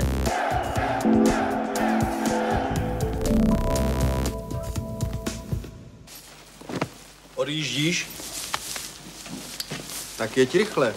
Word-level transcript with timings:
historie. 0.00 0.26
Odjíždíš? 7.34 8.06
Tak 10.16 10.36
jeď 10.36 10.54
rychle. 10.54 10.94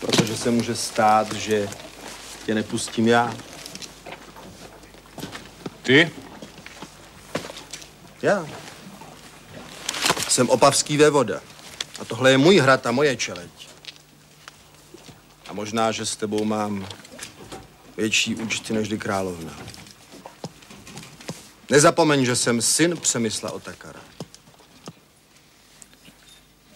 Protože 0.00 0.36
se 0.36 0.50
může 0.50 0.76
stát, 0.76 1.32
že 1.32 1.68
tě 2.46 2.54
nepustím 2.54 3.08
já. 3.08 3.34
Ty? 5.82 6.10
Já. 8.22 8.46
Jsem 10.28 10.48
opavský 10.50 10.96
vévoda. 10.96 11.40
A 12.00 12.04
tohle 12.04 12.30
je 12.30 12.38
můj 12.38 12.58
hrad 12.58 12.86
a 12.86 12.90
moje 12.90 13.16
čeleť. 13.16 13.59
Možná, 15.60 15.92
že 15.92 16.06
s 16.06 16.16
tebou 16.16 16.44
mám 16.44 16.88
větší 17.96 18.34
účty 18.34 18.72
než 18.72 18.88
královna. 18.98 19.52
Nezapomeň, 21.70 22.24
že 22.24 22.36
jsem 22.36 22.62
syn 22.62 22.96
Přemysla 22.96 23.50
Otakara. 23.50 24.00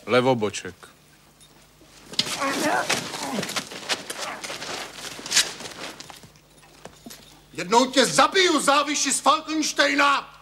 Levoboček. 0.07 0.75
Jednou 7.53 7.87
tě 7.91 8.07
zabiju, 8.07 8.61
záviši 8.61 9.13
z 9.13 9.21
Falkensteina! 9.21 10.34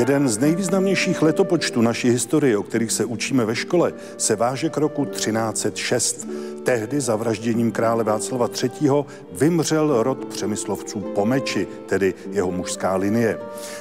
Jeden 0.00 0.28
z 0.28 0.38
nejvýznamnějších 0.38 1.22
letopočtů 1.22 1.82
naší 1.82 2.10
historie, 2.10 2.58
o 2.58 2.62
kterých 2.62 2.92
se 2.92 3.04
učíme 3.04 3.44
ve 3.44 3.56
škole, 3.56 3.92
se 4.16 4.36
váže 4.36 4.70
k 4.70 4.76
roku 4.76 5.04
1306. 5.04 6.28
Tehdy 6.64 7.00
zavražděním 7.00 7.72
krále 7.72 8.04
Václava 8.04 8.48
III. 8.62 8.90
vymřel 9.32 10.02
rod 10.02 10.24
přemyslovců 10.24 11.00
po 11.00 11.26
meči, 11.26 11.66
tedy 11.86 12.14
jeho 12.30 12.50
mužská 12.50 12.96
linie. 12.96 13.38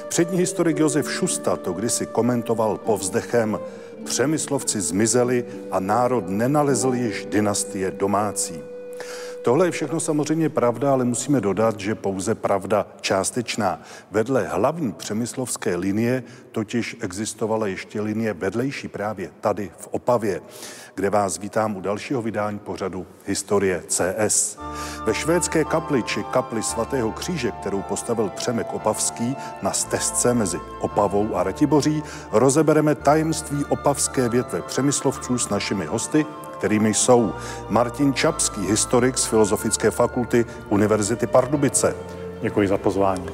Přední 0.07 0.37
historik 0.37 0.79
Josef 0.79 1.11
Šusta 1.11 1.55
to 1.55 1.73
kdysi 1.73 2.05
komentoval 2.05 2.77
povzdechem 2.77 3.59
Přemyslovci 4.03 4.81
zmizeli 4.81 5.45
a 5.71 5.79
národ 5.79 6.29
nenalezl 6.29 6.93
již 6.93 7.25
dynastie 7.25 7.91
domácí. 7.91 8.68
Tohle 9.49 9.67
je 9.67 9.71
všechno 9.71 9.99
samozřejmě 9.99 10.49
pravda, 10.49 10.91
ale 10.91 11.05
musíme 11.05 11.41
dodat, 11.41 11.79
že 11.79 11.95
pouze 11.95 12.35
pravda 12.35 12.87
částečná. 13.01 13.81
Vedle 14.11 14.47
hlavní 14.47 14.91
přemyslovské 14.91 15.75
linie 15.75 16.23
totiž 16.51 16.97
existovala 17.01 17.67
ještě 17.67 18.01
linie 18.01 18.33
vedlejší 18.33 18.87
právě 18.87 19.31
tady 19.41 19.71
v 19.77 19.87
Opavě, 19.91 20.41
kde 20.95 21.09
vás 21.09 21.37
vítám 21.37 21.75
u 21.75 21.81
dalšího 21.81 22.21
vydání 22.21 22.59
pořadu 22.59 23.07
Historie 23.25 23.83
CS. 23.87 24.57
Ve 25.05 25.13
švédské 25.13 25.63
kapli 25.63 26.03
či 26.03 26.23
kapli 26.23 26.63
svatého 26.63 27.11
kříže, 27.11 27.51
kterou 27.51 27.81
postavil 27.81 28.29
Přemek 28.29 28.73
Opavský 28.73 29.35
na 29.61 29.73
stezce 29.73 30.33
mezi 30.33 30.59
Opavou 30.79 31.35
a 31.35 31.43
Ratiboří, 31.43 32.03
rozebereme 32.31 32.95
tajemství 32.95 33.65
opavské 33.65 34.29
větve 34.29 34.61
přemyslovců 34.61 35.37
s 35.37 35.49
našimi 35.49 35.85
hosty, 35.85 36.25
kterými 36.59 36.93
jsou 36.93 37.33
Martin 37.69 38.13
Čapský, 38.13 38.61
historik 38.61 39.17
z 39.17 39.25
Filozofické 39.25 39.91
fakulty 39.91 40.45
Univerzity 40.69 41.27
Pardubice. 41.27 41.95
Děkuji 42.41 42.67
za 42.67 42.77
pozvání. 42.77 43.25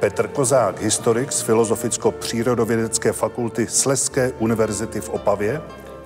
Petr 0.00 0.28
Kozák, 0.28 0.80
historik 0.80 1.32
z 1.32 1.42
Filozoficko-přírodovědecké 1.42 3.12
fakulty 3.12 3.66
Sleské 3.66 4.32
univerzity 4.38 5.00
v 5.00 5.08
Opavě. 5.08 5.62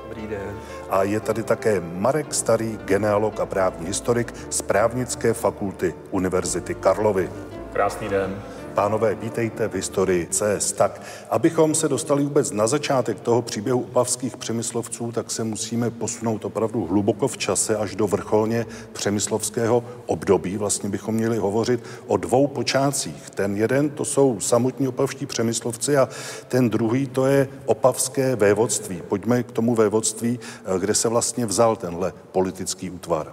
Dobrý 0.08 0.26
den. 0.26 0.54
A 0.90 1.02
je 1.02 1.20
tady 1.20 1.42
také 1.42 1.80
Marek 1.80 2.34
Starý, 2.34 2.78
genealog 2.84 3.40
a 3.40 3.46
právní 3.46 3.86
historik 3.86 4.34
z 4.50 4.62
právnické 4.62 5.32
fakulty 5.34 5.94
Univerzity 6.10 6.74
Karlovy. 6.74 7.30
Krásný 7.72 8.08
den. 8.08 8.42
Pánové, 8.78 9.14
vítejte 9.14 9.68
v 9.68 9.74
historii 9.74 10.28
CS. 10.30 10.72
Tak, 10.72 11.02
abychom 11.30 11.74
se 11.74 11.88
dostali 11.88 12.24
vůbec 12.24 12.50
na 12.50 12.66
začátek 12.66 13.20
toho 13.20 13.42
příběhu 13.42 13.80
opavských 13.80 14.36
přemyslovců, 14.36 15.12
tak 15.12 15.30
se 15.30 15.44
musíme 15.44 15.90
posunout 15.90 16.44
opravdu 16.44 16.86
hluboko 16.86 17.28
v 17.28 17.38
čase 17.38 17.76
až 17.76 17.94
do 17.94 18.06
vrcholně 18.06 18.66
přemyslovského 18.92 19.84
období. 20.06 20.56
Vlastně 20.56 20.88
bychom 20.88 21.14
měli 21.14 21.38
hovořit 21.38 21.84
o 22.06 22.16
dvou 22.16 22.46
počátcích. 22.46 23.30
Ten 23.30 23.56
jeden 23.56 23.90
to 23.90 24.04
jsou 24.04 24.40
samotní 24.40 24.88
opavští 24.88 25.26
přemyslovci 25.26 25.96
a 25.96 26.08
ten 26.48 26.70
druhý 26.70 27.06
to 27.06 27.26
je 27.26 27.48
opavské 27.66 28.36
vévodství. 28.36 29.02
Pojďme 29.08 29.42
k 29.42 29.52
tomu 29.52 29.74
vévodství, 29.74 30.40
kde 30.78 30.94
se 30.94 31.08
vlastně 31.08 31.46
vzal 31.46 31.76
tenhle 31.76 32.12
politický 32.32 32.90
útvar. 32.90 33.32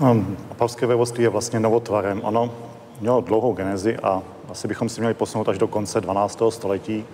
Um, 0.00 0.36
opavské 0.50 0.86
vévodství 0.86 1.22
je 1.22 1.28
vlastně 1.28 1.60
novotvarem. 1.60 2.20
Ono 2.24 2.54
mělo 3.00 3.20
dlouhou 3.20 3.52
genezi 3.52 3.96
a 3.96 4.22
asi 4.50 4.68
bychom 4.68 4.88
si 4.88 5.00
měli 5.00 5.14
posunout 5.14 5.48
až 5.48 5.58
do 5.58 5.68
konce 5.68 6.00
12. 6.00 6.42
století, 6.50 7.04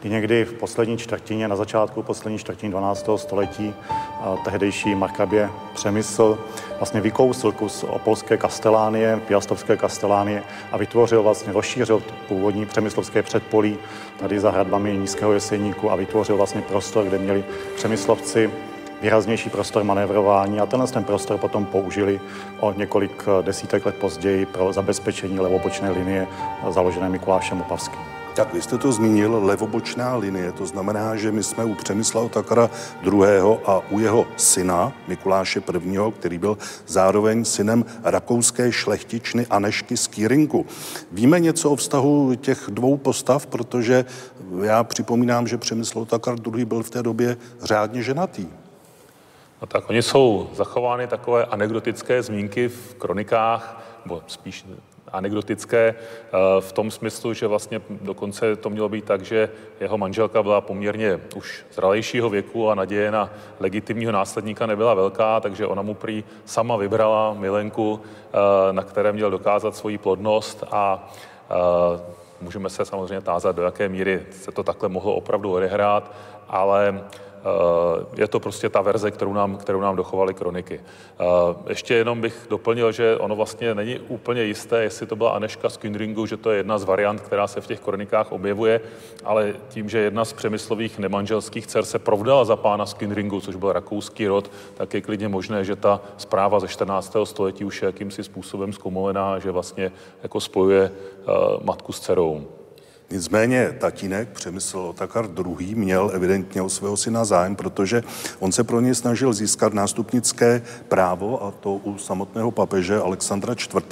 kdy 0.00 0.10
někdy 0.10 0.44
v 0.44 0.52
poslední 0.52 0.98
čtvrtině, 0.98 1.48
na 1.48 1.56
začátku 1.56 2.02
poslední 2.02 2.38
čtvrtiny 2.38 2.70
12. 2.70 3.06
století, 3.16 3.74
tehdejší 4.44 4.94
Markabě 4.94 5.50
Přemysl 5.74 6.38
vlastně 6.78 7.00
vykousl 7.00 7.52
kus 7.52 7.84
opolské 7.88 8.36
kastelánie, 8.36 9.20
piastovské 9.28 9.76
kastelánie 9.76 10.42
a 10.72 10.76
vytvořil 10.76 11.22
vlastně, 11.22 11.52
rozšířil 11.52 12.02
původní 12.28 12.66
přemyslovské 12.66 13.22
předpolí 13.22 13.78
tady 14.18 14.40
za 14.40 14.50
hradbami 14.50 14.96
Nízkého 14.96 15.32
jeseníku 15.32 15.90
a 15.90 15.96
vytvořil 15.96 16.36
vlastně 16.36 16.62
prostor, 16.62 17.04
kde 17.04 17.18
měli 17.18 17.44
přemyslovci 17.76 18.50
výraznější 19.02 19.50
prostor 19.50 19.84
manévrování 19.84 20.60
a 20.60 20.66
tenhle 20.66 20.88
ten 20.88 21.04
prostor 21.04 21.38
potom 21.38 21.64
použili 21.64 22.20
o 22.60 22.72
několik 22.72 23.24
desítek 23.42 23.86
let 23.86 23.94
později 23.94 24.46
pro 24.46 24.72
zabezpečení 24.72 25.40
levobočné 25.40 25.90
linie 25.90 26.26
založené 26.70 27.08
Mikulášem 27.08 27.60
Opavským. 27.60 28.00
Tak 28.34 28.54
vy 28.54 28.62
jste 28.62 28.78
to 28.78 28.92
zmínil, 28.92 29.44
levobočná 29.44 30.16
linie, 30.16 30.52
to 30.52 30.66
znamená, 30.66 31.16
že 31.16 31.32
my 31.32 31.42
jsme 31.42 31.64
u 31.64 31.74
Přemysla 31.74 32.22
Otakara 32.22 32.70
II. 33.02 33.22
a 33.66 33.80
u 33.90 33.98
jeho 33.98 34.26
syna 34.36 34.92
Mikuláše 35.08 35.62
I., 35.84 35.98
který 36.18 36.38
byl 36.38 36.58
zároveň 36.86 37.44
synem 37.44 37.84
rakouské 38.04 38.72
šlechtičny 38.72 39.46
Anešky 39.46 39.96
z 39.96 40.06
Kýrinku. 40.06 40.66
Víme 41.12 41.40
něco 41.40 41.70
o 41.70 41.76
vztahu 41.76 42.34
těch 42.34 42.68
dvou 42.68 42.96
postav, 42.96 43.46
protože 43.46 44.04
já 44.62 44.84
připomínám, 44.84 45.46
že 45.46 45.58
Přemysl 45.58 45.98
Otakar 45.98 46.36
II. 46.54 46.64
byl 46.64 46.82
v 46.82 46.90
té 46.90 47.02
době 47.02 47.36
řádně 47.62 48.02
ženatý. 48.02 48.46
No 49.60 49.66
tak 49.66 49.90
oni 49.90 50.02
jsou 50.02 50.50
zachovány 50.52 51.06
takové 51.06 51.44
anekdotické 51.44 52.22
zmínky 52.22 52.68
v 52.68 52.94
kronikách, 52.94 53.82
nebo 54.04 54.22
spíš 54.26 54.66
anekdotické 55.12 55.94
eh, 55.94 56.60
v 56.60 56.72
tom 56.72 56.90
smyslu, 56.90 57.34
že 57.34 57.46
vlastně 57.46 57.80
dokonce 57.90 58.56
to 58.56 58.70
mělo 58.70 58.88
být 58.88 59.04
tak, 59.04 59.22
že 59.22 59.48
jeho 59.80 59.98
manželka 59.98 60.42
byla 60.42 60.60
poměrně 60.60 61.20
už 61.36 61.64
zralejšího 61.72 62.30
věku 62.30 62.70
a 62.70 62.74
naděje 62.74 63.10
na 63.10 63.30
legitimního 63.60 64.12
následníka 64.12 64.66
nebyla 64.66 64.94
velká, 64.94 65.40
takže 65.40 65.66
ona 65.66 65.82
mu 65.82 65.94
prý 65.94 66.24
sama 66.44 66.76
vybrala 66.76 67.34
milenku, 67.34 68.00
eh, 68.00 68.72
na 68.72 68.82
které 68.82 69.12
měl 69.12 69.30
dokázat 69.30 69.76
svoji 69.76 69.98
plodnost 69.98 70.64
a 70.70 71.10
eh, 71.50 72.00
můžeme 72.40 72.70
se 72.70 72.84
samozřejmě 72.84 73.20
tázat, 73.20 73.56
do 73.56 73.62
jaké 73.62 73.88
míry 73.88 74.26
se 74.30 74.52
to 74.52 74.62
takhle 74.62 74.88
mohlo 74.88 75.14
opravdu 75.14 75.52
odehrát, 75.52 76.12
ale 76.48 77.04
je 78.16 78.28
to 78.28 78.40
prostě 78.40 78.68
ta 78.68 78.80
verze, 78.80 79.10
kterou 79.10 79.32
nám, 79.32 79.56
kterou 79.56 79.80
nám 79.80 79.96
dochovaly 79.96 80.34
kroniky. 80.34 80.80
Eh, 80.80 81.24
ještě 81.68 81.94
jenom 81.94 82.20
bych 82.20 82.46
doplnil, 82.50 82.92
že 82.92 83.16
ono 83.16 83.36
vlastně 83.36 83.74
není 83.74 83.98
úplně 83.98 84.44
jisté, 84.44 84.82
jestli 84.82 85.06
to 85.06 85.16
byla 85.16 85.30
Aneška 85.30 85.68
z 85.68 85.76
Kynringu, 85.76 86.26
že 86.26 86.36
to 86.36 86.50
je 86.50 86.56
jedna 86.56 86.78
z 86.78 86.84
variant, 86.84 87.20
která 87.20 87.46
se 87.46 87.60
v 87.60 87.66
těch 87.66 87.80
kronikách 87.80 88.32
objevuje, 88.32 88.80
ale 89.24 89.54
tím, 89.68 89.88
že 89.88 89.98
jedna 89.98 90.24
z 90.24 90.32
přemyslových 90.32 90.98
nemanželských 90.98 91.66
dcer 91.66 91.84
se 91.84 91.98
provdala 91.98 92.44
za 92.44 92.56
pána 92.56 92.86
z 92.86 92.94
Kynringu, 92.94 93.40
což 93.40 93.56
byl 93.56 93.72
rakouský 93.72 94.26
rod, 94.26 94.50
tak 94.74 94.94
je 94.94 95.00
klidně 95.00 95.28
možné, 95.28 95.64
že 95.64 95.76
ta 95.76 96.00
zpráva 96.16 96.60
ze 96.60 96.68
14. 96.68 97.16
století 97.24 97.64
už 97.64 97.82
je 97.82 97.86
jakýmsi 97.86 98.24
způsobem 98.24 98.72
zkomolená, 98.72 99.38
že 99.38 99.50
vlastně 99.50 99.92
jako 100.22 100.40
spojuje 100.40 100.90
uh, 100.90 101.64
matku 101.64 101.92
s 101.92 102.00
dcerou. 102.00 102.59
Nicméně 103.12 103.76
tatínek 103.78 104.28
Přemysl 104.28 104.78
Otakar 104.78 105.28
II. 105.58 105.74
měl 105.74 106.10
evidentně 106.14 106.62
o 106.62 106.68
svého 106.68 106.96
syna 106.96 107.24
zájem, 107.24 107.56
protože 107.56 108.02
on 108.38 108.52
se 108.52 108.64
pro 108.64 108.80
něj 108.80 108.94
snažil 108.94 109.32
získat 109.32 109.74
nástupnické 109.74 110.62
právo 110.88 111.44
a 111.44 111.50
to 111.50 111.74
u 111.74 111.98
samotného 111.98 112.50
papeže 112.50 112.96
Alexandra 112.96 113.52
IV. 113.52 113.86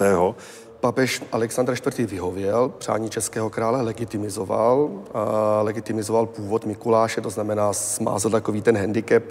Papež 0.81 1.23
Alexandr 1.32 1.75
IV. 1.99 2.11
vyhověl, 2.11 2.69
přání 2.79 3.11
českého 3.11 3.50
krále 3.50 3.82
legitimizoval, 3.82 4.91
a 5.15 5.62
legitimizoval 5.62 6.26
původ 6.26 6.67
Mikuláše, 6.67 7.21
to 7.21 7.31
znamená 7.31 7.73
smázl 7.73 8.31
takový 8.31 8.62
ten 8.62 8.79
handicap 8.79 9.23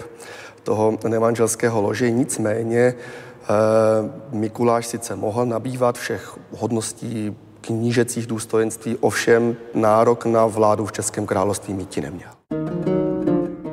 toho 0.62 0.98
nemanželského 1.08 1.82
lože, 1.82 2.10
nicméně 2.10 2.94
Mikuláš 4.32 4.86
sice 4.86 5.16
mohl 5.16 5.46
nabývat 5.46 5.98
všech 5.98 6.38
hodností 6.50 7.36
knížecích 7.60 8.26
důstojenství, 8.26 8.96
ovšem 9.00 9.56
nárok 9.74 10.26
na 10.26 10.46
vládu 10.46 10.86
v 10.86 10.92
Českém 10.92 11.26
království 11.26 11.74
mít 11.74 11.96
neměl. 11.96 12.28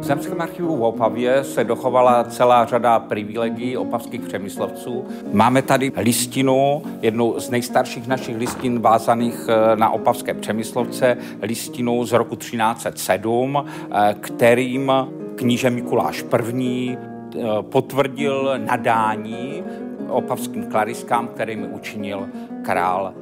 V 0.06 0.08
Zemském 0.08 0.42
archivu 0.42 0.78
v 0.78 0.84
Opavě 0.84 1.44
se 1.44 1.64
dochovala 1.64 2.24
celá 2.24 2.66
řada 2.66 3.00
privilegií 3.00 3.78
opavských 3.78 4.22
přemyslovců. 4.22 5.06
Máme 5.32 5.62
tady 5.62 5.92
listinu, 5.98 6.82
jednu 7.02 7.40
z 7.40 7.50
nejstarších 7.50 8.08
našich 8.08 8.38
listin 8.38 8.80
vázaných 8.80 9.48
eh, 9.50 9.76
na 9.76 9.90
opavské 9.90 10.34
přemyslovce, 10.34 11.18
listinu 11.42 12.06
z 12.06 12.12
roku 12.12 12.36
1307, 12.36 13.66
eh, 13.66 14.16
kterým 14.20 14.92
kníže 15.36 15.70
Mikuláš 15.70 16.26
I. 16.60 16.98
Eh, 16.98 17.42
potvrdil 17.62 18.54
nadání 18.58 19.64
opavským 20.10 20.66
klariskám, 20.66 21.28
kterým 21.28 21.74
učinil 21.74 22.28
král 22.62 23.14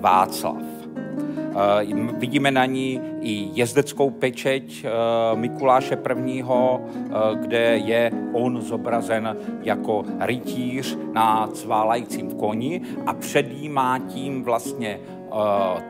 Václav. 0.00 0.76
Eh, 1.56 1.94
vidíme 2.18 2.50
na 2.50 2.66
ní 2.66 3.00
i 3.20 3.48
jezdeckou 3.52 4.10
pečeť 4.10 4.84
eh, 4.84 4.90
Mikuláše 5.34 5.96
I., 5.96 6.44
eh, 6.44 6.84
kde 7.34 7.76
je 7.76 8.12
on 8.32 8.60
zobrazen 8.60 9.36
jako 9.62 10.04
rytíř 10.20 10.98
na 11.12 11.48
cválajícím 11.52 12.30
koni 12.30 12.80
a 13.06 13.14
předjímá 13.14 13.98
tím 13.98 14.44
vlastně 14.44 15.00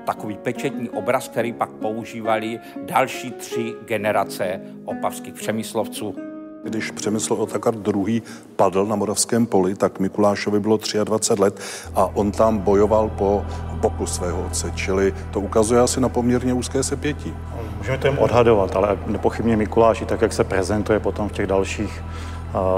takový 0.04 0.36
pečetní 0.42 0.90
obraz, 0.90 1.28
který 1.28 1.52
pak 1.52 1.70
používali 1.70 2.58
další 2.86 3.30
tři 3.30 3.74
generace 3.86 4.60
opavských 4.84 5.34
přemyslovců. 5.34 6.25
Když 6.66 6.90
Přemysl 6.90 7.34
Otakar 7.34 7.74
II. 7.94 8.22
padl 8.56 8.86
na 8.86 8.96
Moravském 8.96 9.46
poli, 9.46 9.74
tak 9.74 10.00
Mikulášovi 10.00 10.60
bylo 10.60 10.78
23 11.04 11.42
let 11.42 11.60
a 11.94 12.10
on 12.14 12.32
tam 12.32 12.58
bojoval 12.58 13.08
po 13.08 13.44
boku 13.80 14.06
svého 14.06 14.46
otce, 14.46 14.72
čili 14.74 15.14
to 15.30 15.40
ukazuje 15.40 15.80
asi 15.80 16.00
na 16.00 16.08
poměrně 16.08 16.54
úzké 16.54 16.82
sepětí. 16.82 17.34
Můžeme 17.78 17.98
to 17.98 18.06
jen 18.06 18.16
odhadovat, 18.20 18.76
ale 18.76 18.98
nepochybně 19.06 19.56
Mikuláš, 19.56 20.04
tak 20.06 20.22
jak 20.22 20.32
se 20.32 20.44
prezentuje 20.44 21.00
potom 21.00 21.28
v 21.28 21.32
těch 21.32 21.46
dalších 21.46 22.02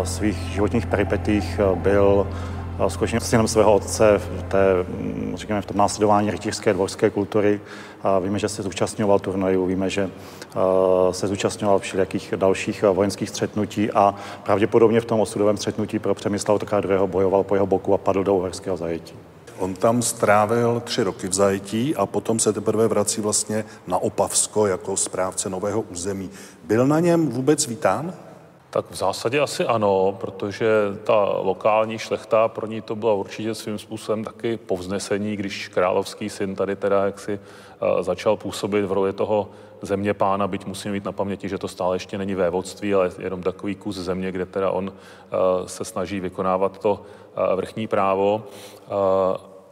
svých 0.05 0.37
životních 0.37 0.87
peripetích, 0.87 1.61
byl 1.75 2.27
skutečně 2.89 3.21
synem 3.21 3.49
svého 3.49 3.75
otce 3.75 4.19
v, 4.19 4.43
té, 4.43 4.59
mm, 4.89 5.33
řekněme, 5.37 5.63
v 5.63 5.67
tom 5.67 5.77
následování 5.77 6.31
rytířské 6.31 6.73
dvorské 6.73 7.11
kultury. 7.11 7.61
Víme, 8.21 8.39
že 8.39 8.49
se 8.49 8.63
zúčastňoval 8.63 9.19
turnajů, 9.19 9.67
víme, 9.67 9.91
že 9.91 10.11
se 11.11 11.27
zúčastňoval 11.27 11.79
všelijakých 11.79 12.35
dalších 12.37 12.83
vojenských 12.83 13.29
střetnutí 13.29 13.91
a 13.91 14.15
pravděpodobně 14.43 15.01
v 15.01 15.05
tom 15.05 15.21
osudovém 15.21 15.57
střetnutí 15.57 15.99
pro 15.99 16.15
Přemysla 16.15 16.55
Otakara 16.55 16.89
II. 16.89 17.07
bojoval 17.07 17.45
po 17.45 17.55
jeho 17.55 17.67
boku 17.67 17.95
a 17.95 17.99
padl 17.99 18.25
do 18.25 18.35
uherského 18.35 18.77
zajetí. 18.77 19.15
On 19.59 19.75
tam 19.75 20.03
strávil 20.03 20.83
tři 20.85 21.03
roky 21.03 21.29
v 21.29 21.35
zajetí 21.35 21.97
a 21.97 22.07
potom 22.07 22.39
se 22.39 22.53
teprve 22.53 22.89
vrací 22.89 23.21
vlastně 23.21 23.65
na 23.87 23.99
Opavsko 23.99 24.67
jako 24.67 24.97
správce 24.97 25.51
nového 25.51 25.81
území. 25.81 26.31
Byl 26.65 26.87
na 26.87 27.01
něm 27.01 27.29
vůbec 27.29 27.67
vítán? 27.67 28.15
Tak 28.71 28.91
v 28.91 28.95
zásadě 28.95 29.41
asi 29.41 29.67
ano, 29.67 30.17
protože 30.21 30.69
ta 31.05 31.15
lokální 31.39 31.99
šlechta, 31.99 32.49
pro 32.49 32.67
ní 32.67 32.81
to 32.81 32.97
bylo 32.97 33.17
určitě 33.17 33.55
svým 33.55 33.79
způsobem 33.79 34.25
taky 34.25 34.57
povznesení, 34.57 35.37
když 35.37 35.69
královský 35.69 36.31
syn 36.31 36.55
tady 36.55 36.77
teda 36.77 37.05
jaksi 37.05 37.41
uh, 37.81 38.03
začal 38.03 38.37
působit 38.37 38.85
v 38.85 38.93
roli 38.93 39.13
toho 39.13 39.49
země 39.83 40.15
pána, 40.15 40.47
byť 40.47 40.67
musím 40.67 40.93
mít 40.93 41.05
na 41.05 41.13
paměti, 41.13 41.49
že 41.49 41.59
to 41.59 41.69
stále 41.69 41.97
ještě 41.97 42.19
není 42.19 42.35
vévodství, 42.35 42.95
ale 42.95 43.11
jenom 43.19 43.43
takový 43.43 43.75
kus 43.75 43.97
země, 43.97 44.33
kde 44.33 44.47
teda 44.47 44.71
on 44.71 44.89
uh, 44.89 45.67
se 45.67 45.85
snaží 45.85 46.21
vykonávat 46.21 46.79
to 46.79 46.93
uh, 46.93 47.57
vrchní 47.57 47.87
právo. 47.87 48.43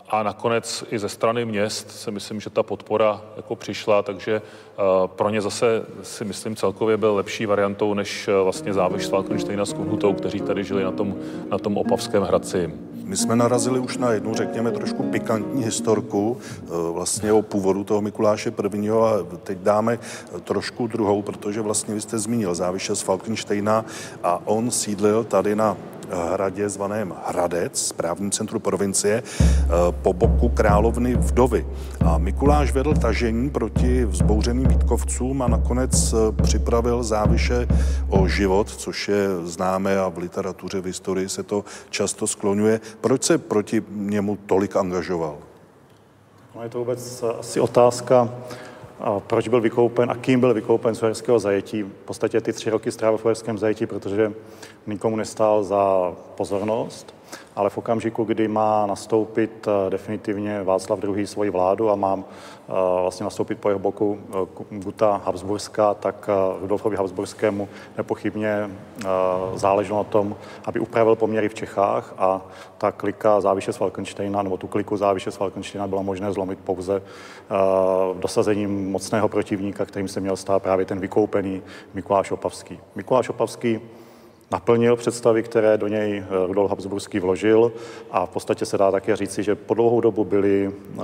A 0.08 0.22
nakonec 0.22 0.84
i 0.90 0.98
ze 0.98 1.08
strany 1.08 1.44
měst 1.44 1.90
si 1.90 2.10
myslím, 2.10 2.40
že 2.40 2.50
ta 2.50 2.62
podpora 2.62 3.22
jako 3.36 3.56
přišla, 3.56 4.02
takže 4.02 4.42
eh, 4.42 4.82
pro 5.06 5.30
ně 5.30 5.40
zase 5.40 5.82
si 6.02 6.24
myslím 6.24 6.56
celkově 6.56 6.96
byl 6.96 7.14
lepší 7.14 7.46
variantou 7.46 7.94
než 7.94 8.28
eh, 8.28 8.42
vlastně 8.42 8.72
závěš 8.72 9.06
s 9.06 9.08
Falkensteina 9.08 9.64
s 9.64 9.72
Kunhutou, 9.72 10.12
kteří 10.12 10.40
tady 10.40 10.64
žili 10.64 10.84
na 10.84 10.92
tom, 10.92 11.14
na 11.50 11.58
tom 11.58 11.76
Opavském 11.76 12.22
Hradci. 12.22 12.72
My 13.04 13.16
jsme 13.16 13.36
narazili 13.36 13.78
už 13.78 13.98
na 13.98 14.12
jednu, 14.12 14.34
řekněme, 14.34 14.70
trošku 14.70 15.02
pikantní 15.02 15.64
historku 15.64 16.38
eh, 16.40 16.66
vlastně 16.92 17.32
o 17.32 17.42
původu 17.42 17.84
toho 17.84 18.00
Mikuláše 18.00 18.52
I. 18.72 18.90
a 18.90 19.26
teď 19.42 19.58
dáme 19.58 19.98
trošku 20.44 20.86
druhou, 20.86 21.22
protože 21.22 21.60
vlastně 21.60 21.94
vy 21.94 22.00
jste 22.00 22.18
zmínil 22.18 22.54
záviše 22.54 22.96
z 22.96 23.00
Falkensteina 23.00 23.84
a 24.22 24.40
on 24.44 24.70
sídlil 24.70 25.24
tady 25.24 25.56
na 25.56 25.76
hradě 26.10 26.68
zvaném 26.68 27.14
Hradec, 27.26 27.86
správním 27.86 28.30
centru 28.30 28.58
provincie, 28.58 29.22
eh, 29.22 29.68
po 30.02 30.12
boku 30.12 30.48
královny 30.48 31.14
Vdovy. 31.14 31.66
A 32.04 32.18
Mikuláš 32.18 32.72
vedl 32.72 32.94
tažení 32.94 33.50
proti 33.50 34.04
vzbouřeným 34.04 34.68
Vítkovcům 34.68 35.42
a 35.42 35.48
nakonec 35.48 36.12
eh, 36.12 36.42
připravil 36.42 37.02
záviše 37.02 37.66
o 38.08 38.28
život, 38.28 38.70
což 38.70 39.08
je 39.08 39.28
známé 39.44 39.98
a 39.98 40.08
v 40.08 40.18
literatuře, 40.18 40.80
v 40.80 40.86
historii 40.86 41.28
se 41.28 41.42
to 41.42 41.64
často 41.90 42.26
skloňuje. 42.26 42.80
Proč 43.00 43.22
se 43.22 43.38
proti 43.38 43.82
němu 43.90 44.38
tolik 44.46 44.76
angažoval? 44.76 45.36
No 46.54 46.62
je 46.62 46.68
to 46.68 46.78
vůbec 46.78 47.24
asi 47.40 47.60
otázka, 47.60 48.28
proč 49.19 49.48
byl 49.48 49.60
vykoupen 49.60 50.10
a 50.10 50.14
kým 50.14 50.40
byl 50.40 50.54
vykoupen 50.54 50.94
z 50.94 51.02
uherského 51.02 51.38
zajetí. 51.38 51.82
V 51.82 52.04
podstatě 52.04 52.40
ty 52.40 52.52
tři 52.52 52.70
roky 52.70 52.93
strávil 52.93 53.19
v 53.19 53.25
uherském 53.25 53.58
zajetí, 53.58 53.87
protože 53.87 54.32
nikomu 54.87 55.16
nestál 55.16 55.64
za 55.64 56.12
pozornost 56.34 57.15
ale 57.56 57.70
v 57.70 57.78
okamžiku, 57.78 58.25
kdy 58.25 58.49
má 58.49 58.87
nastoupit 58.87 59.69
eh, 59.69 59.90
definitivně 59.90 60.62
Václav 60.62 61.05
II. 61.05 61.26
svoji 61.26 61.50
vládu 61.50 61.90
a 61.90 61.96
má 61.96 62.19
eh, 62.19 62.73
vlastně 63.00 63.25
nastoupit 63.25 63.61
po 63.61 63.69
jeho 63.69 63.78
boku 63.78 64.19
eh, 64.31 64.78
Guta 64.78 65.20
Habsburská, 65.25 65.94
tak 65.94 66.28
Rudolfovi 66.61 66.96
Habsburskému 66.96 67.69
nepochybně 67.96 68.70
záleželo 69.55 69.99
na 69.99 70.05
tom, 70.05 70.37
aby 70.64 70.81
upravil 70.81 71.17
poměry 71.17 71.49
v 71.49 71.55
Čechách 71.55 72.14
a 72.19 72.40
ta 72.78 72.93
klika 72.93 73.40
záviše 73.40 73.73
z 73.73 73.76
Falkensteina, 73.76 74.43
nebo 74.43 74.56
tu 74.56 74.67
kliku 74.67 74.96
záviše 74.96 75.31
z 75.31 75.37
Falkensteina 75.37 75.87
byla 75.87 76.02
možné 76.02 76.32
zlomit 76.32 76.58
pouze 76.64 77.02
dosazením 78.20 78.90
mocného 78.90 79.28
protivníka, 79.28 79.84
kterým 79.84 80.08
se 80.08 80.20
měl 80.20 80.37
stát 80.37 80.62
právě 80.62 80.84
ten 80.84 81.00
vykoupený 81.00 81.62
Mikuláš 81.94 82.31
Opavský. 82.31 82.81
Mikuláš 82.94 83.28
Opavský 83.28 83.81
naplnil 84.50 84.96
představy, 84.96 85.43
které 85.43 85.78
do 85.78 85.88
něj 85.88 86.19
eh, 86.19 86.46
Rudolf 86.46 86.70
Habsburský 86.70 87.20
vložil. 87.20 87.72
A 88.10 88.26
v 88.26 88.31
podstatě 88.31 88.66
se 88.66 88.78
dá 88.78 88.90
také 88.90 89.16
říci, 89.16 89.42
že 89.42 89.54
po 89.54 89.75
dlouhou 89.75 90.00
dobu 90.00 90.25
byli 90.25 90.73
eh, 90.73 91.02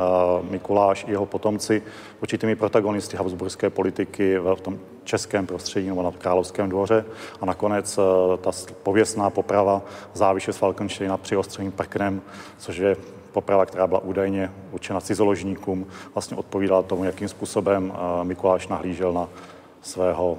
Mikuláš 0.51 1.05
i 1.09 1.11
jeho 1.11 1.27
potomci 1.27 1.83
určitými 2.23 2.57
protagonisty 2.57 3.17
habsburské 3.17 3.71
politiky 3.71 4.39
v 4.39 4.61
tom 4.61 4.79
českém 5.05 5.47
prostředí 5.47 5.89
nebo 5.89 6.03
na 6.03 6.13
královském 6.13 6.69
dvoře. 6.69 7.05
A 7.41 7.47
nakonec 7.47 7.99
eh, 7.99 8.37
ta 8.37 8.51
pověstná 8.83 9.31
poprava 9.31 9.83
záviše 10.15 10.53
s 10.53 10.57
Falkensteina 10.57 11.17
při 11.17 11.37
ostřeným 11.37 11.73
prknem, 11.73 12.23
což 12.59 12.77
je 12.77 12.97
poprava, 13.33 13.67
která 13.67 13.87
byla 13.87 14.01
údajně 14.01 14.53
určena 14.73 15.01
cizoložníkům, 15.01 15.87
vlastně 16.15 16.37
odpovídala 16.37 16.83
tomu, 16.83 17.05
jakým 17.05 17.29
způsobem 17.29 17.93
Mikuláš 18.23 18.69
nahlížel 18.69 19.13
na 19.13 19.29
svého 19.83 20.39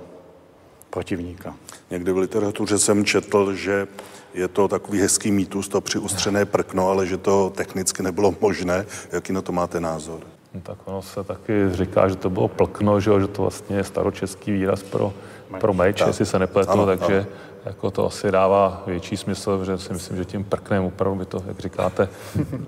protivníka. 0.94 1.56
Někdy 1.92 2.12
v 2.12 2.18
literatuře 2.18 2.80
jsem 2.80 3.06
četl, 3.06 3.54
že 3.54 3.88
je 4.34 4.48
to 4.48 4.68
takový 4.68 5.02
hezký 5.02 5.32
mýtus, 5.32 5.68
to 5.68 5.82
přiustřené 5.82 6.46
prkno, 6.46 6.90
ale 6.90 7.08
že 7.08 7.18
to 7.18 7.50
technicky 7.56 8.04
nebylo 8.04 8.36
možné. 8.42 8.86
Jaký 9.12 9.34
na 9.34 9.42
to 9.42 9.52
máte 9.52 9.80
názor? 9.80 10.20
No, 10.54 10.62
tak 10.62 10.78
ono 10.86 11.02
se 11.02 11.24
taky 11.24 11.54
říká, 11.72 12.08
že 12.08 12.16
to 12.16 12.30
bylo 12.30 12.48
plkno, 12.48 13.00
že, 13.00 13.12
že 13.20 13.28
to 13.28 13.42
vlastně 13.42 13.78
je 13.78 13.84
staročeský 13.84 14.52
výraz 14.52 14.84
pro, 14.84 15.14
pro 15.60 15.74
meč, 15.74 16.00
tak. 16.00 16.08
jestli 16.08 16.26
se 16.26 16.40
nepletu, 16.40 16.72
ano, 16.72 16.86
takže 16.86 17.20
ano. 17.20 17.28
jako 17.66 17.92
to 17.92 18.06
asi 18.06 18.32
dává 18.32 18.84
větší 18.88 19.18
smysl, 19.18 19.66
že 19.66 19.78
si 19.78 19.94
myslím, 19.94 20.18
že 20.18 20.26
tím 20.26 20.44
prknem 20.44 20.84
opravdu 20.84 21.20
by 21.20 21.26
to, 21.26 21.44
jak 21.48 21.60
říkáte, 21.60 22.10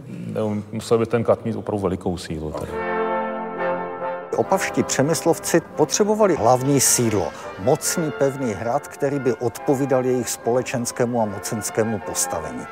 musel 0.72 0.98
by 0.98 1.06
ten 1.06 1.24
kat 1.24 1.46
mít 1.46 1.56
opravdu 1.56 1.82
velikou 1.82 2.18
sílu. 2.18 2.52
Tady. 2.52 2.95
Opavští 4.36 4.84
přemyslovci 4.84 5.62
potřebovali 5.62 6.36
hlavní 6.36 6.82
sídlo, 6.82 7.32
mocný 7.60 8.12
pevný 8.12 8.54
hrad, 8.54 8.88
který 8.88 9.20
by 9.20 9.34
odpovídal 9.34 10.06
jejich 10.06 10.30
společenskému 10.30 11.22
a 11.22 11.26
mocenskému 11.26 12.00
postavení. 12.00 12.68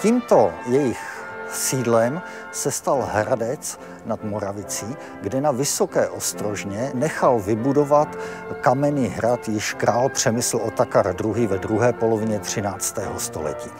Tímto 0.00 0.52
jejich 0.66 1.13
sídlem 1.56 2.22
se 2.52 2.70
stal 2.70 3.08
Hradec 3.12 3.78
nad 4.06 4.24
Moravicí, 4.24 4.96
kde 5.20 5.40
na 5.40 5.50
Vysoké 5.50 6.08
ostrožně 6.08 6.90
nechal 6.94 7.38
vybudovat 7.38 8.08
kamenný 8.60 9.08
hrad 9.08 9.48
již 9.48 9.74
král 9.74 10.08
Přemysl 10.08 10.56
Otakar 10.56 11.14
II. 11.24 11.46
ve 11.46 11.58
druhé 11.58 11.92
polovině 11.92 12.38
13. 12.38 12.98
století. 13.18 13.70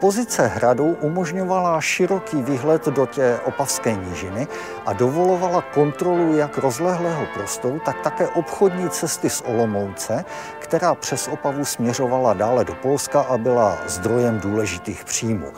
Pozice 0.00 0.46
hradu 0.46 0.96
umožňovala 1.00 1.80
široký 1.80 2.42
výhled 2.42 2.86
do 2.86 3.06
tě 3.06 3.38
Opavské 3.44 3.92
nížiny 3.92 4.46
a 4.86 4.92
dovolovala 4.92 5.62
kontrolu 5.62 6.36
jak 6.36 6.58
rozlehlého 6.58 7.26
prostoru, 7.34 7.80
tak 7.84 8.00
také 8.00 8.28
obchodní 8.28 8.90
cesty 8.90 9.30
z 9.30 9.40
Olomouce, 9.40 10.24
která 10.58 10.94
přes 10.94 11.28
Opavu 11.28 11.64
směřovala 11.64 12.34
dále 12.34 12.64
do 12.64 12.74
Polska 12.74 13.20
a 13.20 13.38
byla 13.38 13.78
zdrojem 13.86 14.40
důležitých 14.40 15.04
příjmů. 15.04 15.52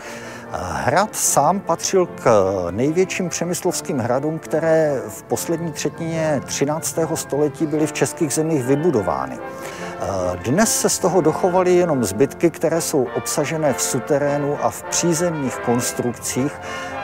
Hrad 0.52 1.16
sám 1.16 1.60
patřil 1.60 2.06
k 2.06 2.52
největším 2.70 3.28
přemyslovským 3.28 3.98
hradům, 3.98 4.38
které 4.38 5.02
v 5.08 5.22
poslední 5.22 5.72
třetině 5.72 6.40
13. 6.46 6.98
století 7.14 7.66
byly 7.66 7.86
v 7.86 7.92
českých 7.92 8.32
zemích 8.32 8.64
vybudovány. 8.64 9.38
Dnes 10.44 10.80
se 10.80 10.88
z 10.88 10.98
toho 10.98 11.20
dochovaly 11.20 11.74
jenom 11.74 12.04
zbytky, 12.04 12.50
které 12.50 12.80
jsou 12.80 13.08
obsažené 13.16 13.72
v 13.72 13.82
suterénu 13.82 14.58
a 14.62 14.70
v 14.70 14.82
přízemních 14.82 15.56
konstrukcích 15.56 16.52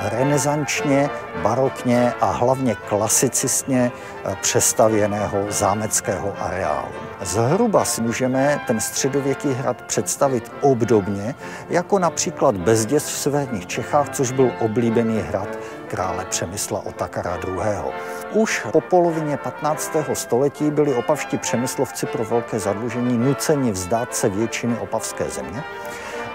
renesančně, 0.00 1.10
barokně 1.42 2.12
a 2.20 2.30
hlavně 2.30 2.74
klasicistně 2.74 3.92
přestavěného 4.40 5.44
zámeckého 5.48 6.34
areálu. 6.40 6.92
Zhruba 7.22 7.84
si 7.84 8.02
můžeme 8.02 8.60
ten 8.66 8.80
středověký 8.80 9.52
hrad 9.52 9.82
představit 9.82 10.52
obdobně, 10.60 11.34
jako 11.68 11.98
například 11.98 12.56
Bezděs 12.56 13.06
v 13.06 13.16
severních 13.16 13.66
Čechách, 13.66 14.08
což 14.08 14.32
byl 14.32 14.50
oblíbený 14.60 15.20
hrad 15.20 15.48
krále 15.88 16.24
Přemysla 16.24 16.86
Otakara 16.86 17.38
II. 17.48 17.92
Už 18.32 18.66
po 18.72 18.80
polovině 18.80 19.36
15. 19.36 19.96
století 20.12 20.70
byli 20.70 20.94
opavští 20.94 21.38
přemyslovci 21.38 22.06
pro 22.06 22.24
velké 22.24 22.58
zadlužení 22.58 23.18
nuceni 23.18 23.70
vzdát 23.70 24.14
se 24.14 24.28
většiny 24.28 24.76
opavské 24.78 25.24
země 25.24 25.64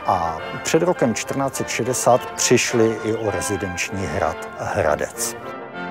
a 0.08 0.38
před 0.64 0.82
rokem 0.82 1.14
1460 1.14 2.32
přišli 2.36 2.98
i 3.04 3.16
o 3.16 3.32
rezidenční 3.32 4.06
hrad 4.06 4.50
Hradec. 4.58 5.36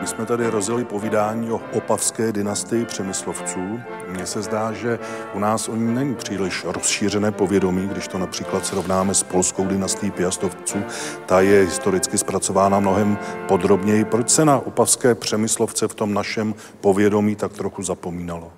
My 0.01 0.07
jsme 0.07 0.27
tady 0.27 0.47
rozjeli 0.47 0.85
povídání 0.85 1.51
o 1.51 1.61
opavské 1.73 2.33
dynastii 2.33 2.85
přemyslovců. 2.85 3.81
Mně 4.09 4.27
se 4.27 4.43
zdá, 4.43 4.73
že 4.73 4.99
u 5.35 5.39
nás 5.39 5.69
o 5.69 5.77
ní 5.77 5.95
není 5.95 6.15
příliš 6.15 6.65
rozšířené 6.65 7.33
povědomí, 7.33 7.89
když 7.89 8.09
to 8.09 8.19
například 8.19 8.67
srovnáme 8.67 9.15
s 9.15 9.23
polskou 9.23 9.67
dynastií 9.67 10.11
Piastovců. 10.11 10.79
Ta 11.27 11.41
je 11.41 11.61
historicky 11.61 12.19
zpracována 12.19 12.81
mnohem 12.81 13.19
podrobněji. 13.49 14.05
Proč 14.05 14.31
se 14.31 14.45
na 14.45 14.59
opavské 14.59 15.15
přemyslovce 15.15 15.89
v 15.89 15.95
tom 15.95 16.15
našem 16.15 16.55
povědomí 16.81 17.37
tak 17.37 17.53
trochu 17.53 17.83
zapomínalo? 17.83 18.53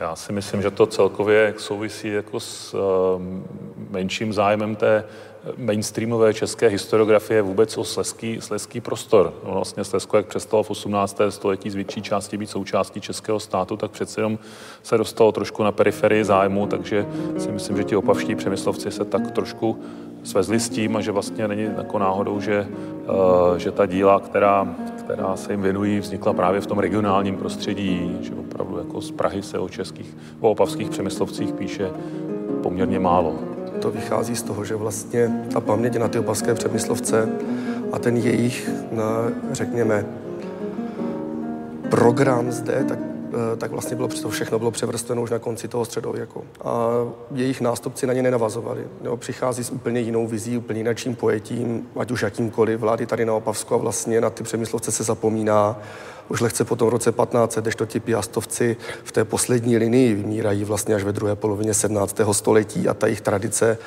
Já 0.00 0.16
si 0.16 0.32
myslím, 0.32 0.62
že 0.62 0.70
to 0.70 0.86
celkově 0.86 1.54
souvisí 1.56 2.08
jako 2.08 2.40
s 2.40 2.74
uh, 2.74 2.80
menším 3.90 4.32
zájmem 4.32 4.76
té 4.76 5.04
mainstreamové 5.56 6.34
české 6.34 6.68
historiografie 6.68 7.42
vůbec 7.42 7.78
o 7.78 7.84
sleský, 7.84 8.40
sleský 8.40 8.80
prostor. 8.80 9.34
No 9.44 9.52
vlastně 9.54 9.84
Slesko, 9.84 10.16
jak 10.16 10.26
přestalo 10.26 10.62
v 10.62 10.70
18. 10.70 11.20
století 11.28 11.70
z 11.70 11.74
větší 11.74 12.02
části 12.02 12.36
být 12.36 12.50
součástí 12.50 13.00
českého 13.00 13.40
státu, 13.40 13.76
tak 13.76 13.90
přece 13.90 14.20
jenom 14.20 14.38
se 14.82 14.98
dostalo 14.98 15.32
trošku 15.32 15.62
na 15.62 15.72
periferii 15.72 16.24
zájmu, 16.24 16.66
takže 16.66 17.06
si 17.38 17.52
myslím, 17.52 17.76
že 17.76 17.84
ti 17.84 17.96
opavští 17.96 18.34
přemyslovci 18.34 18.90
se 18.90 19.04
tak 19.04 19.30
trošku 19.30 19.80
svezli 20.24 20.60
s 20.60 20.68
tím 20.68 20.96
a 20.96 21.00
že 21.00 21.12
vlastně 21.12 21.48
není 21.48 21.68
jako 21.76 21.98
náhodou, 21.98 22.40
že, 22.40 22.66
uh, 23.50 23.56
že 23.56 23.70
ta 23.70 23.86
díla, 23.86 24.20
která, 24.20 24.74
která 25.08 25.36
se 25.36 25.52
jim 25.52 25.62
věnují, 25.62 26.00
vznikla 26.00 26.32
právě 26.32 26.60
v 26.60 26.66
tom 26.66 26.78
regionálním 26.78 27.36
prostředí, 27.36 28.18
že 28.20 28.34
opravdu 28.34 28.78
jako 28.78 29.00
z 29.00 29.10
Prahy 29.10 29.42
se 29.42 29.58
o 29.58 29.68
českých, 29.68 30.16
o 30.40 30.50
opavských 30.50 30.90
přemyslovcích 30.90 31.52
píše 31.52 31.90
poměrně 32.62 32.98
málo. 32.98 33.34
To 33.82 33.90
vychází 33.90 34.36
z 34.36 34.42
toho, 34.42 34.64
že 34.64 34.76
vlastně 34.76 35.46
ta 35.52 35.60
paměť 35.60 35.96
na 35.96 36.08
ty 36.08 36.18
opavské 36.18 36.54
přemyslovce 36.54 37.28
a 37.92 37.98
ten 37.98 38.16
jejich, 38.16 38.70
řekněme, 39.52 40.04
program 41.90 42.52
zde, 42.52 42.84
tak, 42.88 42.98
eh, 42.98 43.17
tak 43.56 43.70
vlastně 43.70 43.96
bylo, 43.96 44.08
to 44.08 44.28
všechno 44.28 44.58
bylo 44.58 44.70
převrstveno 44.70 45.22
už 45.22 45.30
na 45.30 45.38
konci 45.38 45.68
toho 45.68 45.84
středověku. 45.84 46.44
A 46.64 46.88
jejich 47.34 47.60
nástupci 47.60 48.06
na 48.06 48.12
ně 48.12 48.22
nenavazovali. 48.22 48.86
Jo, 49.04 49.16
přichází 49.16 49.64
s 49.64 49.70
úplně 49.70 50.00
jinou 50.00 50.26
vizí, 50.26 50.58
úplně 50.58 50.80
jiným 50.80 51.16
pojetím, 51.16 51.88
ať 51.96 52.10
už 52.10 52.22
jakýmkoliv 52.22 52.80
vlády 52.80 53.06
tady 53.06 53.24
na 53.24 53.34
Opavsku 53.34 53.74
a 53.74 53.76
vlastně 53.76 54.20
na 54.20 54.30
ty 54.30 54.42
přemyslovce 54.42 54.92
se 54.92 55.04
zapomíná 55.04 55.80
už 56.28 56.40
lehce 56.40 56.64
po 56.64 56.76
tom 56.76 56.88
roce 56.88 57.12
15, 57.12 57.58
to 57.76 57.86
ti 57.86 58.00
piastovci 58.00 58.76
v 59.04 59.12
té 59.12 59.24
poslední 59.24 59.76
linii 59.76 60.14
vymírají 60.14 60.64
vlastně 60.64 60.94
až 60.94 61.04
ve 61.04 61.12
druhé 61.12 61.36
polovině 61.36 61.74
17. 61.74 62.20
století 62.32 62.88
a 62.88 62.94
ta 62.94 63.06
jejich 63.06 63.20
tradice 63.20 63.78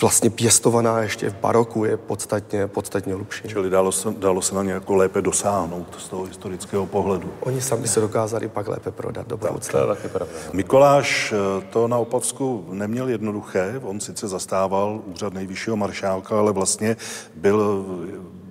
vlastně 0.00 0.30
pěstovaná 0.30 1.02
ještě 1.02 1.30
v 1.30 1.34
baroku 1.34 1.84
je 1.84 1.96
podstatně, 1.96 2.66
podstatně 2.66 3.14
hlubší. 3.14 3.48
Čili 3.48 3.70
dalo 3.70 3.92
se, 3.92 4.08
dalo 4.18 4.42
se 4.42 4.54
na 4.54 4.62
ně 4.62 4.72
jako 4.72 4.94
lépe 4.94 5.22
dosáhnout 5.22 5.86
z 5.98 6.08
toho 6.08 6.24
historického 6.24 6.86
pohledu. 6.86 7.32
Oni 7.40 7.60
sami 7.60 7.88
se 7.88 8.00
dokázali 8.00 8.48
pak 8.48 8.68
lépe 8.68 8.90
prodat 8.90 9.26
do 9.26 9.36
budoucna. 9.36 9.80
To 9.80 9.90
je 9.90 9.96
taky 9.96 10.08
pravda. 10.08 10.32
Mikoláš 10.52 11.32
eh, 11.32 11.64
to 11.70 11.88
na 11.88 11.98
Opavsku 11.98 12.66
neměl 12.70 13.08
jednoduché. 13.08 13.80
On 13.82 14.00
sice 14.00 14.28
zastával 14.28 15.00
úřad 15.06 15.32
nejvyššího 15.32 15.76
maršálka, 15.76 16.38
ale 16.38 16.52
vlastně 16.52 16.96
byl 17.34 17.84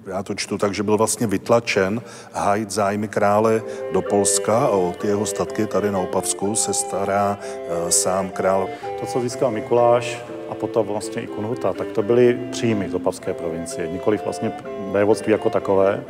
já 0.07 0.23
to 0.23 0.35
čtu 0.35 0.57
tak, 0.57 0.73
že 0.73 0.83
byl 0.83 0.97
vlastně 0.97 1.27
vytlačen 1.27 2.01
hájit 2.33 2.71
zájmy 2.71 3.07
krále 3.07 3.61
do 3.93 4.01
Polska 4.01 4.65
a 4.65 4.69
o 4.69 4.93
ty 5.01 5.07
jeho 5.07 5.25
statky 5.25 5.67
tady 5.67 5.91
na 5.91 5.99
Opavsku 5.99 6.55
se 6.55 6.73
stará 6.73 7.37
uh, 7.39 7.89
sám 7.89 8.29
král. 8.29 8.69
To, 8.99 9.05
co 9.05 9.21
získal 9.21 9.51
Mikuláš 9.51 10.21
a 10.53 10.55
potom 10.55 10.87
vlastně 10.87 11.21
i 11.21 11.27
Kunhuta, 11.27 11.73
tak 11.73 11.87
to 11.87 12.03
byly 12.03 12.39
příjmy 12.51 12.89
z 12.89 12.95
Opavské 12.95 13.33
provincie, 13.33 13.87
nikoli 13.87 14.19
vlastně 14.23 14.51
vévodství 14.91 15.31
jako 15.31 15.49
takové. 15.49 16.03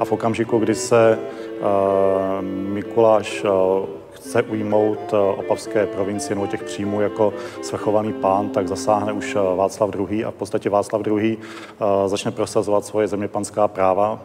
A 0.00 0.04
v 0.04 0.12
okamžiku, 0.12 0.58
kdy 0.58 0.74
se 0.74 1.18
uh, 1.18 2.44
Mikuláš 2.44 3.44
uh, 3.44 3.50
chce 4.26 4.42
ujmout 4.42 4.98
eh, 5.12 5.16
opavské 5.16 5.86
provincie 5.86 6.34
nebo 6.34 6.46
těch 6.46 6.64
příjmů 6.64 7.00
jako 7.00 7.32
svrchovaný 7.62 8.12
pán, 8.12 8.48
tak 8.48 8.68
zasáhne 8.68 9.12
už 9.12 9.36
eh, 9.36 9.56
Václav 9.56 9.90
II. 9.94 10.24
a 10.24 10.30
v 10.30 10.34
podstatě 10.34 10.70
Václav 10.70 11.06
II. 11.06 11.38
Eh, 11.38 12.08
začne 12.08 12.30
prosazovat 12.30 12.84
svoje 12.84 13.08
zeměpanská 13.08 13.68
práva 13.68 14.20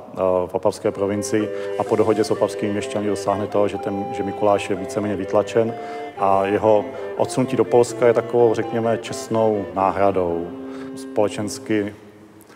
v 0.45 0.53
opavské 0.53 0.91
provincii 0.91 1.49
a 1.79 1.83
po 1.83 1.95
dohodě 1.95 2.23
s 2.23 2.31
opavskými 2.31 2.71
měšťany 2.71 3.07
dosáhne 3.07 3.47
toho, 3.47 3.67
že, 3.67 3.77
ten, 3.77 4.05
že 4.11 4.23
Mikuláš 4.23 4.69
je 4.69 4.75
víceméně 4.75 5.15
vytlačen 5.15 5.73
a 6.17 6.45
jeho 6.45 6.85
odsunutí 7.17 7.55
do 7.55 7.63
Polska 7.63 8.07
je 8.07 8.13
takovou, 8.13 8.53
řekněme, 8.53 8.97
čestnou 8.97 9.65
náhradou, 9.73 10.47
společensky 10.95 11.95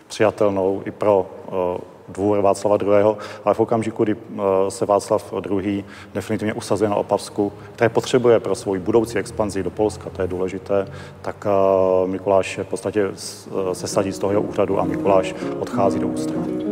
přijatelnou 0.08 0.82
i 0.84 0.90
pro 0.90 1.26
dvůr 2.08 2.40
Václava 2.40 2.78
II., 2.82 3.16
ale 3.44 3.54
v 3.54 3.60
okamžiku, 3.60 4.04
kdy 4.04 4.16
eh, 4.16 4.40
se 4.70 4.86
Václav 4.86 5.34
II. 5.50 5.84
definitivně 6.14 6.54
usazuje 6.54 6.90
na 6.90 6.96
Opavsku, 6.96 7.52
které 7.72 7.88
potřebuje 7.88 8.40
pro 8.40 8.54
svou 8.54 8.78
budoucí 8.78 9.18
expanzi 9.18 9.62
do 9.62 9.70
Polska, 9.70 10.10
to 10.10 10.22
je 10.22 10.28
důležité, 10.28 10.88
tak 11.22 11.46
eh, 11.46 12.06
Mikuláš 12.06 12.58
v 12.58 12.66
podstatě 12.66 13.08
eh, 13.10 13.74
se 13.74 13.86
sadí 13.86 14.12
z 14.12 14.18
toho 14.18 14.32
jeho 14.32 14.42
úřadu 14.42 14.80
a 14.80 14.84
Mikuláš 14.84 15.34
odchází 15.60 15.98
do 15.98 16.08
ústředí. 16.08 16.65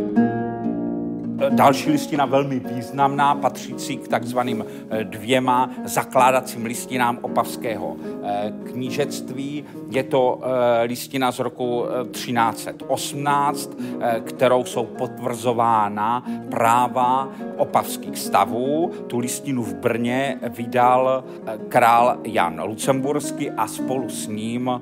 Další 1.35 1.91
listina 1.91 2.25
velmi 2.25 2.59
významná, 2.59 3.35
patřící 3.35 3.97
k 3.97 4.07
takzvaným 4.07 4.65
eh, 4.89 5.03
dvěma 5.03 5.69
zakládacím 5.85 6.65
listinám 6.65 7.19
opavského 7.21 7.95
eh, 8.23 8.53
knížectví. 8.63 9.63
Je 9.89 10.03
to 10.03 10.41
eh, 10.41 10.83
listina 10.83 11.31
z 11.31 11.39
roku 11.39 11.85
1318, 12.11 13.77
kterou 14.25 14.63
jsou 14.63 14.85
potvrzována 14.85 16.25
práva 16.49 17.29
opavských 17.57 18.19
stavů. 18.19 18.91
Tu 19.07 19.19
listinu 19.19 19.63
v 19.63 19.73
Brně 19.73 20.39
vydal 20.49 21.23
král 21.69 22.17
Jan 22.23 22.63
Lucemburský 22.63 23.51
a 23.51 23.67
spolu 23.67 24.09
s 24.09 24.27
ním 24.27 24.81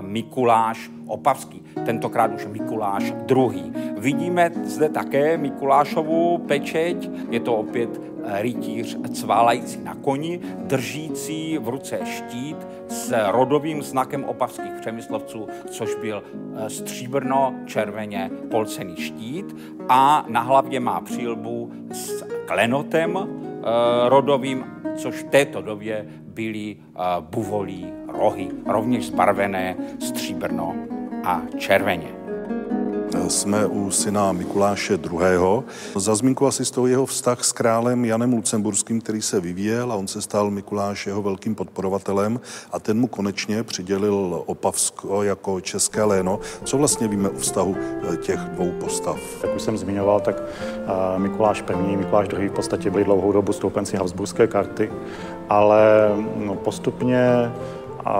Mikuláš 0.00 0.90
Opavský, 1.06 1.61
tentokrát 1.86 2.34
už 2.34 2.46
Mikuláš 2.46 3.14
II. 3.30 3.72
Vidíme 3.98 4.50
zde 4.64 4.88
také 4.88 5.36
Mikulášovu 5.36 6.38
pečeť, 6.38 7.10
je 7.30 7.40
to 7.40 7.56
opět 7.56 8.00
eh, 8.24 8.42
rytíř 8.42 8.98
cválající 9.12 9.80
na 9.84 9.94
koni, 9.94 10.40
držící 10.56 11.58
v 11.58 11.68
ruce 11.68 12.00
štít 12.04 12.56
s 12.88 13.14
rodovým 13.30 13.82
znakem 13.82 14.24
opavských 14.24 14.72
přemyslovců, 14.80 15.46
což 15.70 15.94
byl 15.94 16.22
eh, 16.22 16.70
stříbrno-červeně 16.70 18.30
polcený 18.50 18.96
štít 18.96 19.56
a 19.88 20.24
na 20.28 20.40
hlavě 20.40 20.80
má 20.80 21.00
přílbu 21.00 21.72
s 21.92 22.24
klenotem 22.46 23.18
eh, 23.18 23.28
rodovým, 24.08 24.64
což 24.96 25.14
v 25.14 25.28
této 25.30 25.62
době 25.62 26.06
byly 26.26 26.76
buvolí 27.20 27.92
rohy, 28.08 28.48
rovněž 28.66 29.06
zbarvené 29.06 29.76
stříbrno 30.00 30.74
a 31.24 31.42
červeně. 31.58 32.22
Jsme 33.28 33.66
u 33.66 33.90
syna 33.90 34.32
Mikuláše 34.32 34.94
II. 34.94 35.62
Za 35.96 36.14
zmínku 36.14 36.46
asi 36.46 36.64
stojí 36.64 36.90
jeho 36.90 37.06
vztah 37.06 37.44
s 37.44 37.52
králem 37.52 38.04
Janem 38.04 38.32
Lucemburským, 38.32 39.00
který 39.00 39.22
se 39.22 39.40
vyvíjel 39.40 39.92
a 39.92 39.94
on 39.94 40.08
se 40.08 40.22
stal 40.22 40.50
Mikuláš 40.50 41.06
jeho 41.06 41.22
velkým 41.22 41.54
podporovatelem 41.54 42.40
a 42.72 42.78
ten 42.78 43.00
mu 43.00 43.06
konečně 43.06 43.62
přidělil 43.62 44.42
Opavsko 44.46 45.22
jako 45.22 45.60
české 45.60 46.04
léno. 46.04 46.40
Co 46.64 46.78
vlastně 46.78 47.08
víme 47.08 47.28
o 47.28 47.36
vztahu 47.36 47.76
eh, 47.78 48.16
těch 48.16 48.38
dvou 48.38 48.70
postav? 48.70 49.18
Jak 49.42 49.56
už 49.56 49.62
jsem 49.62 49.78
zmiňoval, 49.78 50.20
tak 50.20 50.42
eh, 50.42 51.18
Mikuláš 51.18 51.64
I. 51.70 51.96
Mikuláš 51.96 52.28
II. 52.38 52.48
v 52.48 52.52
podstatě 52.52 52.90
byli 52.90 53.04
dlouhou 53.04 53.32
dobu 53.32 53.52
stoupenci 53.52 53.96
Habsburské 53.96 54.46
karty, 54.46 54.90
ale 55.48 56.10
no, 56.36 56.54
postupně 56.54 57.52
A 58.04 58.16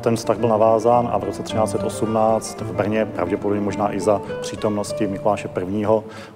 ten 0.00 0.16
vztah 0.16 0.38
byl 0.38 0.48
navázán 0.48 1.08
a 1.12 1.18
v 1.18 1.24
roce 1.24 1.42
1318 1.42 2.60
v 2.60 2.72
Brně, 2.72 3.06
pravděpodobně 3.06 3.60
možná 3.60 3.94
i 3.94 4.00
za 4.00 4.20
přítomnosti 4.40 5.06
Mikuláše 5.06 5.50
I. 5.68 5.86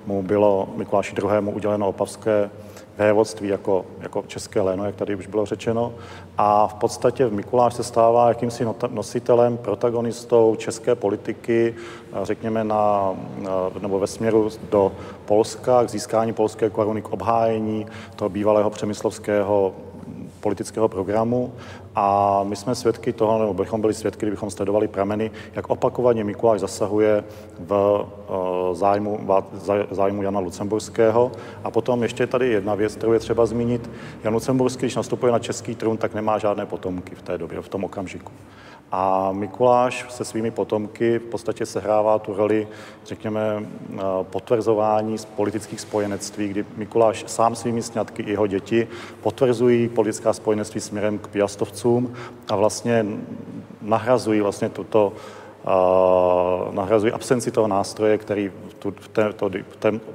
mu 0.07 0.23
bylo 0.23 0.69
Mikuláši 0.77 1.15
II. 1.19 1.55
uděleno 1.55 1.89
opavské 1.89 2.51
vévodství 2.99 3.49
jako, 3.49 3.85
jako 4.01 4.25
české 4.27 4.61
léno, 4.61 4.85
jak 4.85 4.95
tady 4.95 5.15
už 5.15 5.27
bylo 5.27 5.47
řečeno. 5.47 5.93
A 6.39 6.67
v 6.67 6.75
podstatě 6.75 7.29
Mikuláš 7.29 7.75
se 7.75 7.85
stává 7.85 8.29
jakýmsi 8.29 8.67
nositelem, 8.91 9.57
protagonistou 9.57 10.57
české 10.57 10.95
politiky, 10.95 11.75
řekněme, 12.23 12.65
na, 12.65 13.15
nebo 13.81 13.99
ve 13.99 14.07
směru 14.07 14.51
do 14.71 14.93
Polska, 15.25 15.85
k 15.85 15.91
získání 15.91 16.33
polské 16.33 16.71
koruny, 16.71 17.03
k 17.03 17.13
obhájení 17.13 17.87
toho 18.17 18.29
bývalého 18.29 18.71
přemyslovského 18.71 19.73
politického 20.41 20.89
programu 20.89 21.53
a 21.95 22.41
my 22.45 22.57
jsme 22.57 22.75
svědky 22.75 23.13
toho, 23.13 23.39
nebo 23.39 23.55
bychom 23.55 23.81
byli 23.81 23.95
svědky, 23.95 24.27
kdybychom 24.27 24.51
sledovali 24.51 24.89
prameny, 24.89 25.31
jak 25.55 25.71
opakovaně 25.71 26.25
Mikuláš 26.25 26.61
zasahuje 26.61 27.25
v 27.59 28.05
eh, 28.05 28.75
zájmu, 28.75 29.29
zájmu 29.91 30.23
Jana 30.23 30.41
Lucemburského. 30.41 31.33
A 31.65 31.71
potom 31.71 32.03
ještě 32.03 32.27
tady 32.27 32.49
jedna 32.49 32.75
věc, 32.75 32.97
kterou 32.97 33.13
je 33.13 33.19
třeba 33.19 33.47
zmínit. 33.47 33.91
Jan 34.25 34.35
Lucemburský, 34.35 34.81
když 34.81 34.97
nastupuje 34.97 35.33
na 35.33 35.39
český 35.39 35.75
trůn, 35.75 35.97
tak 35.97 36.15
nemá 36.15 36.39
žádné 36.39 36.67
potomky 36.67 37.15
v 37.15 37.23
té 37.23 37.39
době, 37.39 37.63
v 37.63 37.69
tom 37.69 37.85
okamžiku. 37.85 38.33
A 38.93 39.33
Mikuláš 39.33 40.07
se 40.09 40.25
svými 40.25 40.51
potomky 40.51 41.19
v 41.19 41.23
podstatě 41.23 41.67
sehrává 41.67 42.19
tu 42.19 42.35
roli, 42.35 42.69
řekněme, 43.07 43.41
eh, 43.63 43.99
potvrzování 44.23 45.19
z 45.19 45.25
politických 45.25 45.81
spojenectví, 45.81 46.49
kdy 46.49 46.65
Mikuláš 46.77 47.25
sám 47.27 47.55
svými 47.55 47.83
sňatky 47.83 48.23
i 48.23 48.31
jeho 48.31 48.47
děti 48.47 48.89
potvrzují 49.21 49.89
politická 49.89 50.33
spojenectví 50.33 50.81
směrem 50.81 51.19
k 51.19 51.29
piastovcům 51.29 52.15
a 52.49 52.57
vlastně 52.57 53.07
nahrazují 53.83 54.41
vlastně 54.41 54.69
tuto 54.69 55.13
uh, 55.67 56.75
nahrazují 56.75 57.13
absenci 57.13 57.51
toho 57.51 57.69
nástroje, 57.69 58.19
který 58.19 58.53
tu, 58.81 58.95
v, 59.01 59.09
té, 59.09 59.33
to, 59.33 59.51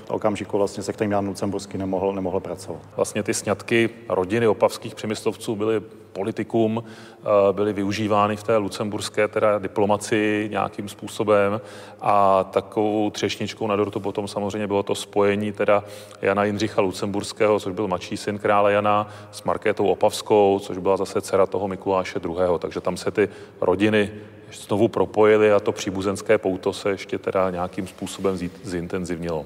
okamžiku 0.08 0.58
vlastně 0.58 0.84
se 0.84 0.94
kterým 0.94 1.12
Jan 1.12 1.28
Lucemburský 1.28 1.78
nemohl, 1.78 2.14
nemohl 2.14 2.40
pracovat. 2.40 2.82
Vlastně 2.96 3.24
ty 3.24 3.34
sňatky 3.34 3.90
rodiny 4.10 4.48
opavských 4.48 4.96
přemyslovců 4.96 5.56
byly 5.56 5.82
politikum 6.16 6.84
eh, 6.84 7.54
byly 7.54 7.74
využívány 7.74 8.36
v 8.36 8.44
té 8.44 8.58
lucemburské 8.58 9.28
teda 9.28 9.60
diplomaci 9.60 10.48
nějakým 10.52 10.90
způsobem 10.90 11.62
a 12.02 12.44
takovou 12.44 13.10
třešničkou 13.10 13.68
na 13.68 13.76
dortu 13.76 14.00
potom 14.00 14.28
samozřejmě 14.28 14.68
bylo 14.68 14.84
to 14.84 14.96
spojení 14.96 15.52
teda 15.52 15.84
Jana 16.22 16.44
Jindřicha 16.44 16.82
Lucemburského, 16.82 17.60
což 17.60 17.74
byl 17.74 17.88
mladší 17.88 18.18
syn 18.18 18.40
krále 18.40 18.74
Jana, 18.74 19.08
s 19.32 19.44
Markétou 19.44 19.88
Opavskou, 19.88 20.60
což 20.60 20.78
byla 20.78 20.98
zase 20.98 21.22
dcera 21.22 21.46
toho 21.46 21.68
Mikuláše 21.68 22.20
II. 22.24 22.60
Takže 22.60 22.82
tam 22.82 22.98
se 22.98 23.12
ty 23.12 23.30
rodiny 23.62 24.12
znovu 24.54 24.88
propojily 24.88 25.52
a 25.52 25.60
to 25.60 25.72
příbuzenské 25.72 26.38
pouto 26.38 26.74
se 26.74 26.90
ještě 26.90 27.18
teda 27.18 27.50
nějakým 27.50 27.88
způsobem 27.88 28.38
zintenzivnilo 28.64 29.46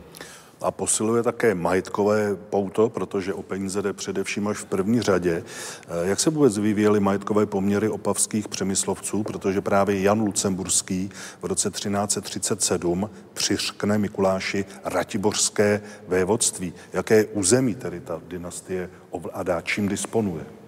a 0.61 0.71
posiluje 0.71 1.23
také 1.23 1.55
majetkové 1.55 2.35
pouto, 2.35 2.89
protože 2.89 3.33
o 3.33 3.43
peníze 3.43 3.81
jde 3.81 3.93
především 3.93 4.47
až 4.47 4.57
v 4.57 4.65
první 4.65 5.01
řadě. 5.01 5.43
Eh, 5.87 6.07
jak 6.07 6.19
se 6.19 6.29
vůbec 6.29 6.57
vyvíjely 6.57 6.99
majetkové 6.99 7.45
poměry 7.45 7.89
opavských 7.89 8.47
přemyslovců, 8.47 9.23
protože 9.23 9.61
právě 9.61 10.01
Jan 10.01 10.21
Lucemburský 10.21 11.09
v 11.41 11.45
roce 11.45 11.69
1337 11.71 13.09
přiřkne 13.33 13.97
Mikuláši 13.97 14.65
Ratibořské 14.83 15.81
vévodství. 16.07 16.73
Jaké 16.93 17.25
území 17.25 17.75
tedy 17.75 17.99
ta 17.99 18.21
dynastie 18.27 18.89
ovládá, 19.09 19.61
čím 19.61 19.87
disponuje? 19.87 20.58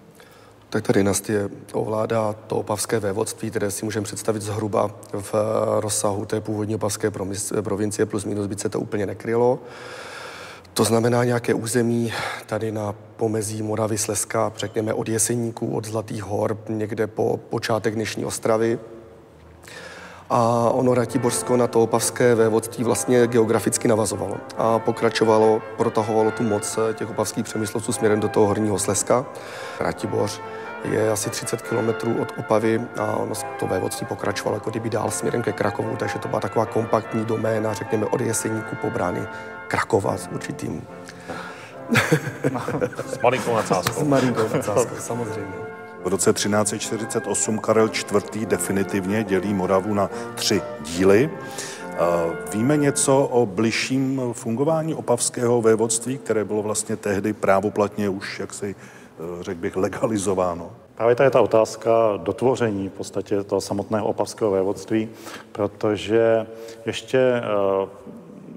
Tak 0.72 0.86
ta 0.86 0.92
dynastie 0.92 1.48
ovládá 1.72 2.34
to 2.46 2.56
opavské 2.56 3.00
vévodství, 3.00 3.50
které 3.50 3.70
si 3.70 3.84
můžeme 3.84 4.04
představit 4.04 4.42
zhruba 4.42 4.90
v 5.12 5.34
rozsahu 5.80 6.24
té 6.24 6.40
původní 6.40 6.74
opavské 6.74 7.10
provincie, 7.60 8.06
plus 8.06 8.24
minus 8.24 8.46
by 8.46 8.56
se 8.58 8.68
to 8.68 8.80
úplně 8.80 9.06
nekrylo. 9.06 9.58
To 10.74 10.84
znamená 10.84 11.24
nějaké 11.24 11.54
území 11.54 12.12
tady 12.46 12.72
na 12.72 12.94
pomezí 13.16 13.62
Moravy, 13.62 13.98
Slezska, 13.98 14.52
řekněme 14.56 14.94
od 14.94 15.08
Jeseníků, 15.08 15.76
od 15.76 15.84
Zlatých 15.84 16.22
hor, 16.22 16.58
někde 16.68 17.06
po 17.06 17.40
počátek 17.50 17.94
dnešní 17.94 18.24
Ostravy. 18.24 18.78
A 20.30 20.70
ono 20.70 20.94
Ratiborsko 20.94 21.56
na 21.56 21.66
to 21.66 21.82
opavské 21.82 22.34
vévodství 22.34 22.84
vlastně 22.84 23.26
geograficky 23.26 23.88
navazovalo 23.88 24.36
a 24.56 24.78
pokračovalo, 24.78 25.62
protahovalo 25.76 26.30
tu 26.30 26.42
moc 26.42 26.78
těch 26.94 27.10
opavských 27.10 27.44
přemyslovců 27.44 27.92
směrem 27.92 28.20
do 28.20 28.28
toho 28.28 28.46
horního 28.46 28.78
Slezska. 28.78 29.26
Ratiboř 29.80 30.40
je 30.84 31.10
asi 31.10 31.30
30 31.30 31.62
kilometrů 31.62 32.16
od 32.22 32.32
Opavy 32.38 32.80
a 32.98 33.16
ono 33.16 33.34
to 33.60 33.66
vévodství 33.66 34.06
pokračovalo 34.06 34.56
jako 34.56 34.70
kdyby 34.70 34.90
dál 34.90 35.10
směrem 35.10 35.42
ke 35.42 35.52
Krakovu, 35.52 35.96
takže 35.96 36.18
to 36.18 36.28
byla 36.28 36.40
taková 36.40 36.66
kompaktní 36.66 37.24
doména, 37.24 37.72
řekněme 37.72 38.06
od 38.06 38.20
Jeseníku 38.20 38.76
po 38.76 38.90
brány 38.90 39.20
Krakova 39.68 40.16
s 40.16 40.28
určitým... 40.32 40.82
s 43.06 43.20
malinkou 43.22 43.54
nadsázkou. 43.54 44.00
S 44.04 44.08
malinkou 44.08 44.48
nadsázkou, 44.54 44.94
samozřejmě. 44.98 45.54
V 46.04 46.06
roce 46.06 46.32
1348 46.32 47.58
Karel 47.58 47.88
IV. 47.88 48.46
definitivně 48.46 49.24
dělí 49.24 49.54
Moravu 49.54 49.94
na 49.94 50.10
tři 50.34 50.62
díly. 50.80 51.30
Víme 52.52 52.76
něco 52.76 53.18
o 53.18 53.46
bližším 53.46 54.20
fungování 54.32 54.94
opavského 54.94 55.62
vévodství, 55.62 56.18
které 56.18 56.44
bylo 56.44 56.62
vlastně 56.62 56.96
tehdy 56.96 57.32
právoplatně 57.32 58.08
už 58.08 58.38
jaksi 58.38 58.74
řekl 59.40 59.60
bych, 59.60 59.76
legalizováno? 59.76 60.70
Právě 60.94 61.14
to 61.14 61.22
je 61.22 61.30
ta 61.30 61.40
otázka 61.40 61.90
dotvoření 62.16 62.88
v 62.88 62.92
podstatě 62.92 63.42
toho 63.42 63.60
samotného 63.60 64.06
opavského 64.06 64.50
vévodství, 64.50 65.08
protože 65.52 66.46
ještě 66.86 67.18
eh, 67.18 67.42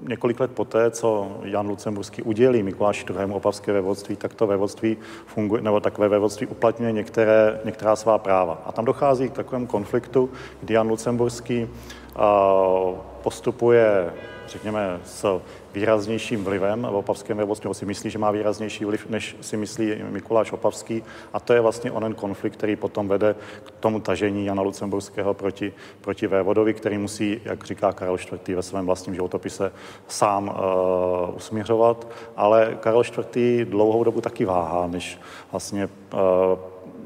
několik 0.08 0.40
let 0.40 0.50
poté, 0.50 0.90
co 0.90 1.28
Jan 1.42 1.68
Lucemburský 1.68 2.22
udělí 2.22 2.62
Mikuláši 2.62 3.06
II. 3.10 3.32
opavské 3.32 3.72
vévodství, 3.72 4.16
tak 4.16 4.34
to 4.34 4.46
vévodství 4.46 4.96
funguje, 5.26 5.62
nebo 5.62 5.80
takové 5.80 6.08
vévodství 6.08 6.46
uplatňuje 6.46 6.92
některé, 6.92 7.60
některá 7.64 7.96
svá 7.96 8.18
práva. 8.18 8.62
A 8.66 8.72
tam 8.72 8.84
dochází 8.84 9.28
k 9.28 9.32
takovému 9.32 9.66
konfliktu, 9.66 10.30
kdy 10.60 10.74
Jan 10.74 10.88
Lucemburský 10.88 11.64
uh, 11.64 12.94
postupuje, 13.22 14.12
řekněme, 14.48 15.00
s 15.04 15.40
výraznějším 15.74 16.44
vlivem 16.44 16.82
v 16.90 16.94
opavském 16.94 17.36
vévodství, 17.36 17.74
si 17.74 17.86
myslí, 17.86 18.10
že 18.10 18.18
má 18.18 18.30
výraznější 18.30 18.84
vliv, 18.84 19.06
než 19.08 19.36
si 19.40 19.56
myslí 19.56 19.94
Mikuláš 20.10 20.52
Opavský. 20.52 21.02
A 21.32 21.40
to 21.40 21.52
je 21.52 21.60
vlastně 21.60 21.92
onen 21.92 22.14
konflikt, 22.14 22.56
který 22.56 22.76
potom 22.76 23.08
vede 23.08 23.34
k 23.64 23.70
tomu 23.70 24.00
tažení 24.00 24.46
Jana 24.46 24.62
Lucemburského 24.62 25.34
proti, 25.34 25.72
proti 26.00 26.26
vévodovi, 26.26 26.74
který 26.74 26.98
musí, 26.98 27.40
jak 27.44 27.64
říká 27.64 27.92
Karel 27.92 28.14
IV. 28.14 28.56
ve 28.56 28.62
svém 28.62 28.86
vlastním 28.86 29.14
životopise, 29.14 29.72
sám 30.08 30.48
uh, 30.48 31.36
usměřovat. 31.36 32.08
Ale 32.36 32.76
Karel 32.80 33.02
IV. 33.02 33.68
dlouhou 33.68 34.04
dobu 34.04 34.20
taky 34.20 34.44
váhá, 34.44 34.86
než 34.86 35.20
vlastně 35.52 35.88
uh, 36.12 36.20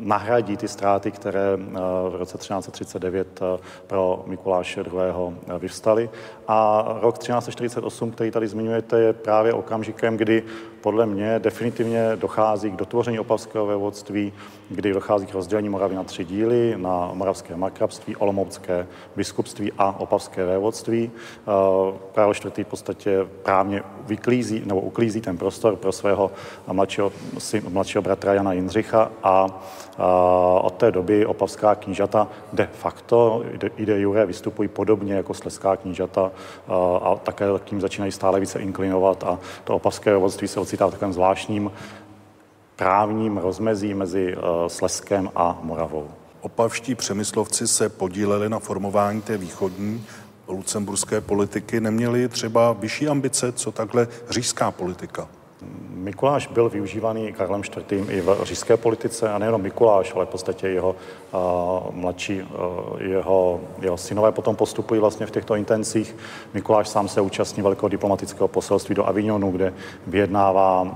nahradí 0.00 0.56
ty 0.56 0.68
ztráty, 0.68 1.10
které 1.10 1.48
eh, 1.54 1.78
v 2.10 2.14
roce 2.14 2.38
1339 2.38 3.40
eh, 3.42 3.58
pro 3.86 4.24
Mikuláše 4.26 4.80
II. 4.80 5.58
Vyvstaly. 5.58 6.10
A 6.52 6.84
rok 7.00 7.18
1348, 7.18 8.10
který 8.10 8.30
tady 8.30 8.48
zmiňujete, 8.48 9.00
je 9.00 9.12
právě 9.12 9.52
okamžikem, 9.52 10.16
kdy 10.16 10.42
podle 10.80 11.06
mě 11.06 11.38
definitivně 11.38 12.16
dochází 12.16 12.70
k 12.70 12.76
dotvoření 12.76 13.18
opavského 13.18 13.66
vévodství, 13.66 14.32
kdy 14.70 14.92
dochází 14.92 15.26
k 15.26 15.34
rozdělení 15.34 15.68
Moravy 15.68 15.94
na 15.94 16.04
tři 16.04 16.24
díly, 16.24 16.74
na 16.76 17.10
moravské 17.14 17.56
markrabství, 17.56 18.16
olomoucké 18.16 18.86
biskupství 19.16 19.72
a 19.78 20.00
opavské 20.00 20.46
vévodství. 20.46 21.10
Karel 22.14 22.32
IV. 22.32 22.66
v 22.66 22.70
podstatě 22.70 23.26
právně 23.42 23.82
vyklízí 24.06 24.62
nebo 24.66 24.80
uklízí 24.80 25.20
ten 25.20 25.38
prostor 25.38 25.76
pro 25.76 25.92
svého 25.92 26.30
mladšího, 26.72 27.12
mladšího 27.68 28.02
bratra 28.02 28.34
Jana 28.34 28.52
Jindřicha 28.52 29.10
a 29.22 29.62
od 30.60 30.74
té 30.74 30.92
doby 30.92 31.26
opavská 31.26 31.74
knížata 31.74 32.28
de 32.52 32.68
facto, 32.72 33.42
i 33.76 33.86
de 33.86 34.00
jure, 34.00 34.26
vystupují 34.26 34.68
podobně 34.68 35.14
jako 35.14 35.34
sleská 35.34 35.76
knížata 35.76 36.30
a 37.02 37.14
také 37.22 37.46
tím 37.64 37.80
začínají 37.80 38.12
stále 38.12 38.40
více 38.40 38.58
inklinovat 38.58 39.24
a 39.24 39.38
to 39.64 39.74
opavské 39.74 40.16
vodství 40.16 40.48
se 40.48 40.60
ocitá 40.60 40.86
v 40.86 40.90
takovém 40.90 41.12
zvláštním 41.12 41.72
právním 42.76 43.38
rozmezí 43.38 43.94
mezi 43.94 44.36
Sleskem 44.66 45.30
a 45.36 45.58
Moravou. 45.62 46.08
Opavští 46.40 46.94
přemyslovci 46.94 47.68
se 47.68 47.88
podíleli 47.88 48.48
na 48.48 48.58
formování 48.58 49.22
té 49.22 49.36
východní 49.38 50.06
lucemburské 50.48 51.20
politiky. 51.20 51.80
Neměli 51.80 52.28
třeba 52.28 52.72
vyšší 52.72 53.08
ambice, 53.08 53.52
co 53.52 53.72
takhle 53.72 54.08
říšská 54.30 54.70
politika? 54.70 55.28
Mikuláš 56.00 56.46
byl 56.46 56.68
využívaný 56.68 57.32
Karlem 57.32 57.62
IV. 57.90 58.10
i 58.10 58.20
v 58.20 58.38
říšské 58.42 58.76
politice 58.76 59.30
a 59.30 59.38
nejenom 59.38 59.62
Mikuláš, 59.62 60.14
ale 60.14 60.26
v 60.26 60.28
podstatě 60.28 60.68
jeho 60.68 60.96
uh, 61.32 61.94
mladší, 61.94 62.42
uh, 62.42 62.48
jeho, 62.98 63.60
jeho 63.80 63.96
synové 63.96 64.32
potom 64.32 64.56
postupují 64.56 65.00
vlastně 65.00 65.26
v 65.26 65.30
těchto 65.30 65.54
intencích. 65.54 66.16
Mikuláš 66.54 66.88
sám 66.88 67.08
se 67.08 67.20
účastní 67.20 67.62
velkého 67.62 67.88
diplomatického 67.88 68.48
poselství 68.48 68.94
do 68.94 69.06
Avignonu, 69.08 69.50
kde 69.50 69.72
vyjednává 70.06 70.82
uh, 70.82 70.88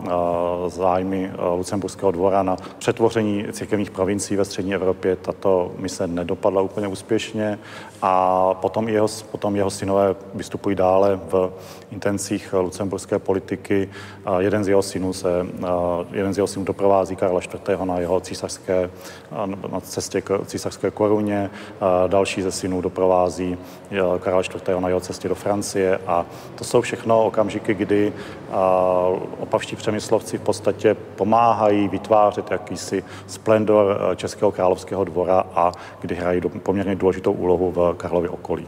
zájmy 0.69 1.33
uh, 1.39 1.59
Lucemburského 1.59 2.11
dvora 2.13 2.43
na 2.43 2.57
přetvoření 2.79 3.47
církevních 3.53 3.91
provincií 3.91 4.37
ve 4.37 4.45
střední 4.45 4.75
Evropě. 4.75 5.17
Tato 5.17 5.73
mise 5.79 6.07
nedopadla 6.07 6.63
úplně 6.63 6.89
úspěšně 6.89 7.59
a 8.03 8.55
potom 8.55 8.89
jeho, 8.89 9.09
potom 9.31 9.57
jeho 9.57 9.71
synové 9.71 10.15
vystupují 10.35 10.77
dále 10.77 11.21
v 11.29 11.53
intencích 11.91 12.53
lucemburské 12.53 13.19
politiky. 13.19 13.89
Jeden 14.39 14.65
z 14.65 14.69
jeho 14.69 14.83
synů 14.95 15.13
se, 15.13 15.47
jeden 16.13 16.35
z 16.35 16.37
jeho 16.37 16.47
synů 16.47 16.65
doprovází 16.65 17.17
Karla 17.17 17.41
IV. 17.41 17.81
na 17.85 17.99
jeho 17.99 18.21
císařské, 18.21 18.91
na 19.73 19.81
cestě 19.81 20.21
k 20.21 20.41
císařské 20.47 20.91
koruně, 20.91 21.51
další 22.07 22.43
ze 22.43 22.53
synů 22.53 22.81
doprovází 22.81 23.59
Karla 24.21 24.41
IV. 24.41 24.69
na 24.79 24.89
jeho 24.89 25.01
cestě 25.01 25.29
do 25.29 25.35
Francie 25.35 25.99
a 26.07 26.27
to 26.55 26.65
jsou 26.65 26.81
všechno 26.81 27.25
okamžiky, 27.25 27.75
kdy 27.75 28.13
opavští 29.41 29.77
přemyslovci 29.77 30.39
v 30.39 30.41
podstatě 30.41 30.95
pomáhají 30.95 31.89
vytvářet 31.89 32.51
jakýsi 32.51 33.05
splendor 33.27 34.15
Českého 34.17 34.53
královského 34.53 35.05
dvora 35.05 35.45
a 35.55 35.73
kdy 36.01 36.15
hrají 36.15 36.41
poměrně 36.63 36.95
důležitou 36.95 37.33
úlohu 37.33 37.71
v 37.71 37.95
Karlově 37.97 38.31
okolí. 38.31 38.67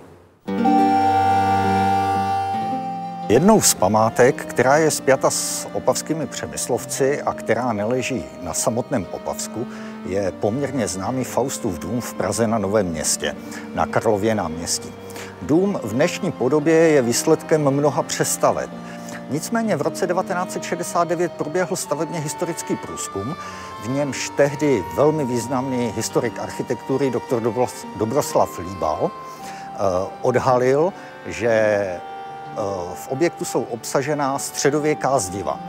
Jednou 3.29 3.61
z 3.61 3.75
památek, 3.75 4.45
která 4.45 4.77
je 4.77 4.91
spjata 4.91 5.31
s 5.31 5.69
opavskými 5.73 6.27
přemyslovci 6.27 7.23
a 7.23 7.33
která 7.33 7.73
neleží 7.73 8.25
na 8.43 8.55
samotném 8.55 9.07
Opavsku, 9.11 9.67
je 10.07 10.33
poměrně 10.33 10.89
známý 10.89 11.25
Faustův 11.25 11.79
dům 11.79 12.01
v 12.01 12.15
Praze 12.15 12.47
na 12.47 12.59
Novém 12.59 12.87
městě, 12.87 13.37
na 13.75 13.87
Karlově 13.87 14.35
náměstí. 14.35 14.93
Dům 15.43 15.81
v 15.83 15.93
dnešní 15.93 16.33
podobě 16.33 16.75
je 16.75 17.03
výsledkem 17.03 17.71
mnoha 17.71 18.03
přestaveb. 18.03 18.71
Nicméně 19.31 19.77
v 19.77 19.83
roce 19.83 20.07
1969 20.07 21.33
proběhl 21.33 21.77
stavebně 21.77 22.21
historický 22.21 22.77
průzkum, 22.77 23.37
v 23.85 23.89
němž 23.89 24.31
tehdy 24.37 24.85
velmi 24.97 25.25
významný 25.25 25.93
historik 25.97 26.39
architektury 26.39 27.11
dr. 27.11 27.53
Dobroslav 27.97 28.59
Líbal 28.59 29.11
eh, 29.11 29.79
odhalil, 30.23 30.93
že 31.27 32.01
v 32.95 33.09
objektu 33.09 33.45
jsou 33.45 33.63
obsažená 33.63 34.39
středověká 34.39 35.19
zdiva. 35.19 35.61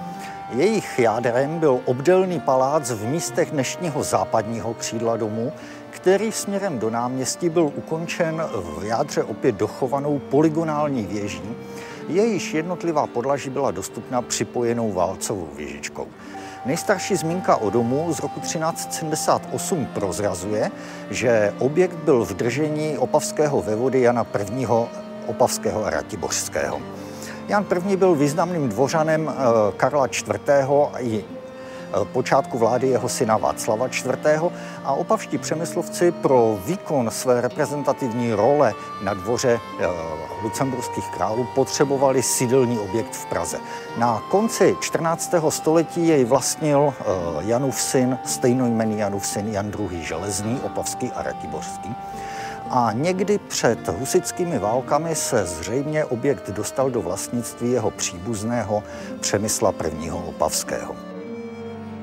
Jejich 0.49 0.99
jádrem 0.99 1.59
byl 1.59 1.79
obdelný 1.85 2.39
palác 2.39 2.91
v 2.91 3.05
místech 3.05 3.51
dnešního 3.51 4.03
západního 4.03 4.73
křídla 4.73 5.17
domu, 5.17 5.53
který 5.89 6.31
směrem 6.31 6.79
do 6.79 6.89
náměstí 6.89 7.49
byl 7.49 7.71
ukončen 7.75 8.43
v 8.53 8.83
jádře 8.83 9.23
opět 9.23 9.55
dochovanou 9.55 10.19
polygonální 10.19 11.05
věží, 11.05 11.55
jejíž 12.07 12.53
jednotlivá 12.53 13.07
podlaží 13.07 13.49
byla 13.49 13.71
dostupná 13.71 14.21
připojenou 14.21 14.93
válcovou 14.93 15.47
věžičkou. 15.55 16.07
Nejstarší 16.65 17.15
zmínka 17.15 17.55
o 17.55 17.69
domu 17.69 18.13
z 18.13 18.19
roku 18.19 18.39
1378 18.39 19.85
prozrazuje, 19.85 20.71
že 21.09 21.53
objekt 21.59 21.95
byl 21.95 22.25
v 22.25 22.33
držení 22.33 22.97
opavského 22.97 23.61
vevody 23.61 24.01
Jana 24.01 24.25
I. 24.57 25.06
Opavského 25.27 25.85
a 25.85 25.89
Ratibořského. 25.89 26.81
Jan 27.47 27.65
I. 27.87 27.95
byl 27.95 28.15
významným 28.15 28.69
dvořanem 28.69 29.29
eh, 29.29 29.33
Karla 29.77 30.05
IV. 30.05 30.39
i 30.99 31.23
eh, 31.23 32.05
počátku 32.13 32.57
vlády 32.57 32.87
jeho 32.87 33.09
syna 33.09 33.37
Václava 33.37 33.87
IV. 33.87 34.27
a 34.83 34.93
opavští 34.93 35.37
přemyslovci 35.37 36.11
pro 36.11 36.59
výkon 36.65 37.11
své 37.11 37.41
reprezentativní 37.41 38.33
role 38.33 38.73
na 39.03 39.13
dvoře 39.13 39.59
eh, 39.79 39.87
lucemburských 40.43 41.09
králů 41.09 41.47
potřebovali 41.55 42.23
sídelní 42.23 42.79
objekt 42.79 43.15
v 43.15 43.25
Praze. 43.25 43.57
Na 43.97 44.23
konci 44.29 44.75
14. 44.81 45.33
století 45.49 46.07
jej 46.07 46.25
vlastnil 46.25 46.93
Janův 47.39 47.81
syn, 47.81 48.17
stejnojmený 48.25 48.99
Janův 48.99 49.27
syn 49.27 49.47
Jan 49.47 49.71
II. 49.79 50.03
Železný, 50.03 50.59
opavský 50.63 51.11
a 51.11 51.23
ratibořský 51.23 51.95
a 52.69 52.91
někdy 52.93 53.37
před 53.37 53.87
husickými 53.87 54.59
válkami 54.59 55.15
se 55.15 55.45
zřejmě 55.45 56.05
objekt 56.05 56.49
dostal 56.49 56.89
do 56.89 57.01
vlastnictví 57.01 57.71
jeho 57.71 57.91
příbuzného 57.91 58.83
Přemysla 59.19 59.73
I. 60.01 60.11
Opavského. 60.11 60.95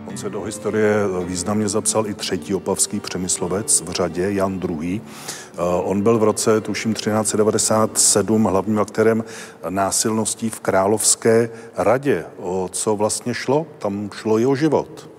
On 0.07 0.17
se 0.17 0.31
do 0.31 0.43
historie 0.43 0.95
významně 1.25 1.69
zapsal 1.69 2.07
i 2.07 2.15
třetí 2.15 2.55
opavský 2.55 3.01
přemyslovec 3.01 3.81
v 3.81 3.91
řadě, 3.91 4.33
Jan 4.33 4.61
II. 4.69 5.01
Eh, 5.01 5.61
on 5.61 6.03
byl 6.03 6.19
v 6.19 6.23
roce, 6.23 6.61
tuším, 6.61 6.95
1397 6.95 8.45
hlavním 8.45 8.79
aktérem 8.79 9.25
násilností 9.69 10.51
v 10.51 10.61
Královské 10.61 11.51
radě. 11.77 12.25
O 12.39 12.69
co 12.73 12.97
vlastně 12.97 13.35
šlo? 13.35 13.67
Tam 13.79 14.11
šlo 14.13 14.39
i 14.39 14.47
o 14.47 14.55
život. 14.55 15.11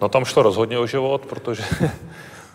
No 0.00 0.08
tam 0.08 0.24
šlo 0.24 0.42
rozhodně 0.42 0.78
o 0.78 0.86
život, 0.86 1.26
protože 1.26 1.64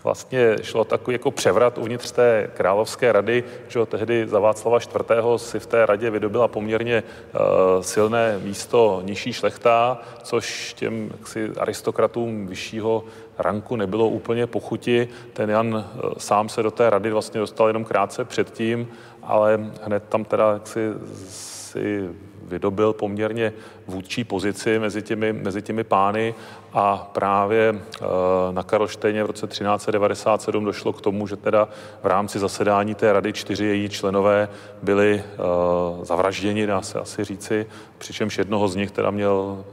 vlastně 0.04 0.56
šlo 0.62 0.84
takový 0.84 1.16
jako 1.16 1.32
převrat 1.32 1.78
uvnitř 1.78 2.12
té 2.12 2.50
královské 2.54 3.12
rady, 3.12 3.44
že 3.68 3.86
tehdy 3.86 4.28
za 4.28 4.40
Václava 4.40 4.78
IV. 4.78 5.16
si 5.38 5.60
v 5.60 5.66
té 5.66 5.86
radě 5.86 6.10
vydobila 6.10 6.48
poměrně 6.48 7.04
uh, 7.04 7.40
silné 7.82 8.40
místo 8.44 9.02
nižší 9.06 9.34
šlechta, 9.34 10.02
což 10.24 10.74
těm 10.74 11.10
jaksi, 11.18 11.52
aristokratům 11.58 12.48
vyššího 12.48 13.04
ranku 13.38 13.76
nebylo 13.76 14.08
úplně 14.08 14.48
pochuti. 14.48 15.08
Ten 15.34 15.50
Jan 15.50 15.74
uh, 15.76 16.12
sám 16.18 16.50
se 16.50 16.64
do 16.64 16.72
té 16.72 16.90
rady 16.90 17.12
vlastně 17.12 17.40
dostal 17.40 17.68
jenom 17.68 17.86
krátce 17.86 18.26
předtím, 18.26 18.88
ale 19.24 19.60
hned 19.84 20.04
tam 20.10 20.26
teda 20.26 20.54
jaksi 20.54 20.80
si 21.28 22.10
vydobil 22.48 22.94
poměrně 22.94 23.54
vůdčí 23.88 24.24
pozici 24.24 24.80
mezi 24.80 25.02
těmi, 25.02 25.34
mezi 25.34 25.62
těmi 25.62 25.84
pány 25.84 26.36
a 26.74 27.10
právě 27.14 27.76
eh, 27.76 28.06
na 28.52 28.64
Karlštejně 28.64 29.24
v 29.24 29.28
roce 29.28 29.48
1397 29.48 30.66
došlo 30.66 30.94
k 30.94 31.02
tomu, 31.02 31.28
že 31.28 31.36
teda 31.36 31.68
v 32.04 32.06
rámci 32.06 32.40
zasedání 32.40 32.96
té 32.96 33.14
rady 33.14 33.34
čtyři 33.34 33.66
její 33.66 33.90
členové 33.90 34.50
byli 34.84 35.24
eh, 35.24 36.06
zavražděni, 36.06 36.66
dá 36.66 36.82
se 36.82 37.00
asi 37.00 37.24
říci, 37.24 37.66
přičemž 37.98 38.38
jednoho 38.38 38.68
z 38.68 38.76
nich 38.76 38.92
teda 38.92 39.12
měl 39.12 39.64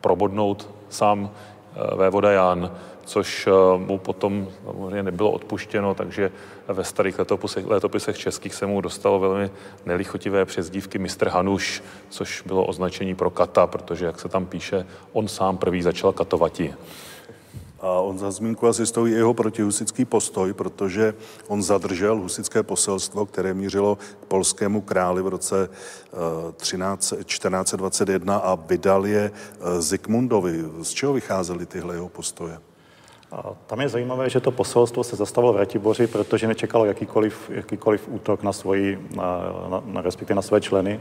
probodnout 0.00 0.70
sám 0.88 1.30
eh, 1.30 1.96
vévoda 1.96 2.30
Jan 2.30 2.70
což 3.08 3.46
eh, 3.46 3.78
mu 3.78 3.98
potom 3.98 4.48
samozřejmě 4.64 5.02
nebylo 5.02 5.30
odpuštěno, 5.30 5.94
takže 5.94 6.30
ve 6.68 6.84
starých 6.84 7.18
letopisech, 7.18 7.66
letopisech 7.66 8.18
českých 8.18 8.54
se 8.54 8.66
mu 8.66 8.80
dostalo 8.80 9.20
velmi 9.20 9.50
nelichotivé 9.86 10.44
přezdívky 10.44 10.98
mistr 10.98 11.28
Hanuš, 11.28 11.82
což 12.08 12.42
bylo 12.46 12.66
označení 12.66 13.14
pro 13.14 13.30
kata, 13.30 13.66
protože, 13.66 14.06
jak 14.06 14.20
se 14.20 14.28
tam 14.28 14.46
píše, 14.46 14.86
on 15.12 15.28
sám 15.28 15.56
prvý 15.56 15.82
začal 15.82 16.12
katovati. 16.12 16.74
A 17.80 17.90
on 17.90 18.18
za 18.18 18.30
zmínku 18.30 18.66
asi 18.66 18.86
stojí 18.86 19.12
jeho 19.12 19.34
protihusický 19.34 20.04
postoj, 20.04 20.52
protože 20.52 21.14
on 21.46 21.62
zadržel 21.62 22.16
husické 22.16 22.62
poselstvo, 22.62 23.26
které 23.26 23.54
mířilo 23.54 23.96
k 23.96 24.24
polskému 24.28 24.80
králi 24.80 25.22
v 25.22 25.28
roce 25.28 25.68
13, 26.56 27.12
eh, 27.12 27.24
1421 27.24 28.36
a 28.36 28.54
vydal 28.54 29.06
je 29.06 29.30
eh, 29.30 29.82
Zikmundovi. 29.82 30.64
Z 30.82 30.90
čeho 30.90 31.12
vycházely 31.12 31.66
tyhle 31.66 31.94
jeho 31.94 32.08
postoje? 32.08 32.67
A 33.32 33.52
tam 33.66 33.80
je 33.80 33.88
zajímavé, 33.88 34.30
že 34.30 34.40
to 34.40 34.50
poselstvo 34.50 35.04
se 35.04 35.16
zastavilo 35.16 35.52
v 35.52 35.56
Ratiboři, 35.56 36.06
protože 36.06 36.46
nečekalo 36.46 36.84
jakýkoliv, 36.84 37.50
jakýkoliv 37.50 38.08
útok 38.08 38.42
na, 38.42 38.52
svoji, 38.52 39.08
na, 39.16 39.82
na, 39.84 40.00
respektive 40.00 40.36
na 40.36 40.42
své 40.42 40.60
členy. 40.60 41.00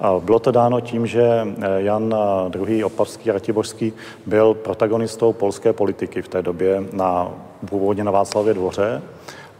A 0.00 0.12
bylo 0.20 0.38
to 0.38 0.50
dáno 0.50 0.80
tím, 0.80 1.06
že 1.06 1.22
eh, 1.22 1.82
Jan 1.82 2.14
II. 2.54 2.84
Opavský 2.84 3.30
Ratibořský 3.30 3.92
byl 4.26 4.54
protagonistou 4.54 5.32
polské 5.32 5.72
politiky 5.72 6.22
v 6.22 6.28
té 6.28 6.42
době 6.42 6.84
na 6.92 7.30
původně 7.68 8.04
na 8.04 8.10
Václavě 8.10 8.54
dvoře 8.54 9.02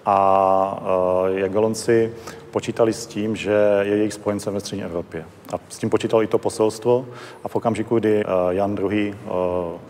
a 0.07 0.79
uh, 0.81 1.39
Jagelonci 1.39 2.13
počítali 2.57 2.93
s 2.93 3.07
tím, 3.07 3.37
že 3.37 3.53
je 3.83 3.97
jejich 3.97 4.13
spojencem 4.13 4.55
ve 4.55 4.61
střední 4.61 4.85
Evropě. 4.85 5.25
A 5.53 5.57
s 5.69 5.79
tím 5.79 5.91
počítalo 5.91 6.23
i 6.23 6.27
to 6.27 6.39
poselstvo. 6.39 7.05
A 7.45 7.49
v 7.49 7.57
okamžiku, 7.57 7.99
kdy 7.99 8.25
uh, 8.25 8.31
Jan 8.51 8.79
II. 8.91 9.13
Uh, 9.13 9.35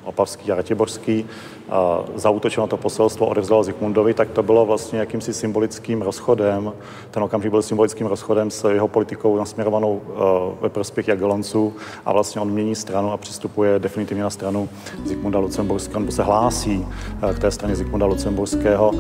Opavský 0.05 0.53
a 0.53 0.55
Ratiborský 0.55 1.25
uh, 1.25 1.75
zautočil 2.15 2.63
na 2.63 2.67
to 2.67 2.77
poselstvo, 2.77 3.27
odevzdal 3.27 3.65
Zikmundovi, 3.65 4.15
tak 4.15 4.31
to 4.31 4.43
bylo 4.43 4.67
vlastně 4.67 4.99
jakýmsi 4.99 5.35
symbolickým 5.35 6.03
rozchodem. 6.03 6.73
Ten 7.11 7.23
okamžik 7.23 7.51
byl 7.51 7.63
symbolickým 7.63 8.07
rozchodem 8.07 8.51
s 8.51 8.69
jeho 8.71 8.89
politikou 8.89 9.39
nasměrovanou 9.39 10.03
ve 10.61 10.69
prospěch 10.69 11.09
Jagelonců 11.09 11.75
a 12.05 12.13
vlastně 12.13 12.41
on 12.41 12.51
mění 12.51 12.75
stranu 12.75 13.13
a 13.13 13.17
přistupuje 13.17 13.79
definitivně 13.79 14.23
na 14.23 14.31
stranu 14.31 14.69
Zikmunda 15.05 15.39
Lucemburského, 15.39 16.01
nebo 16.01 16.13
se 16.13 16.23
hlásí 16.23 16.87
k 17.35 17.39
té 17.39 17.51
straně 17.51 17.77
Zikmunda 17.77 18.07
Lucemburského 18.07 18.91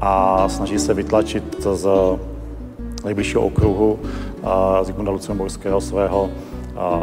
a 0.00 0.48
snaží 0.48 0.78
se 0.78 0.94
vytlačit 0.94 1.44
z 1.62 1.88
nejbližšího 3.06 3.42
okruhu 3.42 3.98
Zikmunda 4.82 5.12
Lucemburského 5.12 5.80
svého 5.80 6.30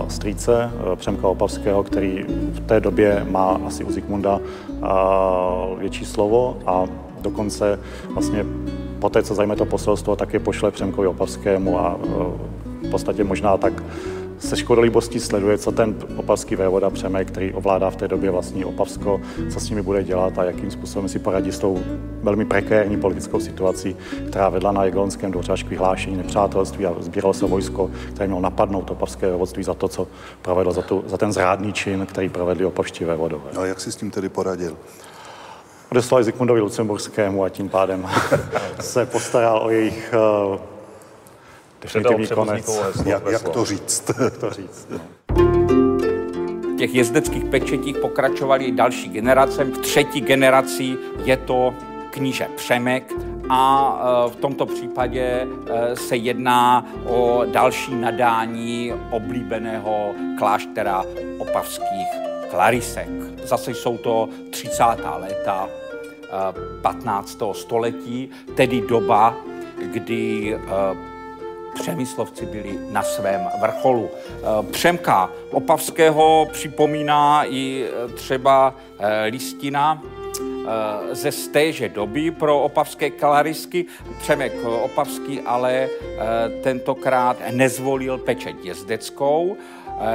strýce 0.08 0.72
Přemka 0.96 1.28
Opavského, 1.28 1.84
který 1.84 2.26
v 2.28 2.60
té 2.60 2.80
době 2.80 3.26
má 3.30 3.60
asi 3.68 3.84
u 3.84 3.92
Zikmunda 3.92 4.40
větší 5.78 6.06
slovo 6.06 6.58
a 6.66 6.86
dokonce 7.22 7.80
vlastně 8.14 8.46
poté, 9.00 9.24
co 9.24 9.36
zajme 9.36 9.56
to 9.56 9.66
poselstvo, 9.66 10.16
tak 10.16 10.34
je 10.34 10.40
pošle 10.40 10.72
Přemkovi 10.72 11.08
Opavskému 11.08 11.80
a 11.80 11.98
v 12.84 12.90
podstatě 12.92 13.24
možná 13.24 13.58
tak 13.58 13.84
se 14.40 14.58
škodolibostí 14.58 15.20
sleduje, 15.20 15.58
co 15.58 15.72
ten 15.72 15.96
opavský 16.16 16.56
vévoda 16.56 16.90
Přemek, 16.90 17.28
který 17.28 17.54
ovládá 17.54 17.90
v 17.90 17.96
té 17.96 18.08
době 18.08 18.32
vlastní 18.32 18.66
Opavsko, 18.66 19.22
co 19.54 19.60
s 19.60 19.70
nimi 19.70 19.82
bude 19.82 20.04
dělat 20.04 20.40
a 20.40 20.44
jakým 20.44 20.72
způsobem 20.72 21.10
si 21.10 21.20
poradí 21.20 21.52
s 21.52 21.60
tou 21.60 21.80
velmi 22.24 22.46
prekérní 22.46 22.98
politickou 22.98 23.40
situací, 23.40 23.96
která 24.28 24.50
vedla 24.50 24.72
na 24.72 24.84
až 25.54 25.64
k 25.64 25.70
vyhlášení 25.70 26.18
nepřátelství 26.18 26.86
a 26.86 26.96
sbíralo 27.00 27.34
se 27.34 27.46
vojsko, 27.46 27.92
které 28.14 28.28
mělo 28.28 28.42
napadnout 28.42 28.92
opavské 28.92 29.28
vévodství 29.28 29.64
za 29.64 29.74
to, 29.74 29.88
co 29.88 30.08
provedlo, 30.42 30.74
za, 30.74 30.82
tu, 30.82 31.04
za 31.08 31.18
ten 31.18 31.34
zrádný 31.34 31.74
čin, 31.74 32.06
který 32.06 32.30
provedli 32.30 32.66
opavští 32.66 33.06
vévodové. 33.06 33.52
A 33.58 33.66
jak 33.66 33.80
si 33.80 33.92
s 33.92 33.96
tím 33.96 34.12
tedy 34.12 34.30
poradil? 34.30 34.78
Odeslali 35.92 36.24
Zikmundovi 36.24 36.62
Lucemburskému 36.62 37.44
a 37.44 37.50
tím 37.50 37.70
pádem 37.70 38.10
se 38.80 39.06
postaral 39.06 39.62
o 39.64 39.70
jejich 39.70 40.14
definitivní 41.84 42.28
konec. 42.28 42.82
Jak, 43.06 43.24
jak 43.32 43.50
to 43.50 43.66
říct? 43.66 44.12
Jak 44.24 44.38
to 44.38 44.50
říct 44.50 44.88
no. 44.90 45.00
V 46.74 46.76
těch 46.78 46.96
jezdeckých 46.96 47.46
pečetích 47.46 47.98
pokračovaly 47.98 48.72
další 48.72 49.10
generace. 49.10 49.64
V 49.64 49.78
třetí 49.78 50.22
generaci 50.22 50.98
je 51.24 51.38
to 51.38 51.74
kníže 52.12 52.48
Přemek, 52.56 53.14
a 53.50 53.94
e, 54.28 54.30
v 54.30 54.36
tomto 54.36 54.66
případě 54.66 55.48
e, 55.68 55.96
se 55.96 56.16
jedná 56.16 56.86
o 57.06 57.44
další 57.52 57.96
nadání 57.96 58.94
oblíbeného 59.12 60.12
kláštera 60.38 61.04
opavských 61.38 62.08
klarisek. 62.50 63.10
Zase 63.44 63.72
jsou 63.72 63.98
to 63.98 64.30
30. 64.50 64.84
léta 65.20 65.70
15. 66.82 67.42
E, 67.42 67.54
století, 67.54 68.30
tedy 68.56 68.82
doba, 68.82 69.36
kdy 69.92 70.58
Přemyslovci 71.74 72.46
byli 72.46 72.80
na 72.92 73.04
svém 73.04 73.50
vrcholu. 73.62 74.10
Eh, 74.12 74.72
Přemka 74.72 75.30
Opavského 75.52 76.48
připomíná 76.52 77.44
i 77.44 77.86
eh, 77.86 78.14
třeba 78.14 78.76
eh, 79.00 79.26
listina 79.26 80.04
ze 81.12 81.32
stéže 81.32 81.90
doby 81.90 82.32
pro 82.32 82.64
opavské 82.64 83.10
kalarisky. 83.10 83.86
Přemek 84.20 84.54
Opavský 84.66 85.42
ale 85.42 85.90
tentokrát 86.64 87.38
nezvolil 87.52 88.18
pečeť 88.18 88.56
jezdeckou, 88.64 89.58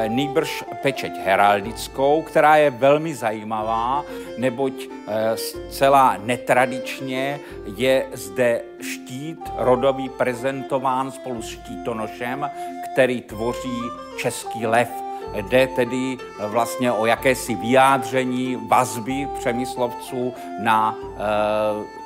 nýbrž 0.08 0.64
pečeť 0.82 1.12
heraldickou, 1.24 2.22
která 2.22 2.56
je 2.56 2.70
velmi 2.70 3.14
zajímavá, 3.14 4.04
neboť 4.38 4.72
eh, 4.72 5.36
zcela 5.36 6.16
netradičně 6.24 7.40
je 7.76 8.06
zde 8.12 8.62
štít 8.80 9.40
rodový 9.56 10.08
prezentován 10.08 11.10
spolu 11.10 11.42
s 11.42 11.48
štítonošem, 11.48 12.50
který 12.92 13.20
tvoří 13.20 13.80
český 14.18 14.66
lev. 14.66 14.88
Jde 15.34 15.66
tedy 15.66 16.16
vlastně 16.40 16.92
o 16.92 17.06
jakési 17.06 17.54
vyjádření 17.54 18.56
vazby 18.68 19.28
přemyslovců 19.38 20.34
na 20.60 20.96
eh, 20.96 21.18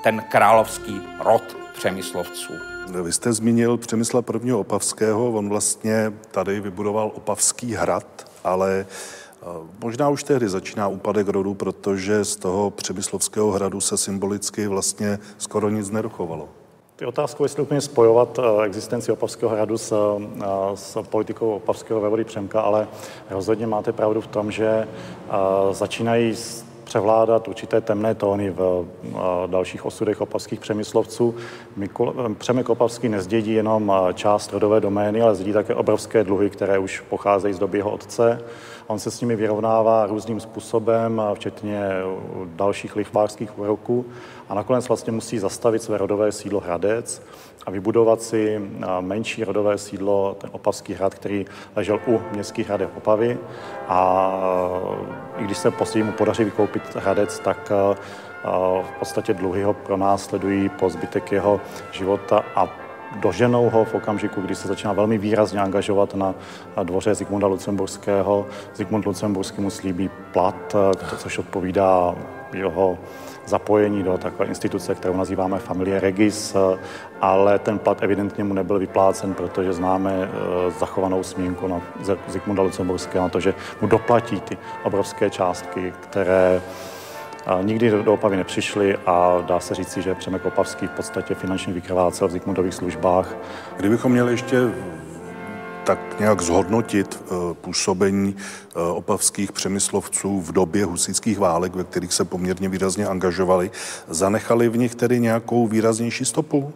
ten 0.03 0.23
královský 0.29 1.01
rod 1.21 1.57
přemyslovců. 1.73 2.72
Vy 2.90 3.12
jste 3.12 3.33
zmínil 3.33 3.77
Přemysla 3.77 4.23
prvního 4.23 4.61
Opavského, 4.61 5.33
on 5.33 5.49
vlastně 5.49 6.12
tady 6.31 6.61
vybudoval 6.61 7.12
Opavský 7.14 7.75
hrad, 7.75 8.07
ale 8.45 8.87
eh, 9.42 9.47
Možná 9.83 10.09
už 10.09 10.23
tehdy 10.23 10.49
začíná 10.49 10.88
úpadek 10.88 11.29
rodu, 11.29 11.55
protože 11.55 12.25
z 12.25 12.37
toho 12.37 12.71
Přemyslovského 12.71 13.51
hradu 13.51 13.81
se 13.81 13.97
symbolicky 13.97 14.66
vlastně 14.66 15.18
skoro 15.38 15.68
nic 15.68 15.90
nedochovalo. 15.90 16.49
Je 17.01 17.07
otázkou, 17.07 17.45
jestli 17.45 17.62
úplně 17.62 17.81
spojovat 17.81 18.38
eh, 18.38 18.64
existenci 18.64 19.12
Opavského 19.12 19.53
hradu 19.53 19.79
s, 19.79 19.92
eh, 19.92 20.47
s 20.75 21.03
politikou 21.03 21.51
Opavského 21.51 22.01
vévody 22.01 22.25
Přemka, 22.25 22.61
ale 22.61 22.88
rozhodně 23.31 23.66
máte 23.66 23.92
pravdu 23.92 24.21
v 24.21 24.27
tom, 24.27 24.51
že 24.51 24.88
začínají 25.71 26.35
převládat 26.92 27.48
určité 27.48 27.81
temné 27.81 28.14
tóny 28.14 28.50
v 28.50 28.87
dalších 29.46 29.87
osudech 29.87 30.20
opavských 30.20 30.61
přemyslovců. 30.61 31.35
Mikul, 31.76 32.14
Přemek 32.38 32.68
Opavský 32.68 33.09
nezdědí 33.09 33.52
jenom 33.52 33.92
část 34.14 34.52
rodové 34.52 34.81
domény, 34.81 35.22
ale 35.22 35.35
zdědí 35.35 35.52
také 35.52 35.74
obrovské 35.74 36.24
dluhy, 36.24 36.50
které 36.50 36.78
už 36.78 37.00
pocházejí 37.00 37.55
z 37.55 37.59
doby 37.59 37.78
jeho 37.78 37.90
otce. 37.90 38.40
On 38.87 38.99
se 38.99 39.11
s 39.11 39.21
nimi 39.21 39.37
vyrovnává 39.37 40.07
různým 40.07 40.40
způsobem, 40.40 41.23
včetně 41.35 41.90
dalších 42.47 42.97
lichvářských 42.97 43.59
úroků 43.59 44.07
a 44.49 44.55
nakonec 44.55 44.88
vlastně 44.88 45.12
musí 45.12 45.38
zastavit 45.38 45.83
své 45.83 45.99
rodové 45.99 46.33
sídlo 46.33 46.61
Hradec 46.61 47.23
a 47.66 47.71
vybudovat 47.71 48.23
si 48.23 48.71
menší 49.01 49.45
rodové 49.45 49.79
sídlo, 49.79 50.37
ten 50.40 50.51
Opavský 50.53 50.95
hrad, 50.95 51.14
který 51.14 51.47
ležel 51.77 52.01
u 52.07 52.21
městských 52.33 52.68
hradech 52.68 52.88
Opavy. 52.97 53.38
A 53.88 54.33
i 55.38 55.45
když 55.45 55.59
se 55.59 55.71
později 55.71 56.05
mu 56.05 56.12
podaří 56.12 56.45
vykoupit 56.45 56.95
Hradec, 56.95 57.38
tak 57.38 57.73
v 58.83 58.99
podstatě 58.99 59.35
dluhy 59.35 59.62
ho 59.62 59.75
pronásledují 59.75 60.68
po 60.68 60.90
zbytek 60.90 61.33
jeho 61.33 61.61
života 61.92 62.45
a 62.55 62.82
doženou 63.20 63.70
ho 63.70 63.85
v 63.85 63.94
okamžiku, 63.94 64.40
kdy 64.40 64.55
se 64.55 64.68
začíná 64.68 64.92
velmi 64.92 65.18
výrazně 65.18 65.61
angažovat 65.61 66.14
na 66.14 66.35
dvoře 66.83 67.14
Zikmunda 67.14 67.46
Lucemburského. 67.46 68.46
Zikmund 68.75 69.07
Lucemburský 69.07 69.61
mu 69.61 69.70
slíbí 69.70 70.11
plat, 70.33 70.77
což 71.18 71.38
odpovídá 71.38 72.14
jeho 72.53 72.98
zapojení 73.46 74.03
do 74.03 74.18
takové 74.18 74.48
instituce, 74.48 74.94
kterou 74.94 75.16
nazýváme 75.16 75.59
Familie 75.59 76.01
Regis, 76.01 76.57
ale 77.20 77.59
ten 77.59 77.79
plat 77.79 78.03
evidentně 78.03 78.44
mu 78.44 78.55
nebyl 78.55 78.79
vyplácen, 78.79 79.35
protože 79.35 79.72
známe 79.72 80.12
eh, 80.12 80.70
zachovanou 80.70 81.22
smínku 81.22 81.68
na 81.68 81.81
Zikmunda 82.29 82.62
Lucemburského 82.62 83.25
na 83.25 83.29
to, 83.29 83.40
že 83.40 83.55
mu 83.81 83.88
doplatí 83.88 84.40
ty 84.40 84.59
obrovské 84.85 85.31
částky, 85.31 85.92
které 86.01 86.61
eh, 86.64 87.02
nikdy 87.62 87.90
do 87.90 88.12
Opavy 88.12 88.37
nepřišly 88.37 88.96
a 89.07 89.44
dá 89.46 89.61
se 89.61 89.74
říci, 89.74 90.02
že 90.02 90.14
Přemek 90.14 90.44
Opavský 90.44 90.87
v 90.87 90.90
podstatě 90.90 91.35
finančně 91.35 91.72
vykrvácel 91.72 92.28
v 92.28 92.31
Zikmundových 92.31 92.74
službách. 92.74 93.35
Kdybychom 93.76 94.12
měli 94.12 94.33
ještě 94.33 94.57
tak 95.85 96.20
nějak 96.20 96.42
zhodnotit 96.42 97.22
eh, 97.22 97.55
působení 97.55 98.37
eh, 98.37 98.81
opavských 98.81 99.52
přemyslovců 99.52 100.40
v 100.40 100.52
době 100.52 100.85
husických 100.85 101.38
válek, 101.38 101.74
ve 101.74 101.85
kterých 101.85 102.12
se 102.12 102.24
poměrně 102.24 102.68
výrazně 102.68 103.07
angažovali. 103.07 103.70
Zanechali 104.09 104.68
v 104.68 104.76
nich 104.76 104.94
tedy 104.94 105.20
nějakou 105.20 105.66
výraznější 105.66 106.24
stopu? 106.24 106.72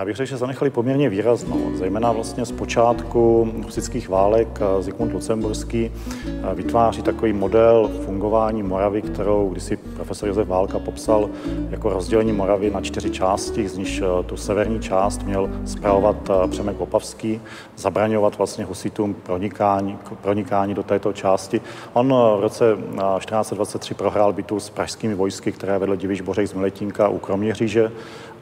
Já 0.00 0.06
bych 0.06 0.16
řekl, 0.16 0.28
že 0.28 0.36
zanechali 0.36 0.70
poměrně 0.70 1.08
výraznou, 1.08 1.70
zejména 1.74 2.12
vlastně 2.12 2.44
z 2.44 2.52
počátku 2.52 3.52
husických 3.64 4.08
válek 4.08 4.48
eh, 4.60 4.82
Zikmund 4.82 5.12
Lucemburský 5.12 5.90
eh, 5.90 6.54
vytváří 6.54 7.02
takový 7.02 7.32
model 7.32 7.90
fungování 8.04 8.62
Moravy, 8.62 9.02
kterou 9.02 9.48
kdysi 9.48 9.76
profesor 9.76 10.28
Josef 10.28 10.48
Válka 10.48 10.78
popsal 10.78 11.30
jako 11.70 11.90
rozdělení 11.90 12.32
Moravy 12.32 12.70
na 12.70 12.80
čtyři 12.80 13.10
části, 13.10 13.68
z 13.68 13.76
níž 13.76 14.00
eh, 14.00 14.22
tu 14.26 14.36
severní 14.36 14.80
část 14.80 15.22
měl 15.22 15.50
zpravovat 15.64 16.16
Přemek 16.50 16.80
Opavský, 16.80 17.40
zabraňovat 17.76 18.38
vlastně 18.38 18.64
husitům 18.64 19.14
pronikání, 19.14 19.98
pronikání 20.22 20.74
do 20.74 20.82
této 20.82 21.12
části. 21.12 21.60
On 21.92 22.08
v 22.08 22.40
roce 22.40 22.76
1423 22.76 23.94
prohrál 23.94 24.32
bitvu 24.32 24.60
s 24.60 24.70
pražskými 24.70 25.14
vojsky, 25.14 25.52
které 25.52 25.78
vedl 25.78 25.96
Diviš 25.96 26.20
Bořek 26.20 26.46
z 26.46 26.52
Miletínka 26.52 27.08
u 27.08 27.18
Kroměříže 27.18 27.90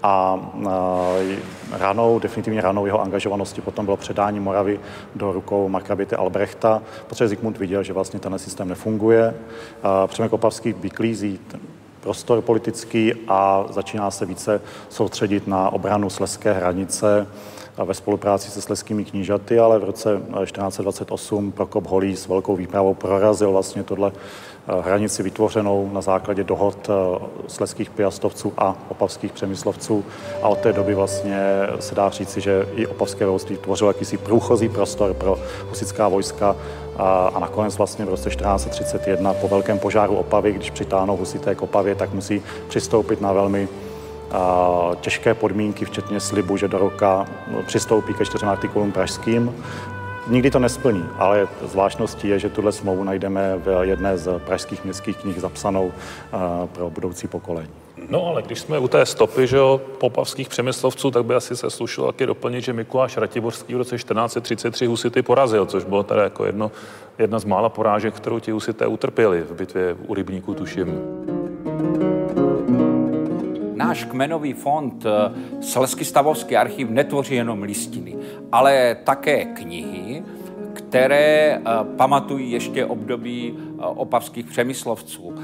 a 0.02 0.40
ranou, 1.72 2.18
definitivně 2.18 2.60
ranou 2.60 2.86
jeho 2.86 3.02
angažovanosti 3.02 3.60
potom 3.60 3.84
bylo 3.84 3.96
předání 3.96 4.40
Moravy 4.40 4.80
do 5.14 5.32
rukou 5.32 5.68
Markabity 5.68 6.16
Albrechta, 6.16 6.82
protože 7.06 7.28
Zikmund 7.28 7.58
viděl, 7.58 7.82
že 7.82 7.92
vlastně 7.92 8.20
ten 8.20 8.38
systém 8.38 8.68
nefunguje. 8.68 9.34
Přemek 10.06 10.32
Opavský 10.32 10.72
vyklízí 10.72 11.40
prostor 12.00 12.42
politický 12.42 13.14
a 13.28 13.64
začíná 13.70 14.10
se 14.10 14.26
více 14.26 14.60
soustředit 14.88 15.46
na 15.46 15.72
obranu 15.72 16.10
sleské 16.10 16.52
hranice 16.52 17.26
ve 17.84 17.94
spolupráci 17.94 18.50
se 18.50 18.62
sleskými 18.62 19.04
knížaty, 19.04 19.58
ale 19.58 19.78
v 19.78 19.84
roce 19.84 20.16
1428 20.44 21.52
Prokop 21.52 21.86
Holý 21.86 22.16
s 22.16 22.26
velkou 22.26 22.56
výpravou 22.56 22.94
prorazil 22.94 23.52
vlastně 23.52 23.82
tohle 23.82 24.12
hranici 24.80 25.22
vytvořenou 25.22 25.90
na 25.92 26.00
základě 26.00 26.44
dohod 26.44 26.90
eh, 26.90 26.92
sleských 27.46 27.90
piastovců 27.90 28.52
a 28.58 28.76
opavských 28.88 29.32
přemyslovců. 29.32 30.04
A 30.42 30.48
od 30.48 30.58
té 30.58 30.72
doby 30.72 30.94
vlastně 30.94 31.40
se 31.80 31.94
dá 31.94 32.10
říci, 32.10 32.40
že 32.40 32.66
i 32.74 32.86
opavské 32.86 33.24
vévodství 33.24 33.56
tvořilo 33.56 33.90
jakýsi 33.90 34.16
průchozí 34.16 34.68
prostor 34.68 35.14
pro 35.14 35.38
husická 35.68 36.08
vojska. 36.08 36.56
A, 36.96 37.30
a 37.34 37.38
nakonec 37.38 37.76
vlastně 37.76 38.04
v 38.04 38.08
roce 38.08 38.30
1431 38.30 39.34
po 39.34 39.48
velkém 39.48 39.78
požáru 39.78 40.16
Opavy, 40.16 40.52
když 40.52 40.70
přitáhnou 40.70 41.16
husité 41.16 41.54
k 41.54 41.62
Opavě, 41.62 41.94
tak 41.94 42.12
musí 42.12 42.42
přistoupit 42.68 43.20
na 43.20 43.32
velmi 43.32 43.68
těžké 45.00 45.34
podmínky, 45.34 45.84
včetně 45.84 46.20
slibu, 46.20 46.56
že 46.56 46.68
do 46.68 46.78
roka 46.78 47.26
no, 47.52 47.62
přistoupí 47.62 48.14
ke 48.14 48.24
čtyřem 48.24 48.48
artikulům 48.48 48.92
pražským 48.92 49.54
nikdy 50.28 50.50
to 50.50 50.58
nesplní, 50.58 51.04
ale 51.18 51.48
zvláštností 51.62 52.28
je, 52.28 52.38
že 52.38 52.48
tuhle 52.48 52.72
smlouvu 52.72 53.04
najdeme 53.04 53.58
v 53.64 53.82
jedné 53.82 54.18
z 54.18 54.38
pražských 54.38 54.84
městských 54.84 55.16
knih 55.16 55.40
zapsanou 55.40 55.92
pro 56.72 56.90
budoucí 56.90 57.28
pokolení. 57.28 57.68
No 58.08 58.26
ale 58.26 58.42
když 58.42 58.58
jsme 58.60 58.78
u 58.78 58.88
té 58.88 59.06
stopy, 59.06 59.46
že 59.46 59.56
jo, 59.56 59.80
popavských 59.98 60.48
přemyslovců, 60.48 61.10
tak 61.10 61.24
by 61.24 61.34
asi 61.34 61.56
se 61.56 61.70
slušilo 61.70 62.12
taky 62.12 62.26
doplnit, 62.26 62.64
že 62.64 62.72
Mikuláš 62.72 63.16
Ratiborský 63.16 63.74
v 63.74 63.76
roce 63.76 63.96
1433 63.96 64.86
husity 64.86 65.22
porazil, 65.22 65.66
což 65.66 65.84
bylo 65.84 66.02
teda 66.02 66.22
jako 66.22 66.44
jedno, 66.44 66.70
jedna 67.18 67.38
z 67.38 67.44
mála 67.44 67.68
porážek, 67.68 68.14
kterou 68.14 68.38
ti 68.38 68.50
husité 68.50 68.86
utrpěli 68.86 69.42
v 69.42 69.52
bitvě 69.52 69.96
u 70.06 70.14
Rybníku, 70.14 70.54
tuším. 70.54 70.98
Náš 73.88 74.04
kmenový 74.04 74.52
fond 74.52 75.06
eh, 75.06 75.10
Slesky 75.64 76.04
stavovský 76.04 76.56
archiv 76.56 76.90
netvoří 76.90 77.34
jenom 77.34 77.62
listiny, 77.62 78.16
ale 78.52 78.96
také 79.04 79.44
knihy, 79.44 80.22
které 80.72 81.56
eh, 81.56 81.60
pamatují 81.96 82.50
ještě 82.50 82.84
období 82.84 83.54
eh, 83.56 83.80
opavských 83.80 84.46
přemyslovců. 84.46 85.34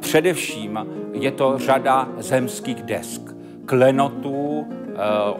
Především 0.00 0.86
je 1.12 1.30
to 1.30 1.58
řada 1.58 2.08
zemských 2.18 2.82
desk, 2.82 3.20
klenotů, 3.66 4.49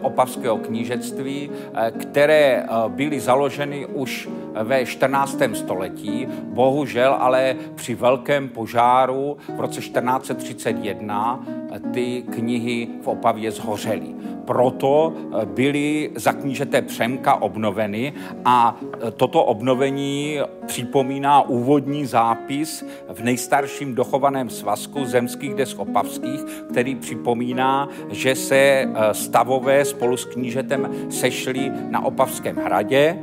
opavského 0.01 0.57
knížectví, 0.57 1.51
které 1.99 2.65
byly 2.87 3.19
založeny 3.19 3.85
už 3.85 4.29
ve 4.63 4.85
14. 4.85 5.41
století. 5.53 6.27
Bohužel 6.43 7.15
ale 7.19 7.55
při 7.75 7.95
velkém 7.95 8.49
požáru 8.49 9.37
v 9.55 9.59
roce 9.59 9.81
1431 9.81 11.45
ty 11.93 12.23
knihy 12.31 12.87
v 13.01 13.07
Opavě 13.07 13.51
zhořely. 13.51 14.15
Proto 14.45 15.13
eh, 15.15 15.45
byly 15.45 16.11
za 16.15 16.33
knížete 16.33 16.81
Přemka 16.81 17.35
obnoveny 17.35 18.13
a 18.45 18.79
eh, 18.81 19.11
toto 19.11 19.43
obnovení 19.43 20.39
připomíná 20.65 21.41
úvodní 21.41 22.05
zápis 22.05 22.85
v 23.13 23.23
nejstarším 23.23 23.95
dochovaném 23.95 24.49
svazku 24.49 25.05
zemských 25.05 25.53
desk 25.53 25.79
opavských, 25.79 26.41
který 26.69 26.95
připomíná, 26.95 27.89
že 28.09 28.35
se 28.35 28.55
eh, 28.55 29.13
stavové 29.51 29.85
spolu 29.85 30.17
s 30.17 30.25
knížetem 30.25 30.89
sešli 31.09 31.71
na 31.89 32.05
Opavském 32.05 32.55
hradě 32.55 33.17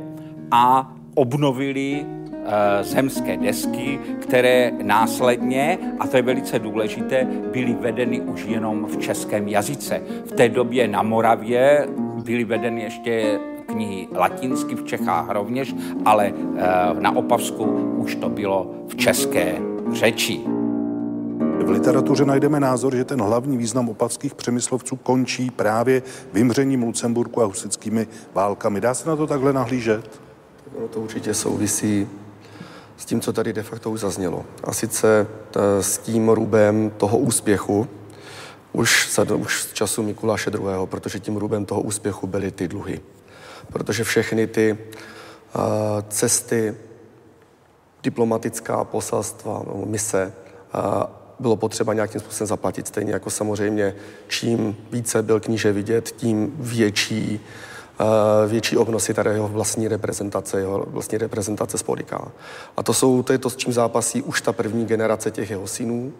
a 0.51 0.93
obnovili 1.15 2.05
Eh, 2.49 2.83
zemské 2.83 3.37
desky, 3.37 3.99
které 4.21 4.71
následně, 4.81 5.77
a 5.99 6.07
to 6.07 6.17
je 6.17 6.23
velice 6.23 6.59
důležité, 6.59 7.27
byly 7.51 7.73
vedeny 7.73 8.21
už 8.21 8.45
jenom 8.45 8.85
v 8.85 8.97
českém 8.97 9.47
jazyce. 9.47 10.01
V 10.25 10.31
té 10.31 10.49
době 10.49 10.87
na 10.87 11.03
Moravě 11.03 11.87
byly 12.23 12.43
vedeny 12.43 12.81
ještě 12.81 13.39
knihy 13.65 14.07
latinsky 14.15 14.75
v 14.75 14.83
Čechách 14.83 15.29
rovněž, 15.29 15.75
ale 16.05 16.33
eh, 16.33 16.61
na 16.99 17.15
Opavsku 17.15 17.63
už 17.97 18.15
to 18.15 18.29
bylo 18.29 18.71
v 18.87 18.95
české 18.95 19.55
řeči. 19.93 20.41
V 21.63 21.69
literatuře 21.69 22.25
najdeme 22.25 22.59
názor, 22.59 22.95
že 22.95 23.05
ten 23.05 23.21
hlavní 23.21 23.57
význam 23.57 23.89
opavských 23.89 24.35
přemyslovců 24.35 24.95
končí 24.95 25.51
právě 25.51 26.01
vymřením 26.33 26.83
Lucemburku 26.83 27.41
a 27.41 27.45
husickými 27.45 28.07
válkami. 28.33 28.81
Dá 28.81 28.93
se 28.93 29.09
na 29.09 29.15
to 29.15 29.27
takhle 29.27 29.53
nahlížet? 29.53 30.21
Ono 30.77 30.87
to 30.87 30.99
určitě 30.99 31.33
souvisí 31.33 32.07
s 32.97 33.05
tím, 33.05 33.21
co 33.21 33.33
tady 33.33 33.53
de 33.53 33.63
facto 33.63 33.91
už 33.91 33.99
zaznělo. 33.99 34.45
A 34.63 34.73
sice 34.73 35.27
t- 35.51 35.83
s 35.83 35.97
tím 35.97 36.29
rubem 36.29 36.91
toho 36.97 37.17
úspěchu, 37.17 37.87
už, 38.71 39.09
za, 39.13 39.35
už 39.35 39.63
z 39.63 39.73
času 39.73 40.03
Mikuláše 40.03 40.51
II., 40.51 40.63
protože 40.85 41.19
tím 41.19 41.37
rubem 41.37 41.65
toho 41.65 41.81
úspěchu 41.81 42.27
byly 42.27 42.51
ty 42.51 42.67
dluhy. 42.67 43.01
Protože 43.73 44.03
všechny 44.03 44.47
ty 44.47 44.77
uh, 45.55 45.61
cesty, 46.09 46.75
diplomatická 48.03 48.83
poselstva, 48.83 49.63
no, 49.67 49.83
mise, 49.85 50.33
uh, 50.75 51.18
bylo 51.39 51.55
potřeba 51.55 51.93
nějakým 51.93 52.21
způsobem 52.21 52.47
zaplatit. 52.47 52.87
Stejně 52.87 53.13
jako 53.13 53.29
samozřejmě, 53.29 53.95
čím 54.27 54.77
více 54.91 55.23
byl 55.23 55.39
kníže 55.39 55.71
vidět, 55.71 56.11
tím 56.17 56.53
větší 56.59 57.41
Eh, 58.01 58.47
větší 58.47 58.77
obnosy 58.77 59.13
tady 59.13 59.29
jeho 59.29 59.47
vlastní 59.47 59.87
reprezentace, 59.87 60.59
jeho 60.59 60.85
vlastní 60.89 61.17
reprezentace 61.17 61.77
spodika. 61.77 62.31
A 62.77 62.83
to, 62.83 62.93
jsou, 62.93 63.23
to 63.23 63.33
je 63.33 63.37
to, 63.37 63.49
s 63.49 63.55
čím 63.55 63.73
zápasí 63.73 64.21
už 64.21 64.41
ta 64.41 64.53
první 64.53 64.85
generace 64.85 65.31
těch 65.31 65.49
jeho 65.49 65.67
synů. 65.67 66.13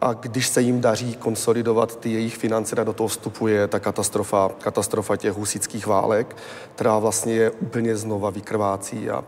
A 0.00 0.12
když 0.12 0.48
se 0.48 0.62
jim 0.62 0.80
daří 0.80 1.14
konsolidovat 1.14 2.00
ty 2.00 2.12
jejich 2.12 2.36
finance, 2.36 2.84
do 2.84 2.92
toho 2.92 3.08
vstupuje 3.08 3.68
ta 3.68 3.78
katastrofa, 3.78 4.50
katastrofa 4.58 5.16
těch 5.16 5.32
husických 5.32 5.86
válek, 5.86 6.36
která 6.74 6.98
vlastně 6.98 7.34
je 7.34 7.50
úplně 7.50 7.96
znova 7.96 8.30
vykrvácí 8.30 9.10
a, 9.10 9.16
a 9.16 9.24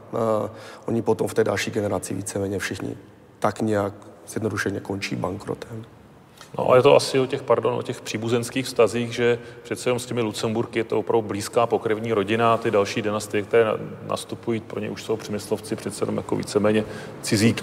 oni 0.87 1.03
potom 1.03 1.29
v 1.29 1.35
té 1.35 1.45
další 1.45 1.71
generaci 1.71 2.15
víceméně 2.15 2.59
všichni 2.59 2.97
tak 3.39 3.61
nějak 3.61 3.95
zjednodušeně 4.29 4.81
končí 4.81 5.17
bankrotem. 5.17 5.85
No 6.59 6.73
a 6.73 6.77
je 6.77 6.83
to 6.83 6.97
asi 6.97 7.19
o 7.19 7.27
těch, 7.27 7.43
pardon, 7.43 7.75
o 7.75 7.83
těch 7.83 8.01
příbuzenských 8.01 8.67
vztazích, 8.67 9.13
že 9.13 9.39
přece 9.63 9.89
jenom 9.89 9.99
s 9.99 10.07
těmi 10.07 10.21
Lucemburky 10.21 10.79
je 10.79 10.85
to 10.85 10.99
opravdu 10.99 11.29
blízká 11.29 11.67
pokrevní 11.67 12.13
rodina 12.13 12.55
a 12.55 12.57
ty 12.57 12.71
další 12.71 13.03
dynastie, 13.03 13.43
které 13.43 13.65
nastupují, 14.09 14.61
pro 14.61 14.81
ně 14.81 14.91
už 14.91 15.03
jsou 15.03 15.17
přemyslovci 15.17 15.77
přece 15.77 16.03
jenom 16.03 16.17
jako 16.17 16.37
víceméně 16.37 16.85
cizí, 17.23 17.55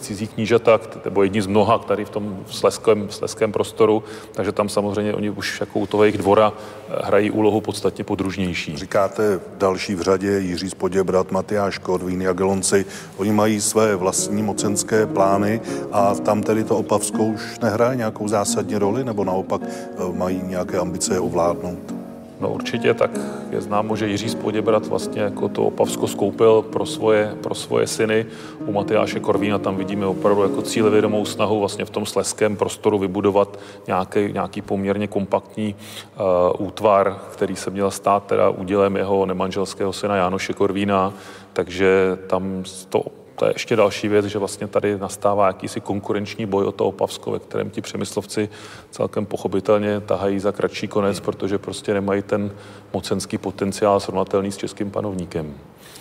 cizí 0.00 0.26
knížata, 0.26 0.80
nebo 1.04 1.22
jedni 1.22 1.42
z 1.42 1.46
mnoha, 1.46 1.78
tady 1.78 2.04
v 2.04 2.10
tom 2.10 2.44
sleském, 2.50 3.10
sleském 3.10 3.52
prostoru, 3.52 4.02
takže 4.32 4.52
tam 4.52 4.68
samozřejmě 4.68 5.14
oni 5.14 5.30
už 5.30 5.60
jako 5.60 5.78
u 5.78 5.86
toho 5.86 6.04
jejich 6.04 6.18
dvora 6.18 6.52
eh, 6.88 6.92
hrají 7.04 7.30
úlohu 7.30 7.60
podstatně 7.60 8.04
podružnější. 8.04 8.76
Říkáte 8.76 9.40
další 9.58 9.94
v 9.94 10.00
řadě 10.00 10.38
Jiří 10.38 10.70
Spoděbrat, 10.70 11.32
Matyáš 11.32 11.78
Korvín, 11.78 12.22
Jagelonci, 12.22 12.86
oni 13.16 13.32
mají 13.32 13.60
své 13.60 13.96
vlastní 13.96 14.42
mocenské 14.42 15.06
plány 15.06 15.60
a 15.92 16.14
tam 16.14 16.42
tedy 16.42 16.64
to 16.64 16.76
Opavskou 16.76 17.26
už 17.26 17.58
nehraje 17.58 17.96
nějakou 17.96 18.28
zásadní 18.36 18.76
roli, 18.76 19.04
nebo 19.04 19.24
naopak 19.24 19.60
eh, 19.64 20.12
mají 20.12 20.40
nějaké 20.44 20.78
ambice 20.78 21.14
je 21.14 21.20
ovládnout? 21.20 21.94
No 22.40 22.52
určitě, 22.52 22.94
tak 22.94 23.10
je 23.50 23.60
známo, 23.60 23.96
že 23.96 24.08
Jiří 24.08 24.28
Spoděbrat 24.28 24.86
vlastně 24.86 25.22
jako 25.22 25.48
to 25.48 25.64
Opavsko 25.66 26.06
skoupil 26.06 26.62
pro 26.62 26.86
svoje, 26.86 27.32
pro 27.42 27.54
svoje 27.54 27.86
syny. 27.86 28.26
U 28.66 28.72
Matyáše 28.72 29.20
Korvína 29.20 29.58
tam 29.58 29.76
vidíme 29.76 30.06
opravdu 30.06 30.42
jako 30.42 30.62
cílevědomou 30.62 31.24
snahu 31.24 31.60
vlastně 31.60 31.84
v 31.84 31.90
tom 31.90 32.06
sleském 32.06 32.56
prostoru 32.56 32.98
vybudovat 32.98 33.58
nějaký, 33.86 34.32
nějaký 34.32 34.62
poměrně 34.62 35.06
kompaktní 35.06 35.74
uh, 35.74 36.66
útvar, 36.66 37.20
který 37.32 37.56
se 37.56 37.70
měl 37.70 37.90
stát 37.90 38.26
teda 38.26 38.50
údělem 38.50 38.96
jeho 38.96 39.26
nemanželského 39.26 39.92
syna 39.92 40.16
Jánoše 40.16 40.52
Korvína, 40.52 41.12
takže 41.52 42.18
tam 42.28 42.64
to 42.88 43.25
to 43.36 43.44
je 43.44 43.52
ještě 43.54 43.76
další 43.76 44.08
věc, 44.08 44.26
že 44.26 44.38
vlastně 44.38 44.66
tady 44.66 44.98
nastává 44.98 45.46
jakýsi 45.46 45.80
konkurenční 45.80 46.46
boj 46.46 46.64
o 46.64 46.72
to 46.72 46.86
Opavsko, 46.86 47.30
ve 47.30 47.38
kterém 47.38 47.70
ti 47.70 47.80
přemyslovci 47.80 48.48
celkem 48.90 49.26
pochopitelně 49.26 50.00
tahají 50.00 50.38
za 50.38 50.52
kratší 50.52 50.88
konec, 50.88 51.20
protože 51.20 51.58
prostě 51.58 51.94
nemají 51.94 52.22
ten 52.22 52.50
mocenský 52.92 53.38
potenciál 53.38 54.00
srovnatelný 54.00 54.52
s 54.52 54.56
českým 54.56 54.90
panovníkem. 54.90 55.54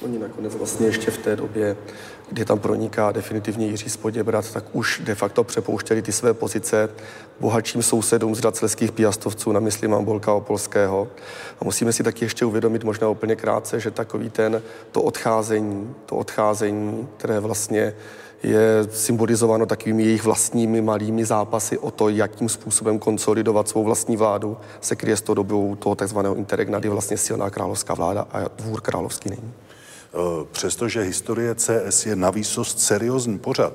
Oni 0.05 0.19
nakonec 0.19 0.55
vlastně 0.55 0.87
ještě 0.87 1.11
v 1.11 1.17
té 1.17 1.35
době, 1.35 1.77
kdy 2.31 2.45
tam 2.45 2.59
proniká 2.59 3.11
definitivně 3.11 3.67
Jiří 3.67 3.89
Spoděbrat, 3.89 4.51
tak 4.53 4.65
už 4.73 5.01
de 5.03 5.15
facto 5.15 5.43
přepouštěli 5.43 6.01
ty 6.01 6.11
své 6.11 6.33
pozice 6.33 6.89
bohatším 7.39 7.83
sousedům 7.83 8.35
z 8.35 8.39
řad 8.39 8.55
sleských 8.55 8.91
piastovců, 8.91 9.51
na 9.51 9.59
mysli 9.59 9.87
mám 9.87 10.05
Bolka 10.05 10.33
Opolského. 10.33 11.07
A 11.61 11.65
musíme 11.65 11.93
si 11.93 12.03
taky 12.03 12.25
ještě 12.25 12.45
uvědomit 12.45 12.83
možná 12.83 13.09
úplně 13.09 13.35
krátce, 13.35 13.79
že 13.79 13.91
takový 13.91 14.29
ten, 14.29 14.61
to 14.91 15.01
odcházení, 15.01 15.95
to 16.05 16.15
odcházení, 16.15 17.07
které 17.17 17.39
vlastně 17.39 17.93
je 18.43 18.87
symbolizováno 18.91 19.65
takovými 19.65 20.03
jejich 20.03 20.23
vlastními 20.23 20.81
malými 20.81 21.25
zápasy 21.25 21.77
o 21.77 21.91
to, 21.91 22.09
jakým 22.09 22.49
způsobem 22.49 22.99
konsolidovat 22.99 23.69
svou 23.69 23.83
vlastní 23.83 24.17
vládu, 24.17 24.57
se 24.81 24.95
kryje 24.95 25.17
s 25.17 25.21
tou 25.21 25.33
dobou 25.33 25.75
toho 25.75 25.95
takzvaného 25.95 26.35
interregna, 26.35 26.79
kdy 26.79 26.89
vlastně 26.89 27.17
silná 27.17 27.49
královská 27.49 27.93
vláda 27.93 28.27
a 28.31 28.39
dvůr 28.57 28.81
královský 28.81 29.29
není. 29.29 29.53
Eh, 30.15 30.45
přestože 30.51 31.01
historie 31.01 31.55
CS 31.55 32.05
je 32.05 32.15
na 32.15 32.29
výsost 32.29 32.79
seriózní 32.79 33.39
pořad, 33.39 33.73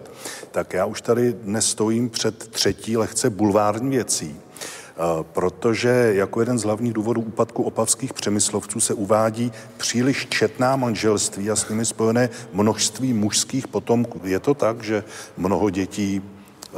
tak 0.50 0.72
já 0.72 0.84
už 0.84 1.02
tady 1.02 1.36
nestojím 1.42 2.10
před 2.10 2.48
třetí 2.48 2.96
lehce 2.96 3.30
bulvární 3.30 3.90
věcí, 3.90 4.36
eh, 4.36 5.02
protože 5.32 6.12
jako 6.14 6.40
jeden 6.40 6.58
z 6.58 6.62
hlavních 6.62 6.92
důvodů 6.92 7.20
úpadku 7.20 7.62
opavských 7.62 8.12
přemyslovců 8.12 8.80
se 8.80 8.94
uvádí 8.94 9.52
příliš 9.76 10.26
četná 10.26 10.76
manželství 10.76 11.50
a 11.50 11.56
s 11.56 11.68
nimi 11.68 11.86
spojené 11.86 12.30
množství 12.52 13.12
mužských 13.12 13.68
potomků. 13.68 14.20
Je 14.24 14.40
to 14.40 14.54
tak, 14.54 14.82
že 14.82 15.04
mnoho 15.36 15.70
dětí 15.70 16.22
eh, 16.22 16.76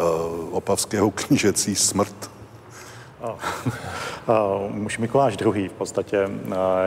opavského 0.51 1.11
knížecí 1.11 1.75
smrt 1.75 2.31
Už 4.87 4.99
Mikuláš 4.99 5.37
II. 5.41 5.69
v 5.69 5.73
podstatě, 5.73 6.29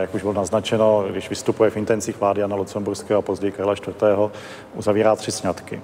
jak 0.00 0.14
už 0.14 0.22
bylo 0.22 0.32
naznačeno, 0.32 1.04
když 1.10 1.30
vystupuje 1.30 1.70
v 1.70 1.76
intencích 1.76 2.20
vlády 2.20 2.40
Jana 2.40 2.56
Lucemburského 2.56 3.18
a 3.18 3.22
později 3.22 3.52
Karla 3.52 3.72
IV. 3.72 4.32
uzavírá 4.74 5.16
tři 5.16 5.32
sňatky. 5.32 5.80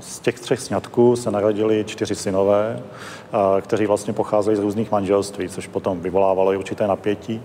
Z 0.00 0.20
těch 0.20 0.40
třech 0.40 0.60
sňatků 0.60 1.16
se 1.16 1.30
narodili 1.30 1.84
čtyři 1.84 2.14
synové, 2.14 2.82
kteří 3.60 3.86
vlastně 3.86 4.12
pocházejí 4.12 4.56
z 4.56 4.60
různých 4.60 4.90
manželství, 4.90 5.48
což 5.48 5.66
potom 5.66 6.00
vyvolávalo 6.00 6.52
i 6.52 6.56
určité 6.56 6.86
napětí. 6.86 7.42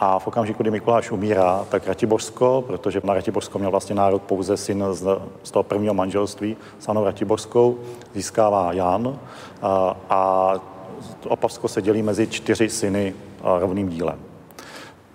A 0.00 0.18
v 0.18 0.26
okamžiku, 0.26 0.62
kdy 0.62 0.70
Mikuláš 0.70 1.10
umírá, 1.10 1.66
tak 1.68 1.86
Ratiborsko, 1.86 2.64
protože 2.66 3.00
na 3.04 3.14
Ratiborsko 3.14 3.58
měl 3.58 3.70
vlastně 3.70 3.94
národ 3.94 4.22
pouze 4.22 4.56
syn 4.56 4.84
z, 4.90 5.18
z 5.42 5.50
toho 5.50 5.62
prvního 5.62 5.94
manželství 5.94 6.56
s 6.78 6.88
Anou 6.88 7.04
Ratiborskou, 7.04 7.78
získává 8.14 8.72
Jan 8.72 9.18
a, 9.62 9.96
a 10.10 10.54
Opavsko 11.28 11.68
se 11.68 11.82
dělí 11.82 12.02
mezi 12.02 12.26
čtyři 12.26 12.68
syny 12.68 13.14
rovným 13.58 13.88
dílem. 13.88 14.18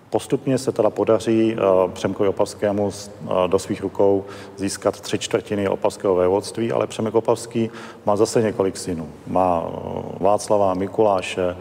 Postupně 0.10 0.58
se 0.58 0.72
teda 0.72 0.90
podaří 0.90 1.56
uh, 1.56 1.92
Přemkovi 1.92 2.30
Opavskému 2.30 2.86
uh, 2.86 3.48
do 3.48 3.60
svých 3.60 3.82
rukou 3.82 4.26
získat 4.56 5.02
tři 5.02 5.20
čtvrtiny 5.20 5.68
opavského 5.70 6.16
vévodství, 6.16 6.72
ale 6.72 6.88
Přemek 6.88 7.16
Opavský 7.16 7.70
má 8.06 8.16
zase 8.16 8.42
několik 8.42 8.78
synů. 8.78 9.10
Má 9.28 9.62
uh, 9.62 10.04
Václava, 10.20 10.74
Mikuláše 10.74 11.56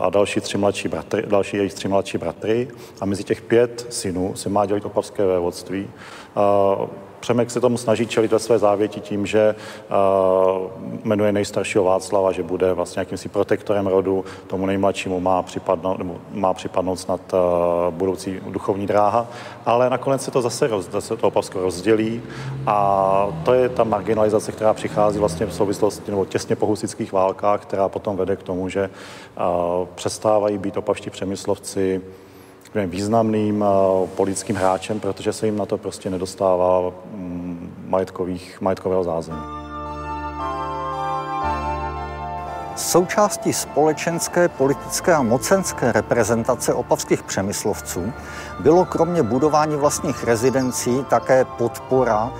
a 0.00 0.10
další 0.10 0.40
tři 0.40 0.58
mladší 0.58 0.88
bratry, 0.88 1.22
další 1.26 1.56
jejich 1.56 1.74
tři 1.74 1.88
mladší 1.88 2.18
bratry 2.18 2.68
a 3.00 3.06
mezi 3.06 3.24
těch 3.24 3.42
pět 3.42 3.86
synů 3.90 4.32
se 4.36 4.48
má 4.48 4.66
dělit 4.66 4.84
opavské 4.84 5.26
vévodství. 5.26 5.90
Přemek 7.20 7.50
se 7.50 7.60
tomu 7.60 7.76
snaží 7.76 8.06
čelit 8.06 8.32
ve 8.32 8.38
své 8.38 8.58
závěti 8.58 9.00
tím, 9.00 9.26
že 9.26 9.54
uh, 9.54 10.70
jmenuje 11.04 11.32
nejstaršího 11.32 11.84
Václava, 11.84 12.32
že 12.32 12.42
bude 12.42 12.72
vlastně 12.72 13.00
jakýmsi 13.00 13.28
protektorem 13.28 13.86
rodu, 13.86 14.24
tomu 14.46 14.66
nejmladšímu 14.66 15.20
má 15.20 15.42
připadnout, 15.42 15.98
nebo 15.98 16.16
má 16.32 16.54
připadnout 16.54 16.98
snad 16.98 17.20
uh, 17.32 17.38
budoucí 17.94 18.40
duchovní 18.48 18.86
dráha, 18.86 19.26
ale 19.66 19.90
nakonec 19.90 20.24
se 20.24 20.30
to 20.30 20.42
zase, 20.42 20.66
roz, 20.66 20.90
zase 20.90 21.16
to 21.16 21.26
Opavsko 21.26 21.60
rozdělí 21.60 22.22
a 22.66 23.28
to 23.44 23.54
je 23.54 23.68
ta 23.68 23.84
marginalizace, 23.84 24.52
která 24.52 24.74
přichází 24.74 25.18
vlastně 25.18 25.46
v 25.46 25.54
souvislosti 25.54 26.10
nebo 26.10 26.24
těsně 26.24 26.56
po 26.56 26.66
husických 26.66 27.12
válkách, 27.12 27.62
která 27.62 27.88
potom 27.88 28.16
vede 28.16 28.36
k 28.36 28.42
tomu, 28.42 28.68
že 28.68 28.90
uh, 28.90 29.86
přestávají 29.94 30.58
být 30.58 30.76
opavští 30.76 31.10
přemyslovci 31.10 32.02
významným 32.74 33.64
eh, 33.64 34.06
politickým 34.06 34.56
hráčem, 34.56 35.00
protože 35.00 35.32
se 35.32 35.46
jim 35.46 35.56
na 35.56 35.66
to 35.66 35.78
prostě 35.78 36.10
nedostává 36.10 36.80
mm, 36.80 37.74
majetkových, 37.86 38.60
majetkového 38.60 39.04
zázemí. 39.04 39.60
Součástí 42.76 43.52
společenské, 43.52 44.48
politické 44.48 45.14
a 45.14 45.22
mocenské 45.22 45.92
reprezentace 45.92 46.74
opavských 46.74 47.22
přemyslovců 47.22 48.12
bylo 48.60 48.84
kromě 48.84 49.22
budování 49.22 49.76
vlastních 49.76 50.24
rezidencí 50.24 51.04
také 51.10 51.44
podpora 51.44 52.32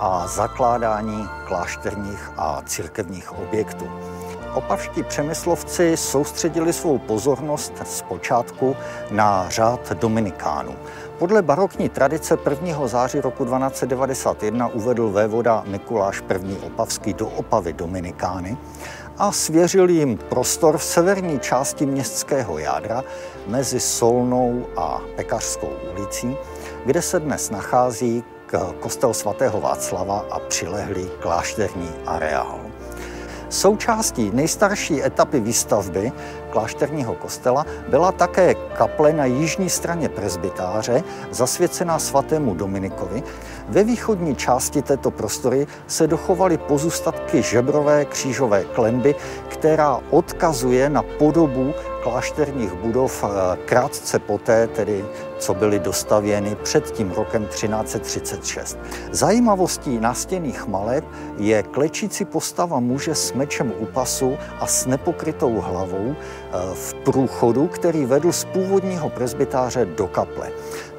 a 0.00 0.26
zakládání 0.26 1.28
klášterních 1.44 2.30
a 2.36 2.62
církevních 2.66 3.38
objektů. 3.38 3.90
Opavští 4.54 5.02
přemyslovci 5.02 5.96
soustředili 5.96 6.72
svou 6.72 6.98
pozornost 6.98 7.72
zpočátku 7.84 8.76
na 9.10 9.48
řád 9.48 9.92
Dominikánů. 9.92 10.74
Podle 11.18 11.42
barokní 11.42 11.88
tradice 11.88 12.38
1. 12.50 12.86
září 12.86 13.20
roku 13.20 13.44
1291 13.44 14.68
uvedl 14.68 15.10
vévoda 15.10 15.62
Mikuláš 15.66 16.22
I. 16.46 16.56
Opavský 16.66 17.14
do 17.14 17.28
Opavy 17.28 17.72
Dominikány 17.72 18.56
a 19.18 19.32
svěřil 19.32 19.88
jim 19.88 20.16
prostor 20.16 20.78
v 20.78 20.84
severní 20.84 21.40
části 21.40 21.86
městského 21.86 22.58
jádra 22.58 23.04
mezi 23.46 23.80
Solnou 23.80 24.66
a 24.76 25.00
Pekařskou 25.16 25.70
ulicí, 25.94 26.36
kde 26.84 27.02
se 27.02 27.20
dnes 27.20 27.50
nachází 27.50 28.24
kostel 28.80 29.14
svatého 29.14 29.60
Václava 29.60 30.24
a 30.30 30.38
přilehlý 30.38 31.10
klášterní 31.20 31.90
areál. 32.06 32.60
Součástí 33.48 34.30
nejstarší 34.34 35.04
etapy 35.04 35.40
výstavby 35.40 36.12
klášterního 36.50 37.14
kostela 37.14 37.66
byla 37.88 38.12
také 38.12 38.54
kaple 38.54 39.12
na 39.12 39.24
jižní 39.24 39.70
straně 39.70 40.08
presbytáře, 40.08 41.04
zasvěcená 41.30 41.98
svatému 41.98 42.54
Dominikovi. 42.54 43.22
Ve 43.68 43.84
východní 43.84 44.36
části 44.36 44.82
této 44.82 45.10
prostory 45.10 45.66
se 45.86 46.06
dochovaly 46.06 46.58
pozůstatky 46.58 47.42
žebrové 47.42 48.04
křížové 48.04 48.64
klenby, 48.64 49.14
která 49.48 50.00
odkazuje 50.10 50.90
na 50.90 51.02
podobu 51.02 51.74
klášterních 52.02 52.72
budov 52.72 53.24
eh, 53.24 53.56
krátce 53.64 54.18
poté, 54.18 54.66
tedy 54.66 55.04
co 55.38 55.54
byly 55.54 55.78
dostavěny 55.78 56.56
před 56.62 56.90
tím 56.90 57.10
rokem 57.10 57.46
1336. 57.46 58.78
Zajímavostí 59.10 59.98
nástěnných 59.98 60.66
maleb 60.66 61.04
je 61.38 61.62
klečící 61.62 62.24
postava 62.24 62.80
muže 62.80 63.14
s 63.14 63.32
mečem 63.32 63.72
u 63.78 63.86
pasu 63.86 64.36
a 64.60 64.66
s 64.66 64.86
nepokrytou 64.86 65.60
hlavou 65.60 66.14
eh, 66.14 66.52
v 66.74 66.94
průchodu, 66.94 67.66
který 67.66 68.06
vedl 68.06 68.32
z 68.32 68.44
původního 68.44 69.08
presbytáře 69.08 69.84
do 69.84 70.06
kaple. 70.06 70.50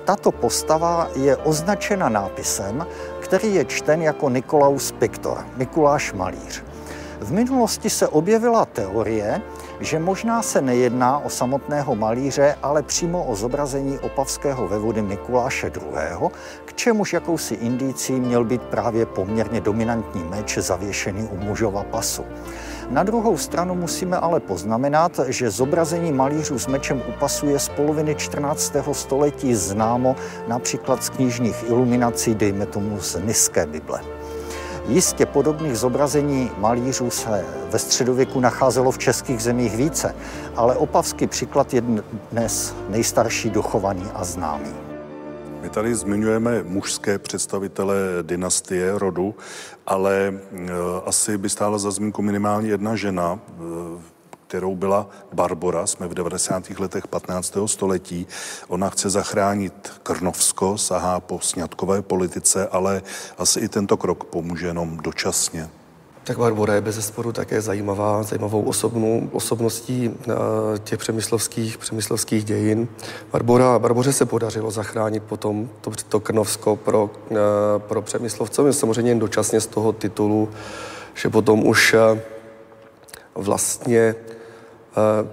Tato 0.06 0.32
postava 0.32 1.10
je 1.16 1.38
označena 1.38 2.10
nápisem, 2.10 2.86
který 3.20 3.56
je 3.56 3.66
čten 3.66 4.02
jako 4.02 4.30
Nikolaus 4.30 4.92
Pictor, 4.92 5.46
Mikuláš 5.56 6.14
Malíř. 6.14 6.64
V 7.20 7.32
minulosti 7.32 7.90
se 7.90 8.08
objevila 8.08 8.66
teorie, 8.66 9.42
že 9.80 10.00
možná 10.00 10.42
se 10.42 10.62
nejedná 10.62 11.20
o 11.20 11.30
samotného 11.30 11.96
malíře, 11.96 12.56
ale 12.64 12.84
přímo 12.84 13.24
o 13.24 13.36
zobrazení 13.36 14.00
opavského 14.00 14.68
vevody 14.68 15.02
Mikuláše 15.02 15.68
II., 15.68 16.30
k 16.66 16.74
čemuž 16.74 17.14
jakousi 17.14 17.54
indicí 17.54 18.14
měl 18.14 18.44
být 18.44 18.62
právě 18.62 19.06
poměrně 19.06 19.62
dominantní 19.62 20.24
meč 20.24 20.58
zavěšený 20.58 21.24
u 21.32 21.38
mužova 21.38 21.84
pasu. 21.84 22.26
Na 22.90 23.04
druhou 23.04 23.38
stranu 23.38 23.76
musíme 23.76 24.18
ale 24.18 24.40
poznamenat, 24.40 25.20
že 25.28 25.52
zobrazení 25.52 26.12
malířů 26.12 26.60
s 26.60 26.68
mečem 26.68 27.02
u 27.08 27.12
pasu 27.12 27.48
je 27.48 27.60
z 27.60 27.70
poloviny 27.70 28.16
14. 28.16 28.74
století 28.92 29.56
známo 29.56 30.16
například 30.48 31.04
z 31.04 31.10
knižních 31.10 31.64
iluminací, 31.68 32.36
dejme 32.36 32.66
tomu 32.66 33.00
z 33.00 33.16
Niské 33.16 33.66
Bible. 33.66 34.19
Jistě 34.90 35.26
podobných 35.26 35.78
zobrazení 35.78 36.52
malířů 36.58 37.10
se 37.10 37.46
ve 37.72 37.80
středověku 37.80 38.40
nacházelo 38.40 38.92
v 38.92 38.98
českých 38.98 39.42
zemích 39.42 39.76
více, 39.76 40.16
ale 40.56 40.76
opavský 40.76 41.28
příklad 41.28 41.74
je 41.74 41.84
dnes 42.32 42.76
nejstarší 42.90 43.50
dochovaný 43.50 44.04
a 44.14 44.24
známý. 44.24 44.74
My 45.62 45.70
tady 45.70 45.96
zmiňujeme 45.96 46.64
mužské 46.64 47.20
představitele 47.20 47.98
dynastie, 48.22 49.00
rodu, 49.00 49.36
ale 49.88 50.28
e, 50.28 50.72
asi 51.06 51.38
by 51.38 51.50
stála 51.50 51.78
za 51.78 51.92
zmínku 51.92 52.22
minimálně 52.22 52.70
jedna 52.70 52.96
žena, 52.96 53.40
e, 53.40 53.62
kterou 54.50 54.76
byla 54.76 55.10
Barbora, 55.34 55.88
jsme 55.88 56.08
v 56.08 56.14
90. 56.14 56.70
letech 56.80 57.08
15. 57.08 57.58
století. 57.66 58.28
Ona 58.68 58.90
chce 58.90 59.10
zachránit 59.10 59.92
Krnovsko, 60.04 60.78
sahá 60.78 61.20
po 61.20 61.40
sňatkové 61.40 62.02
politice, 62.02 62.68
ale 62.68 63.02
asi 63.38 63.60
i 63.60 63.68
tento 63.68 63.98
krok 63.98 64.24
pomůže 64.24 64.68
jenom 64.68 64.98
dočasně. 64.98 65.70
Tak 66.24 66.38
Barbora 66.38 66.74
je 66.74 66.82
bez 66.82 66.96
zesporu 66.96 67.32
také 67.32 67.62
zajímavá, 67.62 68.24
zajímavou 68.24 68.62
osobnou, 68.62 69.30
osobností 69.32 70.10
uh, 70.10 70.34
těch 70.84 71.00
přemyslovských, 71.00 71.78
přemyslovských 71.78 72.44
dějin. 72.44 72.88
Barbora, 73.32 73.80
Barboře 73.80 74.14
se 74.14 74.26
podařilo 74.26 74.72
zachránit 74.72 75.24
potom 75.24 75.70
to, 75.82 75.92
to 76.10 76.20
Krnovsko 76.20 76.76
pro, 76.76 77.10
uh, 77.30 77.38
pro 77.78 78.02
přemyslovce, 78.02 78.74
samozřejmě 78.74 79.12
jen 79.12 79.20
dočasně 79.20 79.62
z 79.62 79.68
toho 79.68 79.94
titulu, 79.94 80.50
že 81.14 81.30
potom 81.30 81.68
už 81.68 81.94
uh, 81.94 82.20
vlastně 83.36 84.16
Eh, 84.16 84.29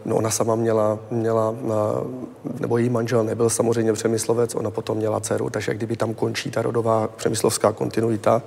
no 0.05 0.17
ona 0.17 0.31
sama 0.31 0.55
měla, 0.55 0.99
měla, 1.11 1.55
eh, 1.65 2.61
nebo 2.61 2.79
její 2.79 2.91
manžel 2.91 3.25
nebyl 3.25 3.51
samozřejmě 3.51 3.93
přemyslovec, 3.93 4.55
ona 4.55 4.71
potom 4.71 4.97
měla 4.97 5.21
dceru, 5.21 5.51
takže 5.51 5.75
kdyby 5.75 5.97
tam 5.97 6.15
končí 6.15 6.51
ta 6.51 6.63
rodová 6.63 7.09
přemyslovská 7.17 7.73
kontinuita. 7.73 8.43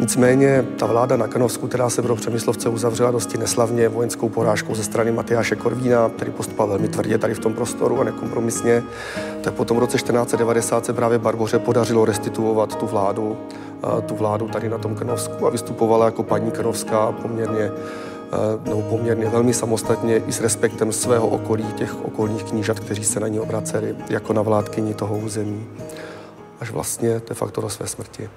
Nicméně 0.00 0.64
ta 0.78 0.86
vláda 0.86 1.16
na 1.16 1.26
Kanovsku, 1.26 1.68
která 1.68 1.90
se 1.90 2.02
pro 2.02 2.16
přemyslovce 2.16 2.68
uzavřela 2.68 3.10
dosti 3.10 3.38
neslavně 3.38 3.88
vojenskou 3.88 4.28
porážkou 4.28 4.74
ze 4.74 4.84
strany 4.84 5.12
Matyáše 5.12 5.56
Korvína, 5.56 6.08
který 6.08 6.30
postupoval 6.30 6.68
velmi 6.68 6.88
tvrdě 6.88 7.18
tady 7.18 7.34
v 7.34 7.38
tom 7.38 7.54
prostoru 7.54 8.00
a 8.00 8.04
nekompromisně, 8.04 8.82
tak 9.40 9.54
potom 9.54 9.76
v 9.76 9.80
roce 9.80 9.96
1490 9.96 10.86
se 10.86 10.92
právě 10.92 11.18
Barboře 11.18 11.58
podařilo 11.58 12.04
restituovat 12.04 12.74
tu 12.74 12.86
vládu, 12.86 13.36
eh, 13.98 14.02
tu 14.02 14.14
vládu 14.14 14.48
tady 14.48 14.68
na 14.68 14.78
tom 14.78 14.94
Krnovsku 14.94 15.46
a 15.46 15.50
vystupovala 15.50 16.04
jako 16.04 16.22
paní 16.22 16.50
Krnovská 16.50 17.12
poměrně 17.12 17.70
nebo 18.64 18.82
poměrně 18.82 19.28
velmi 19.28 19.54
samostatně 19.54 20.16
i 20.16 20.32
s 20.32 20.40
respektem 20.40 20.92
svého 20.92 21.28
okolí, 21.28 21.64
těch 21.72 22.04
okolních 22.04 22.44
knížat, 22.44 22.80
kteří 22.80 23.04
se 23.04 23.20
na 23.20 23.28
ní 23.28 23.40
obraceli 23.40 23.96
jako 24.08 24.32
na 24.32 24.42
vládkyni 24.42 24.94
toho 24.94 25.18
území, 25.18 25.66
až 26.60 26.70
vlastně 26.70 27.22
de 27.28 27.34
facto 27.34 27.60
do 27.60 27.68
své 27.68 27.86
smrti 27.86 28.30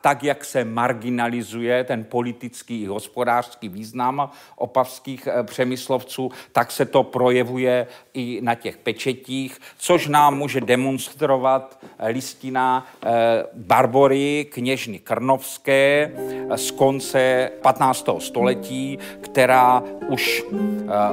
tak, 0.00 0.22
jak 0.22 0.44
se 0.44 0.64
marginalizuje 0.64 1.84
ten 1.84 2.04
politický 2.04 2.82
i 2.82 2.86
hospodářský 2.86 3.68
význam 3.68 4.30
opavských 4.56 5.26
eh, 5.26 5.42
přemyslovců, 5.42 6.30
tak 6.52 6.70
se 6.72 6.84
to 6.84 7.02
projevuje 7.02 7.86
i 8.14 8.40
na 8.42 8.54
těch 8.54 8.76
pečetích, 8.76 9.58
což 9.78 10.08
nám 10.08 10.38
může 10.38 10.60
demonstrovat 10.60 11.78
eh, 11.98 12.08
listina 12.08 12.86
eh, 13.02 13.08
Barbory, 13.54 14.46
kněžny 14.52 14.98
Krnovské 14.98 16.12
z 16.56 16.70
konce 16.70 17.50
15. 17.62 18.08
století, 18.18 18.98
která 19.20 19.82
už 20.08 20.44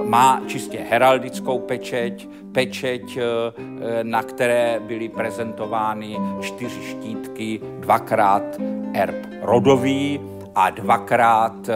má 0.04 0.42
čistě 0.48 0.86
heraldickou 0.90 1.60
pečeť, 1.60 2.28
pečeť, 2.58 3.18
na 4.04 4.24
které 4.24 4.82
byly 4.82 5.10
prezentovány 5.10 6.18
čtyři 6.42 6.82
štítky, 6.82 7.62
dvakrát 7.80 8.44
erb 8.94 9.16
rodový, 9.42 10.20
a 10.58 10.70
dvakrát 10.70 11.70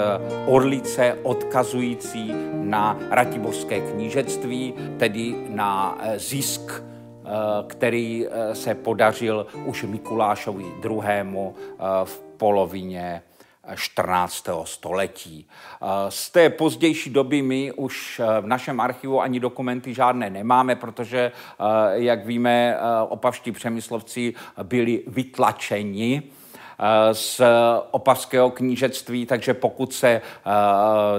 orlice 0.47 1.17
odkazující 1.23 2.33
na 2.53 2.97
Ratiborské 3.09 3.81
knížectví, 3.81 4.73
tedy 4.97 5.35
na 5.49 5.97
zisk 6.17 6.81
Eh, 7.31 7.63
který 7.67 8.27
eh, 8.27 8.55
se 8.55 8.75
podařil 8.75 9.47
už 9.65 9.83
Mikulášovi 9.83 10.63
II. 10.63 11.01
Eh, 11.01 11.83
v 12.03 12.19
polovině 12.37 13.21
14. 13.75 14.47
století. 14.63 15.47
Z 16.09 16.29
té 16.29 16.49
pozdější 16.49 17.09
doby 17.09 17.41
my 17.41 17.71
už 17.71 18.21
v 18.41 18.45
našem 18.45 18.79
archivu 18.79 19.21
ani 19.21 19.39
dokumenty 19.39 19.93
žádné 19.93 20.29
nemáme, 20.29 20.75
protože, 20.75 21.31
jak 21.91 22.25
víme, 22.25 22.77
opavští 23.09 23.51
přemyslovci 23.51 24.33
byli 24.63 25.03
vytlačeni 25.07 26.23
Eh, 26.81 27.13
z 27.13 27.41
opavského 27.91 28.49
knížectví, 28.49 29.25
takže 29.25 29.53
pokud 29.53 29.93
se 29.93 30.09
eh, 30.09 30.21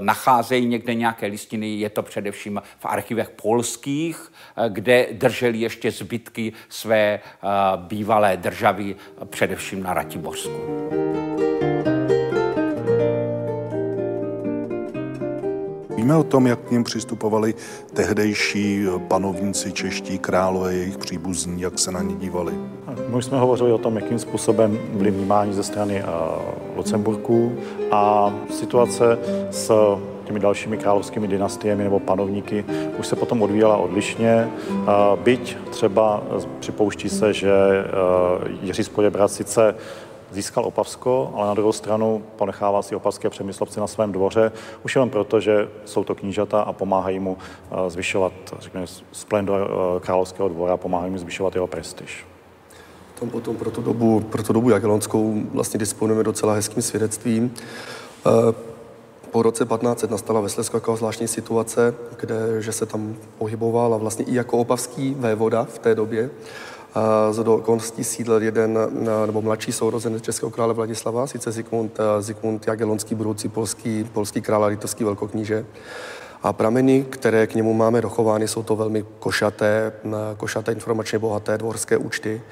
nacházejí 0.00 0.66
někde 0.66 0.94
nějaké 0.94 1.26
listiny, 1.26 1.74
je 1.74 1.90
to 1.90 2.02
především 2.02 2.62
v 2.78 2.86
archivech 2.86 3.30
polských, 3.30 4.32
eh, 4.56 4.68
kde 4.68 5.06
drželi 5.12 5.58
ještě 5.58 5.90
zbytky 5.90 6.52
své 6.68 7.20
bývalé 7.76 8.36
državy, 8.36 8.96
především 9.30 9.82
na 9.82 9.94
Ratiborsku. 9.94 11.31
Víme 16.02 16.16
o 16.16 16.22
tom, 16.22 16.46
jak 16.46 16.60
k 16.60 16.70
ním 16.70 16.84
přistupovali 16.84 17.54
tehdejší 17.94 18.86
panovníci, 19.08 19.72
čeští 19.72 20.18
králové, 20.18 20.74
jejich 20.74 20.98
příbuzní, 20.98 21.62
jak 21.62 21.78
se 21.78 21.92
na 21.92 22.02
ně 22.02 22.14
dívali? 22.14 22.52
My 23.08 23.22
jsme 23.22 23.38
hovořili 23.38 23.72
o 23.72 23.78
tom, 23.78 23.96
jakým 23.96 24.18
způsobem 24.18 24.78
byli 24.92 25.10
vnímáni 25.10 25.52
ze 25.52 25.62
strany 25.62 26.04
Lucemburků 26.76 27.52
a 27.90 28.34
situace 28.50 29.18
s 29.50 29.96
těmi 30.24 30.40
dalšími 30.40 30.76
královskými 30.76 31.28
dynastiemi 31.28 31.84
nebo 31.84 32.00
panovníky 32.00 32.64
už 32.98 33.06
se 33.06 33.16
potom 33.16 33.42
odvíjela 33.42 33.76
odlišně. 33.76 34.48
Byť 35.24 35.56
třeba 35.70 36.22
připouští 36.60 37.08
se, 37.08 37.32
že 37.32 37.52
Jiří 38.62 38.84
Spoděbrat 38.84 39.32
sice 39.32 39.74
získal 40.32 40.64
Opavsko, 40.64 41.32
ale 41.36 41.46
na 41.46 41.54
druhou 41.54 41.72
stranu 41.72 42.22
ponechává 42.36 42.82
si 42.82 42.94
opavské 42.94 43.30
přemyslovci 43.30 43.80
na 43.80 43.86
svém 43.86 44.12
dvoře, 44.12 44.52
už 44.84 44.94
jenom 44.94 45.10
proto, 45.10 45.40
že 45.40 45.68
jsou 45.84 46.04
to 46.04 46.14
knížata 46.14 46.60
a 46.60 46.72
pomáhají 46.72 47.18
mu 47.18 47.38
eh, 47.38 47.90
zvyšovat, 47.90 48.32
řekněme, 48.58 48.86
splendor 49.12 49.70
eh, 49.70 50.00
královského 50.00 50.48
dvora, 50.48 50.76
pomáhají 50.76 51.12
mu 51.12 51.18
zvyšovat 51.18 51.54
jeho 51.54 51.66
prestiž. 51.66 52.26
Tam 53.20 53.30
potom 53.30 53.56
pro 53.56 53.70
tu 53.70 53.82
dobu, 53.82 54.20
pro 54.20 54.42
tu 54.42 54.52
dobu 54.52 54.70
jagelonskou 54.70 55.42
vlastně 55.52 55.78
disponujeme 55.78 56.24
docela 56.24 56.54
hezkým 56.54 56.82
svědectvím. 56.82 57.54
Eh, 58.26 58.72
po 59.30 59.42
roce 59.42 59.64
1500 59.64 60.10
nastala 60.10 60.40
ve 60.40 60.48
Slesku 60.48 60.76
jako 60.76 60.96
zvláštní 60.96 61.28
situace, 61.28 61.94
kde 62.20 62.62
že 62.62 62.72
se 62.72 62.86
tam 62.86 63.16
pohyboval 63.38 63.94
a 63.94 63.96
vlastně 63.96 64.24
i 64.24 64.34
jako 64.34 64.58
opavský 64.58 65.14
vévoda 65.18 65.64
v 65.64 65.78
té 65.78 65.94
době 65.94 66.30
z 67.30 67.42
do 67.42 67.54
okolností 67.54 68.04
sídl 68.04 68.32
jeden 68.42 68.78
nebo 69.26 69.42
mladší 69.42 69.72
sourozenec 69.72 70.22
českého 70.22 70.50
krále 70.50 70.74
Vladislava, 70.74 71.26
sice 71.26 71.52
Zikmund, 71.52 71.98
Zikmund 72.20 72.66
Jagelonský, 72.66 73.14
budoucí 73.14 73.48
polský, 73.48 74.04
polský 74.04 74.40
král 74.40 74.64
a 74.64 74.66
litovský 74.66 75.04
velkokníže. 75.04 75.66
A 76.42 76.52
prameny, 76.52 77.06
které 77.10 77.46
k 77.46 77.54
němu 77.54 77.74
máme 77.74 78.00
dochovány, 78.00 78.48
jsou 78.48 78.62
to 78.62 78.76
velmi 78.76 79.04
košaté, 79.18 79.92
košaté 80.36 80.72
informačně 80.72 81.18
bohaté 81.18 81.58
dvorské 81.58 81.96
účty 81.96 82.42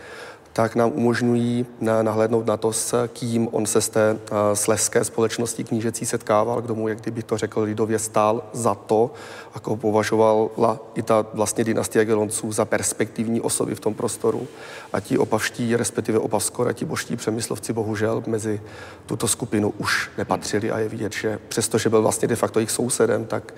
tak 0.53 0.76
nám 0.76 0.92
umožňují 0.94 1.66
nahlédnout 1.80 2.46
na 2.46 2.57
to, 2.57 2.72
s 2.72 3.09
kým 3.09 3.48
on 3.53 3.66
se 3.66 3.80
z 3.80 3.88
té 3.88 4.18
sleské 4.55 5.05
společnosti 5.05 5.64
knížecí 5.64 6.07
setkával, 6.07 6.62
kdo 6.62 6.74
mu, 6.74 6.88
jak 6.88 7.01
kdyby 7.01 7.22
to 7.22 7.38
řekl 7.38 7.61
lidově, 7.61 7.98
stál 7.98 8.42
za 8.53 8.74
to, 8.74 9.11
jako 9.55 9.76
považovala 9.76 10.78
i 10.94 11.03
ta 11.03 11.26
vlastně 11.34 11.64
dynastie 11.64 12.05
Gelonců 12.05 12.53
za 12.53 12.64
perspektivní 12.64 13.40
osoby 13.40 13.74
v 13.74 13.80
tom 13.80 13.94
prostoru. 13.94 14.46
A 14.92 15.01
ti 15.01 15.18
opavští, 15.18 15.76
respektive 15.76 16.18
opavskora, 16.18 16.72
ti 16.72 16.84
boští 16.84 17.16
přemyslovci 17.16 17.72
bohužel 17.72 18.22
mezi 18.26 18.61
tuto 19.07 19.28
skupinu 19.28 19.74
už 19.78 20.11
nepatřili 20.18 20.70
a 20.70 20.78
je 20.78 20.88
vidět, 20.88 21.12
že 21.12 21.38
přestože 21.48 21.88
byl 21.88 22.03
vlastně 22.03 22.28
de 22.28 22.36
facto 22.36 22.59
jejich 22.59 22.70
sousedem, 22.70 23.24
tak 23.24 23.55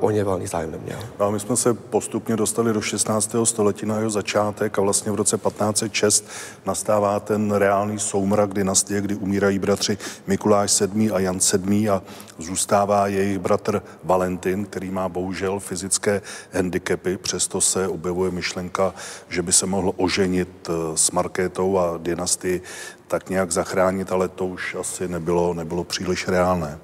o 0.00 0.10
ně 0.10 0.24
velmi 0.24 0.46
zájem 0.46 0.70
neměl. 0.70 0.98
No 1.20 1.26
a 1.26 1.30
my 1.30 1.40
jsme 1.40 1.56
se 1.56 1.74
postupně 1.74 2.36
dostali 2.36 2.72
do 2.72 2.80
16. 2.80 3.36
století 3.44 3.86
na 3.86 3.98
jeho 3.98 4.10
začátek 4.10 4.78
a 4.78 4.82
vlastně 4.82 5.12
v 5.12 5.14
roce 5.14 5.38
1506 5.38 6.28
nastává 6.66 7.20
ten 7.20 7.52
reálný 7.52 7.98
soumrak 7.98 8.54
dynastie, 8.54 9.00
kdy 9.00 9.14
umírají 9.14 9.58
bratři 9.58 9.98
Mikuláš 10.26 10.80
VII 10.80 11.10
a 11.10 11.18
Jan 11.18 11.38
VII 11.52 11.88
a 11.88 12.02
zůstává 12.38 13.06
jejich 13.06 13.38
bratr 13.38 13.82
Valentin, 14.04 14.64
který 14.64 14.90
má 14.90 15.08
bohužel 15.08 15.60
fyzické 15.60 16.22
handicapy, 16.52 17.16
přesto 17.16 17.60
se 17.60 17.88
objevuje 17.88 18.30
myšlenka, 18.30 18.94
že 19.28 19.42
by 19.42 19.52
se 19.52 19.66
mohl 19.66 19.92
oženit 19.96 20.68
eh, 20.68 20.72
s 20.94 21.10
Markétou 21.10 21.78
a 21.78 21.98
dynastii 21.98 22.62
tak 23.08 23.30
nějak 23.30 23.52
zachránit, 23.52 24.12
ale 24.12 24.28
to 24.28 24.46
už 24.46 24.74
asi 24.74 25.08
nebylo, 25.08 25.54
nebylo 25.54 25.84
příliš 25.84 26.28
reálné. 26.28 26.78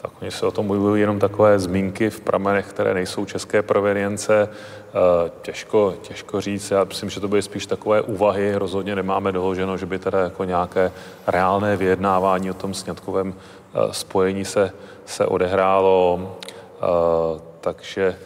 Tak 0.00 0.10
oni 0.22 0.30
se 0.30 0.46
o 0.46 0.50
tom 0.50 0.70
objevují 0.70 1.00
jenom 1.00 1.18
takové 1.18 1.58
zmínky 1.58 2.10
v 2.10 2.20
pramenech, 2.20 2.66
které 2.66 2.94
nejsou 2.94 3.24
české 3.24 3.62
provenience. 3.62 4.48
Eh, 4.48 5.30
těžko, 5.42 5.94
těžko 6.02 6.40
říct, 6.40 6.70
já 6.70 6.84
myslím, 6.84 7.10
že 7.10 7.20
to 7.20 7.28
byly 7.28 7.42
spíš 7.42 7.66
takové 7.66 8.02
úvahy, 8.02 8.54
rozhodně 8.54 8.96
nemáme 8.96 9.32
doloženo, 9.32 9.76
že 9.76 9.86
by 9.86 9.98
teda 9.98 10.18
jako 10.18 10.44
nějaké 10.44 10.92
reálné 11.26 11.76
vyjednávání 11.76 12.50
o 12.50 12.54
tom 12.54 12.74
sňatkovém 12.74 13.34
eh, 13.34 13.78
spojení 13.92 14.44
se, 14.44 14.72
se 15.06 15.26
odehrálo. 15.26 16.36
Eh, 16.82 17.40
takže 17.60 18.16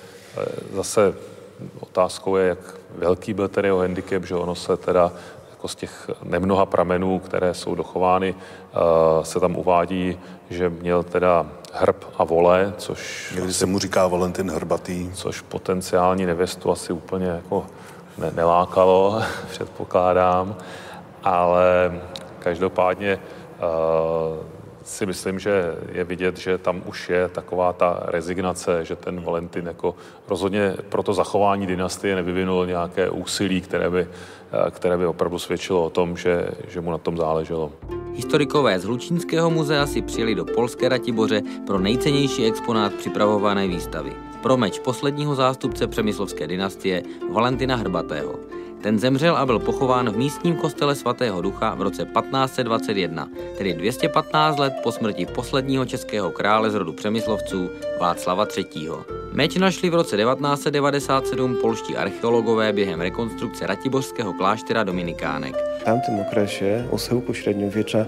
zase 0.73 1.15
otázkou 1.81 2.37
je, 2.37 2.49
jak 2.49 2.59
velký 2.99 3.35
byl 3.35 3.49
tedy 3.49 3.69
jeho 3.69 3.79
handicap, 3.79 4.25
že 4.25 4.35
ono 4.35 4.55
se 4.55 4.77
teda 4.77 5.13
jako 5.63 5.69
z 5.69 5.75
těch 5.75 6.11
nemnoha 6.23 6.67
pramenů, 6.67 7.19
které 7.19 7.55
jsou 7.55 7.75
dochovány, 7.75 8.35
se 9.23 9.41
tam 9.41 9.57
uvádí, 9.57 10.19
že 10.51 10.69
měl 10.69 11.03
teda 11.03 11.47
hrb 11.73 12.05
a 12.19 12.25
vole, 12.25 12.73
což... 12.79 13.33
Někdy 13.37 13.53
se 13.53 13.67
mu 13.67 13.79
říká 13.79 14.07
Valentin 14.07 14.51
Hrbatý. 14.51 15.11
Což 15.15 15.41
potenciální 15.41 16.27
nevěstu 16.27 16.71
asi 16.71 16.93
úplně 16.93 17.27
jako 17.27 17.67
ne, 18.19 18.31
nelákalo, 18.35 19.23
předpokládám, 19.51 20.57
ale 21.23 21.93
každopádně 22.39 23.19
uh, 23.19 24.37
si 24.85 25.07
myslím, 25.07 25.39
že 25.39 25.75
je 25.93 26.05
vidět, 26.05 26.39
že 26.39 26.59
tam 26.59 26.83
už 26.87 27.09
je 27.09 27.29
taková 27.29 27.73
ta 27.73 28.03
rezignace, 28.03 28.85
že 28.85 28.97
ten 28.97 29.21
Valentin 29.21 29.67
jako 29.67 29.95
rozhodně 30.29 30.75
pro 30.89 31.03
to 31.03 31.15
zachování 31.15 31.67
dynastie 31.67 32.15
nevyvinul 32.15 32.67
nějaké 32.67 33.11
úsilí, 33.11 33.61
které 33.61 33.91
by, 33.91 34.09
které 34.71 34.99
by 34.99 35.07
opravdu 35.07 35.39
svědčilo 35.39 35.85
o 35.85 35.91
tom, 35.91 36.17
že, 36.17 36.49
že 36.69 36.81
mu 36.81 36.91
na 36.91 36.99
tom 36.99 37.17
záleželo. 37.17 37.73
Historikové 38.15 38.81
z 38.81 38.85
Hlučínského 38.85 39.51
muzea 39.51 39.87
si 39.87 40.03
přijeli 40.03 40.35
do 40.35 40.45
Polské 40.45 40.89
Ratiboře 40.89 41.43
pro 41.67 41.79
nejcennější 41.79 42.45
exponát 42.45 42.95
připravované 42.95 43.69
výstavy. 43.69 44.13
Pro 44.43 44.57
meč 44.57 44.79
posledního 44.79 45.35
zástupce 45.35 45.87
přemyslovské 45.87 46.47
dynastie 46.47 47.03
Valentina 47.33 47.77
Hrbatého. 47.77 48.35
Ten 48.83 48.99
zemřel 48.99 49.37
a 49.37 49.47
byl 49.47 49.59
pochován 49.59 50.11
v 50.11 50.17
místním 50.17 50.57
kostele 50.57 50.95
svatého 50.95 51.43
ducha 51.43 51.75
v 51.75 51.83
roce 51.83 52.05
1521, 52.05 53.29
tedy 53.59 53.75
215 53.75 54.59
let 54.59 54.75
po 54.83 54.93
smrti 54.93 55.27
posledního 55.27 55.85
českého 55.85 56.31
krále 56.31 56.71
z 56.71 56.75
rodu 56.75 56.93
Přemyslovců 56.93 57.71
Václava 58.01 58.47
III. 58.57 58.91
Meč 59.33 59.57
našli 59.57 59.91
v 59.91 59.95
roce 59.95 60.17
1997 60.17 61.57
polští 61.61 61.97
archeologové 61.97 62.73
během 62.73 63.01
rekonstrukce 63.01 63.67
Ratibořského 63.67 64.33
kláštera 64.33 64.85
Dominikánek. 64.85 65.57
V 65.81 65.85
tamtym 65.85 66.19
okresie, 66.19 66.89
u 66.91 66.99
schyłku 66.99 67.35
średniowiecza, 67.35 68.07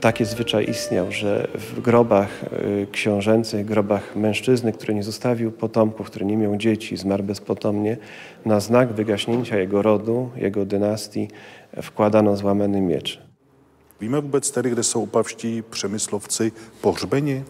taki 0.00 0.24
zwyczaj 0.24 0.70
istniał, 0.70 1.12
że 1.12 1.48
w 1.54 1.80
grobach 1.80 2.44
y, 2.44 2.86
książęcych, 2.92 3.66
grobach 3.66 4.16
mężczyzny, 4.16 4.72
który 4.72 4.94
nie 4.94 5.02
zostawił 5.02 5.52
potomków, 5.52 6.06
który 6.06 6.24
nie 6.24 6.36
miał 6.36 6.56
dzieci, 6.56 6.96
zmarł 6.96 7.22
bezpotomnie, 7.22 7.96
na 8.44 8.60
znak 8.60 8.92
wygaśnięcia 8.92 9.56
jego 9.56 9.82
rodu, 9.82 10.30
jego 10.36 10.64
dynastii 10.64 11.28
wkładano 11.82 12.36
złamany 12.36 12.80
miecz. 12.80 13.26
Víme 14.00 14.20
vůbec 14.20 14.50
tedy, 14.50 14.70
kde 14.70 14.82
jsou 14.82 15.02
opavští 15.02 15.62
přemyslovci 15.62 16.52
pohřbeni? 16.80 17.44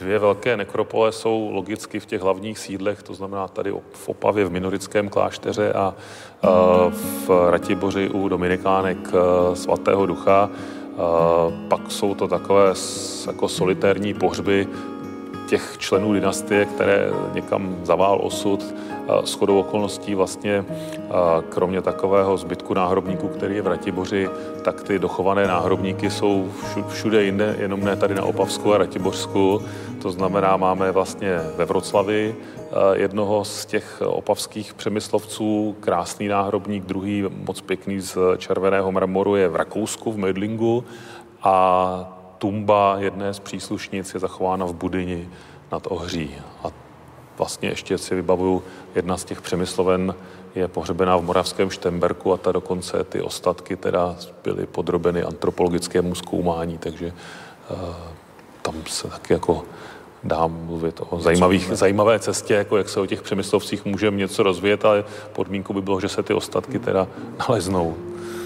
Dvě 0.00 0.18
velké 0.18 0.56
nekropole 0.56 1.12
jsou 1.12 1.50
logicky 1.52 2.00
v 2.00 2.06
těch 2.06 2.22
hlavních 2.22 2.58
sídlech, 2.58 3.02
to 3.02 3.14
znamená 3.14 3.48
tady 3.48 3.74
v 3.92 4.08
Opavě 4.08 4.44
v 4.44 4.50
Minorickém 4.50 5.08
klášteře 5.08 5.72
a 5.72 5.94
v 7.26 7.50
Ratiboři 7.50 8.08
u 8.08 8.28
Dominikánek 8.28 8.98
svatého 9.54 10.06
ducha. 10.06 10.50
Pak 11.68 11.90
jsou 11.90 12.14
to 12.14 12.28
takové 12.28 12.74
jako 13.26 13.48
solitérní 13.48 14.14
pohřby 14.14 14.68
těch 15.46 15.78
členů 15.78 16.12
dynastie, 16.12 16.64
které 16.64 17.10
někam 17.32 17.76
zavál 17.82 18.18
osud. 18.22 18.74
S 19.24 19.34
chodou 19.34 19.58
okolností 19.60 20.14
vlastně 20.14 20.64
kromě 21.48 21.82
takového 21.82 22.36
zbytku 22.36 22.74
náhrobníků, 22.74 23.28
který 23.28 23.56
je 23.56 23.62
v 23.62 23.66
Ratiboři, 23.66 24.28
tak 24.64 24.82
ty 24.82 24.98
dochované 24.98 25.46
náhrobníky 25.46 26.10
jsou 26.10 26.48
všude 26.88 27.24
jinde, 27.24 27.56
jenom 27.58 27.84
ne 27.84 27.96
tady 27.96 28.14
na 28.14 28.24
Opavsku 28.24 28.74
a 28.74 28.78
Ratibořsku. 28.78 29.62
To 30.02 30.10
znamená, 30.10 30.56
máme 30.56 30.92
vlastně 30.92 31.38
ve 31.56 31.64
Vroclavi 31.64 32.34
jednoho 32.92 33.44
z 33.44 33.66
těch 33.66 34.02
opavských 34.06 34.74
přemyslovců, 34.74 35.76
krásný 35.80 36.28
náhrobník, 36.28 36.84
druhý 36.84 37.24
moc 37.46 37.60
pěkný 37.60 38.00
z 38.00 38.18
červeného 38.38 38.92
mramoru 38.92 39.36
je 39.36 39.48
v 39.48 39.56
Rakousku, 39.56 40.12
v 40.12 40.18
Mödlingu 40.18 40.84
a 41.42 42.15
tumba 42.38 42.96
jedné 42.98 43.34
z 43.34 43.38
příslušnic 43.38 44.14
je 44.14 44.20
zachována 44.20 44.66
v 44.66 44.74
Budyni 44.74 45.28
nad 45.72 45.86
Ohří. 45.90 46.30
A 46.64 46.68
vlastně 47.38 47.68
ještě 47.68 47.98
si 47.98 48.14
vybavuju, 48.14 48.62
jedna 48.94 49.16
z 49.16 49.24
těch 49.24 49.40
přemysloven 49.42 50.14
je 50.54 50.68
pohřbená 50.68 51.16
v 51.16 51.22
moravském 51.22 51.70
Štemberku 51.70 52.32
a 52.32 52.36
ta 52.36 52.52
dokonce 52.52 53.04
ty 53.04 53.22
ostatky 53.22 53.76
teda 53.76 54.16
byly 54.44 54.66
podrobeny 54.66 55.22
antropologickému 55.22 56.14
zkoumání, 56.14 56.78
takže 56.78 57.12
uh, 57.70 57.78
tam 58.62 58.74
se 58.86 59.08
taky 59.08 59.32
jako 59.32 59.64
dá 60.24 60.46
mluvit 60.46 61.00
o 61.10 61.20
zajímavých, 61.20 61.70
zajímavé 61.72 62.18
cestě, 62.18 62.54
jako 62.54 62.76
jak 62.76 62.88
se 62.88 63.00
o 63.00 63.06
těch 63.06 63.22
přemyslovcích 63.22 63.84
můžeme 63.84 64.16
něco 64.16 64.42
rozvíjet, 64.42 64.84
ale 64.84 65.04
podmínkou 65.32 65.72
by 65.72 65.82
bylo, 65.82 66.00
že 66.00 66.08
se 66.08 66.22
ty 66.22 66.34
ostatky 66.34 66.78
teda 66.78 67.08
naleznou. 67.38 67.96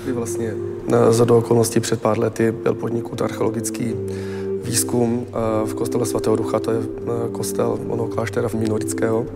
Kdy 0.05 0.12
vlastně 0.12 0.55
za 1.11 1.24
do 1.24 1.38
okolností 1.38 1.80
před 1.80 2.03
pár 2.03 2.18
lety 2.18 2.53
byl 2.53 2.74
podniknut 2.74 3.22
archeologický 3.22 3.94
výzkum 4.62 5.26
eh, 5.28 5.66
v 5.66 5.74
kostele 5.74 6.07
svatého 6.07 6.36
Ducha, 6.36 6.59
to 6.61 6.70
je 6.70 6.78
eh, 6.78 7.28
kostel 7.32 7.78
ono 7.88 8.07
kláštera 8.07 8.48
v 8.48 8.55
Minorického. 8.55 9.26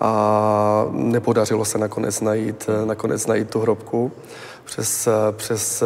A 0.00 0.86
nepodařilo 0.90 1.64
se 1.64 1.78
nakonec 1.78 2.20
najít, 2.20 2.66
eh, 2.68 2.86
nakonec 2.86 3.26
najít 3.26 3.50
tu 3.50 3.60
hrobku 3.60 4.12
přes, 4.64 5.08
přes, 5.32 5.82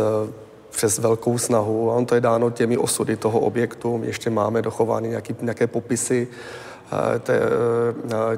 přes 0.71 0.99
velkou 0.99 1.39
snahu. 1.39 1.91
A 1.91 1.95
on 1.95 2.07
to 2.07 2.15
je 2.15 2.21
dáno 2.21 2.51
těmi 2.51 2.77
osudy 2.77 3.17
toho 3.17 3.41
objektu. 3.41 4.01
Ještě 4.05 4.31
máme 4.31 4.63
dochovány 4.63 5.09
nějaký, 5.09 5.37
nějaké 5.43 5.67
popisy 5.67 6.29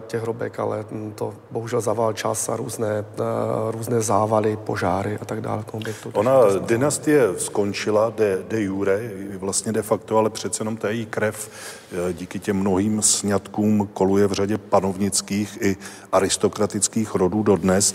těch 0.07 0.23
hrobek, 0.23 0.61
ale 0.61 0.85
to 1.15 1.35
bohužel 1.51 1.81
zavál 1.81 2.13
čas 2.13 2.49
a 2.49 2.57
různé, 2.57 3.05
různé 3.71 4.01
závaly, 4.01 4.57
požáry 4.57 5.19
a 5.23 5.25
tak 5.25 5.41
dále. 5.41 5.65
Objektu, 5.73 6.11
Ona 6.15 6.33
dynastie 6.61 7.29
skončila 7.39 8.13
de, 8.17 8.39
de 8.49 8.63
jure, 8.63 9.11
vlastně 9.39 9.73
de 9.73 9.83
facto, 9.83 10.19
ale 10.19 10.31
přece 10.31 10.61
jenom 10.61 10.77
ta 10.77 10.91
její 10.91 11.07
krev 11.07 11.51
díky 12.13 12.39
těm 12.39 12.57
mnohým 12.57 13.03
sňatkům 13.03 13.89
koluje 13.93 14.27
v 14.27 14.33
řadě 14.33 14.59
panovnických 14.59 15.59
i 15.61 15.77
aristokratických 16.13 17.15
rodů 17.15 17.43
dodnes. 17.43 17.95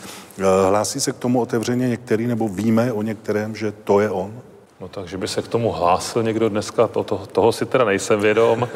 Hlásí 0.70 1.00
se 1.00 1.12
k 1.12 1.18
tomu 1.18 1.42
otevřeně 1.42 1.90
některý, 1.90 2.28
nebo 2.28 2.48
víme 2.48 2.94
o 2.94 3.02
některém, 3.02 3.56
že 3.56 3.72
to 3.72 4.00
je 4.00 4.10
on? 4.10 4.34
No 4.82 4.88
takže 4.88 5.18
by 5.18 5.28
se 5.28 5.42
k 5.42 5.48
tomu 5.48 5.72
hlásil 5.72 6.24
někdo 6.24 6.50
dneska, 6.50 6.88
to, 6.88 7.04
to, 7.04 7.18
toho 7.18 7.52
si 7.52 7.66
teda 7.66 7.86
nejsem 7.86 8.20
vědom. 8.20 8.68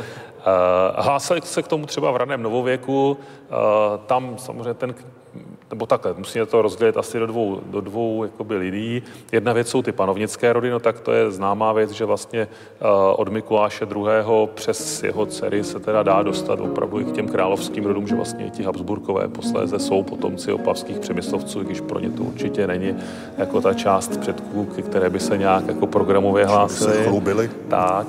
Uh, 0.47 1.03
hlásil 1.03 1.41
se 1.41 1.63
k 1.63 1.67
tomu 1.67 1.85
třeba 1.85 2.11
v 2.11 2.15
raném 2.15 2.43
novověku, 2.43 3.11
uh, 3.11 3.57
tam 4.05 4.37
samozřejmě 4.37 4.73
ten, 4.73 4.95
nebo 5.69 5.85
takhle, 5.85 6.13
musíme 6.17 6.45
to 6.45 6.61
rozdělit 6.61 6.97
asi 6.97 7.19
do 7.19 7.27
dvou, 7.27 7.59
do 7.65 7.81
dvou 7.81 8.23
jakoby 8.23 8.57
lidí. 8.57 9.03
Jedna 9.31 9.53
věc 9.53 9.69
jsou 9.69 9.81
ty 9.81 9.91
panovnické 9.91 10.53
rody, 10.53 10.69
no 10.69 10.79
tak 10.79 10.99
to 10.99 11.11
je 11.11 11.31
známá 11.31 11.73
věc, 11.73 11.91
že 11.91 12.05
vlastně 12.05 12.47
uh, 12.81 12.87
od 13.15 13.29
Mikuláše 13.29 13.87
II. 13.95 14.47
přes 14.53 15.03
jeho 15.03 15.25
dcery 15.25 15.63
se 15.63 15.79
teda 15.79 16.03
dá 16.03 16.21
dostat 16.21 16.59
opravdu 16.59 16.99
i 16.99 17.05
k 17.05 17.11
těm 17.11 17.27
královským 17.27 17.85
rodům, 17.85 18.07
že 18.07 18.15
vlastně 18.15 18.49
ti 18.49 18.63
Habsburkové 18.63 19.27
posléze 19.27 19.79
jsou 19.79 20.03
potomci 20.03 20.53
opavských 20.53 20.99
přemyslovců, 20.99 21.59
když 21.59 21.81
pro 21.81 21.99
ně 21.99 22.09
to 22.09 22.23
určitě 22.23 22.67
není 22.67 22.95
jako 23.37 23.61
ta 23.61 23.73
část 23.73 24.19
předků, 24.19 24.65
které 24.65 25.09
by 25.09 25.19
se 25.19 25.37
nějak 25.37 25.67
jako 25.67 25.87
programově 25.87 26.45
hlásily. 26.45 26.97
Tak. 27.69 28.07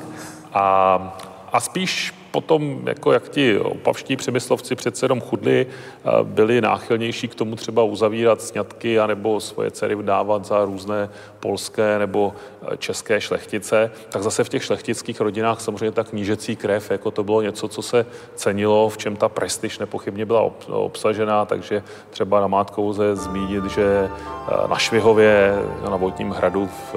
A, 0.53 1.19
a 1.53 1.61
spíš 1.61 2.24
potom, 2.35 2.83
jako 2.87 3.13
jak 3.13 3.29
ti 3.29 3.59
opavští 3.59 4.17
přemyslovci 4.17 4.75
přece 4.75 5.05
jenom 5.05 5.21
chudli, 5.21 5.67
eh, 5.67 6.11
byli 6.23 6.61
náchylnější 6.61 7.29
k 7.29 7.35
tomu 7.35 7.57
třeba 7.57 7.83
uzavírat 7.83 8.43
sňatky 8.43 8.99
anebo 8.99 9.41
svoje 9.41 9.71
dcery 9.71 9.97
dávat 10.03 10.45
za 10.45 10.65
různé 10.65 11.09
polské 11.41 11.99
nebo 11.99 12.35
české 12.79 13.21
šlechtice, 13.21 13.91
tak 14.09 14.23
zase 14.23 14.45
v 14.45 14.49
těch 14.49 14.65
šlechtických 14.65 15.21
rodinách 15.21 15.61
samozřejmě 15.61 15.91
ta 15.93 16.05
knížecí 16.05 16.57
krev, 16.57 16.91
jako 16.91 17.11
to 17.11 17.25
bylo 17.25 17.43
něco, 17.43 17.69
co 17.69 17.83
se 17.83 18.07
cenilo, 18.35 18.89
v 18.89 18.99
čem 18.99 19.17
ta 19.17 19.29
prestiž 19.29 19.79
nepochybně 19.79 20.27
byla 20.27 20.51
obsažená, 20.69 21.45
takže 21.45 21.83
třeba 22.11 22.41
na 22.41 22.47
Mátkou 22.47 22.89
lze 22.89 23.17
zmínit, 23.17 23.65
že 23.65 24.09
eh, 24.09 24.69
na 24.69 24.79
Švihově, 24.79 25.63
na 25.91 25.97
Vodním 25.97 26.31
hradu 26.31 26.67
v 26.93 26.95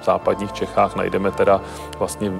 v 0.00 0.04
západních 0.04 0.52
Čechách 0.52 0.96
najdeme 0.96 1.30
teda 1.30 1.60
vlastně 1.98 2.32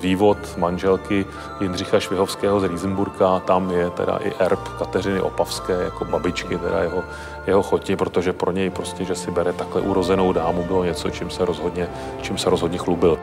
vývod 0.00 0.38
manželky 0.58 1.26
Jindřicha 1.60 2.00
Švihovského 2.00 2.60
z 2.60 2.64
Riesenburka, 2.64 3.40
tam 3.40 3.70
je 3.70 3.90
teda 3.90 4.16
i 4.16 4.32
erb 4.38 4.68
Kateřiny 4.78 5.20
Opavské 5.20 5.72
jako 5.72 6.04
babičky 6.04 6.58
teda 6.58 6.82
jeho, 6.82 7.04
jeho 7.46 7.62
choti, 7.62 7.96
protože 7.96 8.32
pro 8.32 8.52
něj 8.52 8.70
prostě, 8.70 9.04
že 9.04 9.14
si 9.14 9.30
bere 9.30 9.52
takhle 9.52 9.80
urozenou 9.80 10.32
dámu, 10.32 10.62
bylo 10.62 10.84
něco, 10.84 11.10
se 11.30 11.44
rozhodně, 11.44 11.88
čím 12.22 12.38
se 12.38 12.50
rozhodně 12.50 12.78
chlubil. 12.78 13.18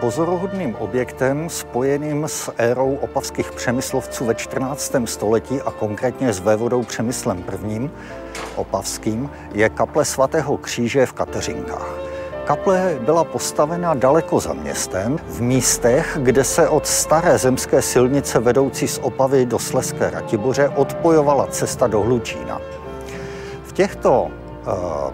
Pozoruhodným 0.00 0.76
objektem 0.76 1.48
spojeným 1.50 2.24
s 2.28 2.52
érou 2.56 2.94
opavských 2.94 3.52
přemyslovců 3.52 4.24
ve 4.24 4.34
14. 4.34 4.94
století 5.04 5.60
a 5.60 5.70
konkrétně 5.70 6.32
s 6.32 6.40
vévodou 6.40 6.82
Přemyslem 6.82 7.44
I. 7.68 7.90
opavským 8.56 9.30
je 9.52 9.68
kaple 9.68 10.04
svatého 10.04 10.56
kříže 10.56 11.06
v 11.06 11.12
Kateřinkách. 11.12 11.94
Kaple 12.44 12.98
byla 13.00 13.24
postavena 13.24 13.94
daleko 13.94 14.40
za 14.40 14.52
městem, 14.52 15.18
v 15.26 15.40
místech, 15.42 16.18
kde 16.20 16.44
se 16.44 16.68
od 16.68 16.86
staré 16.86 17.38
zemské 17.38 17.82
silnice 17.82 18.38
vedoucí 18.38 18.88
z 18.88 18.98
Opavy 18.98 19.46
do 19.46 19.58
Sleské 19.58 20.10
Ratiboře 20.10 20.68
odpojovala 20.68 21.46
cesta 21.46 21.86
do 21.86 22.00
Hlučína. 22.00 22.60
V 23.64 23.72
těchto 23.72 24.30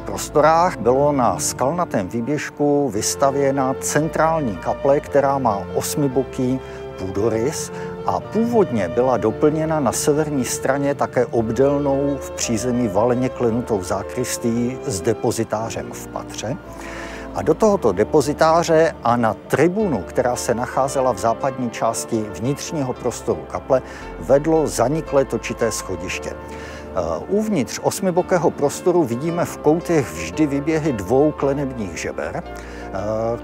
prostorách 0.05 0.79
bylo 0.79 1.13
na 1.13 1.39
skalnatém 1.39 2.09
výběžku 2.09 2.91
vystavěna 2.91 3.75
centrální 3.81 4.57
kaple, 4.57 5.01
která 5.01 5.39
má 5.39 5.63
osmiboký 5.75 6.61
půdorys 6.99 7.73
a 8.07 8.21
původně 8.21 8.89
byla 8.89 9.17
doplněna 9.17 9.81
na 9.81 9.93
severní 9.93 10.45
straně 10.45 10.95
také 10.95 11.27
obdelnou 11.27 12.17
v 12.21 12.31
přízemí 12.31 12.89
valeně 12.89 13.29
klenutou 13.29 13.83
zákristí 13.83 14.79
s 14.87 15.01
depozitářem 15.01 15.93
v 15.93 16.07
patře. 16.07 16.57
A 17.35 17.43
do 17.43 17.55
tohoto 17.55 17.93
depozitáře 17.93 18.95
a 19.03 19.17
na 19.17 19.35
tribunu, 19.35 20.03
která 20.03 20.37
se 20.37 20.55
nacházela 20.55 21.13
v 21.13 21.19
západní 21.19 21.71
části 21.71 22.27
vnitřního 22.41 22.93
prostoru 22.93 23.41
kaple, 23.51 23.83
vedlo 24.21 24.67
zaniklé 24.67 25.25
točité 25.25 25.73
schodiště. 25.73 26.33
Eh, 26.91 27.25
uvnitř 27.29 27.81
osmibokého 27.83 28.51
prostoru 28.51 29.05
vidíme 29.05 29.45
v 29.45 29.59
koutech 29.59 30.13
vždy 30.13 30.47
vyběhy 30.47 30.93
dvou 30.93 31.33
klenebních 31.33 31.99
žeber, 31.99 32.43
eh, 32.45 32.93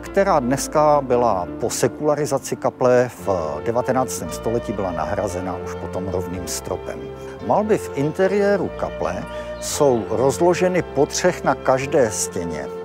která 0.01 0.41
dneska 0.41 1.01
byla 1.03 1.49
po 1.61 1.71
sekularizaci 1.71 2.57
kaple 2.57 3.11
v 3.27 3.29
19. 3.65 4.33
století 4.33 4.73
byla 4.73 4.91
nahrazena 4.91 5.57
už 5.65 5.75
potom 5.75 6.09
rovným 6.09 6.47
stropem. 6.47 6.99
Malby 7.47 7.79
v 7.79 7.91
interiéru 7.95 8.71
kaple 8.77 9.25
jsou 9.61 10.05
rozloženy 10.11 10.83
po 10.83 11.07
třech 11.07 11.45
na 11.45 11.55
každé 11.55 12.11
stěně 12.11 12.76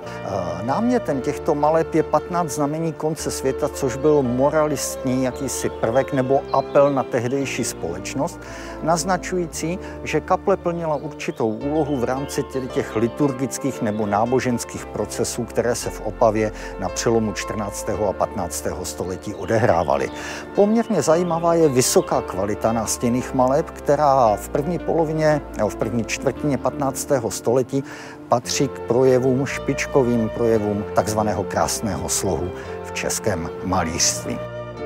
Námětem 0.62 1.22
těchto 1.22 1.56
maleb 1.56 1.96
je 1.96 2.04
15 2.04 2.50
znamení 2.52 2.94
konce 2.94 3.32
světa, 3.32 3.70
což 3.70 3.96
byl 3.96 4.22
moralistní 4.24 5.24
jakýsi 5.24 5.70
prvek 5.70 6.14
nebo 6.14 6.42
apel 6.54 6.94
na 6.94 7.04
tehdejší 7.04 7.64
společnost, 7.64 8.40
naznačující, 8.84 9.80
že 10.04 10.22
kaple 10.22 10.58
plnila 10.58 10.96
určitou 10.96 11.50
úlohu 11.50 11.98
v 11.98 12.04
rámci 12.04 12.44
těch 12.74 12.96
liturgických 12.96 13.82
nebo 13.82 14.06
náboženských 14.06 14.86
procesů, 14.86 15.44
které 15.44 15.76
se 15.76 15.90
v 15.90 16.02
Opavě 16.02 16.52
na 16.80 16.90
přelomu 16.90 17.34
14. 17.34 17.90
a 18.10 18.14
15. 18.14 18.68
století 18.84 19.36
odehrávaly. 19.36 20.10
Poměrně 20.56 21.02
zajímavá 21.02 21.54
je 21.54 21.70
vysoká 21.70 22.22
kvalita 22.22 22.72
nástěnných 22.72 23.34
maleb, 23.34 23.70
která 23.72 24.36
v 24.36 24.50
první 24.50 24.80
polovině 24.80 25.42
nebo 25.58 25.70
v 25.70 25.76
první 25.76 26.04
čtvrtině 26.04 26.58
15. 26.58 27.12
století 27.30 27.84
patří 28.32 28.68
k 28.68 28.80
projevům, 28.80 29.46
špičkovým 29.46 30.30
projevům 30.30 30.84
takzvaného 30.96 31.44
krásného 31.44 32.10
slohu 32.10 32.52
v 32.84 32.92
českém 32.92 33.50
malířství. 33.64 34.40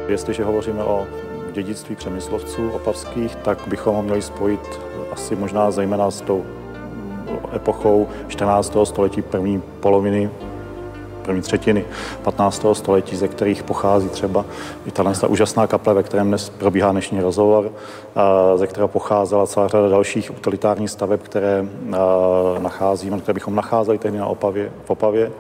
Jestliže 0.08 0.44
hovoříme 0.44 0.84
o 0.84 1.08
dědictví 1.52 1.96
přemyslovců 1.96 2.70
opavských, 2.70 3.36
tak 3.36 3.68
bychom 3.68 3.96
ho 3.96 4.04
měli 4.04 4.22
spojit 4.22 4.62
asi 5.12 5.36
možná 5.36 5.72
zejména 5.72 6.12
s 6.12 6.22
tou 6.22 6.46
epochou 7.56 8.08
14. 8.28 8.78
století 8.84 9.22
první 9.22 9.62
poloviny 9.80 10.30
první 11.26 11.42
třetiny 11.42 11.86
15. 12.24 12.66
století, 12.74 13.16
ze 13.16 13.28
kterých 13.28 13.64
pochází 13.64 14.10
třeba 14.10 14.46
i 14.86 14.92
ta 14.92 15.28
úžasná 15.28 15.68
kaple, 15.68 15.94
ve 15.94 16.04
kterém 16.04 16.28
dnes 16.28 16.50
probíhá 16.50 16.92
dnešní 16.92 17.22
rozhovor, 17.22 17.72
ze 18.56 18.68
kterého 18.68 18.88
pocházela 18.88 19.48
celá 19.48 19.68
řada 19.68 19.90
dalších 19.90 20.32
utilitárních 20.32 20.90
staveb, 20.90 21.20
které 21.24 21.66
nacházíme, 22.60 23.20
které 23.20 23.34
bychom 23.34 23.56
nacházeli 23.56 23.98
tehdy 23.98 24.18
na 24.18 24.28
Opavě, 24.28 24.72
v 24.86 24.90
Opavě 24.90 25.32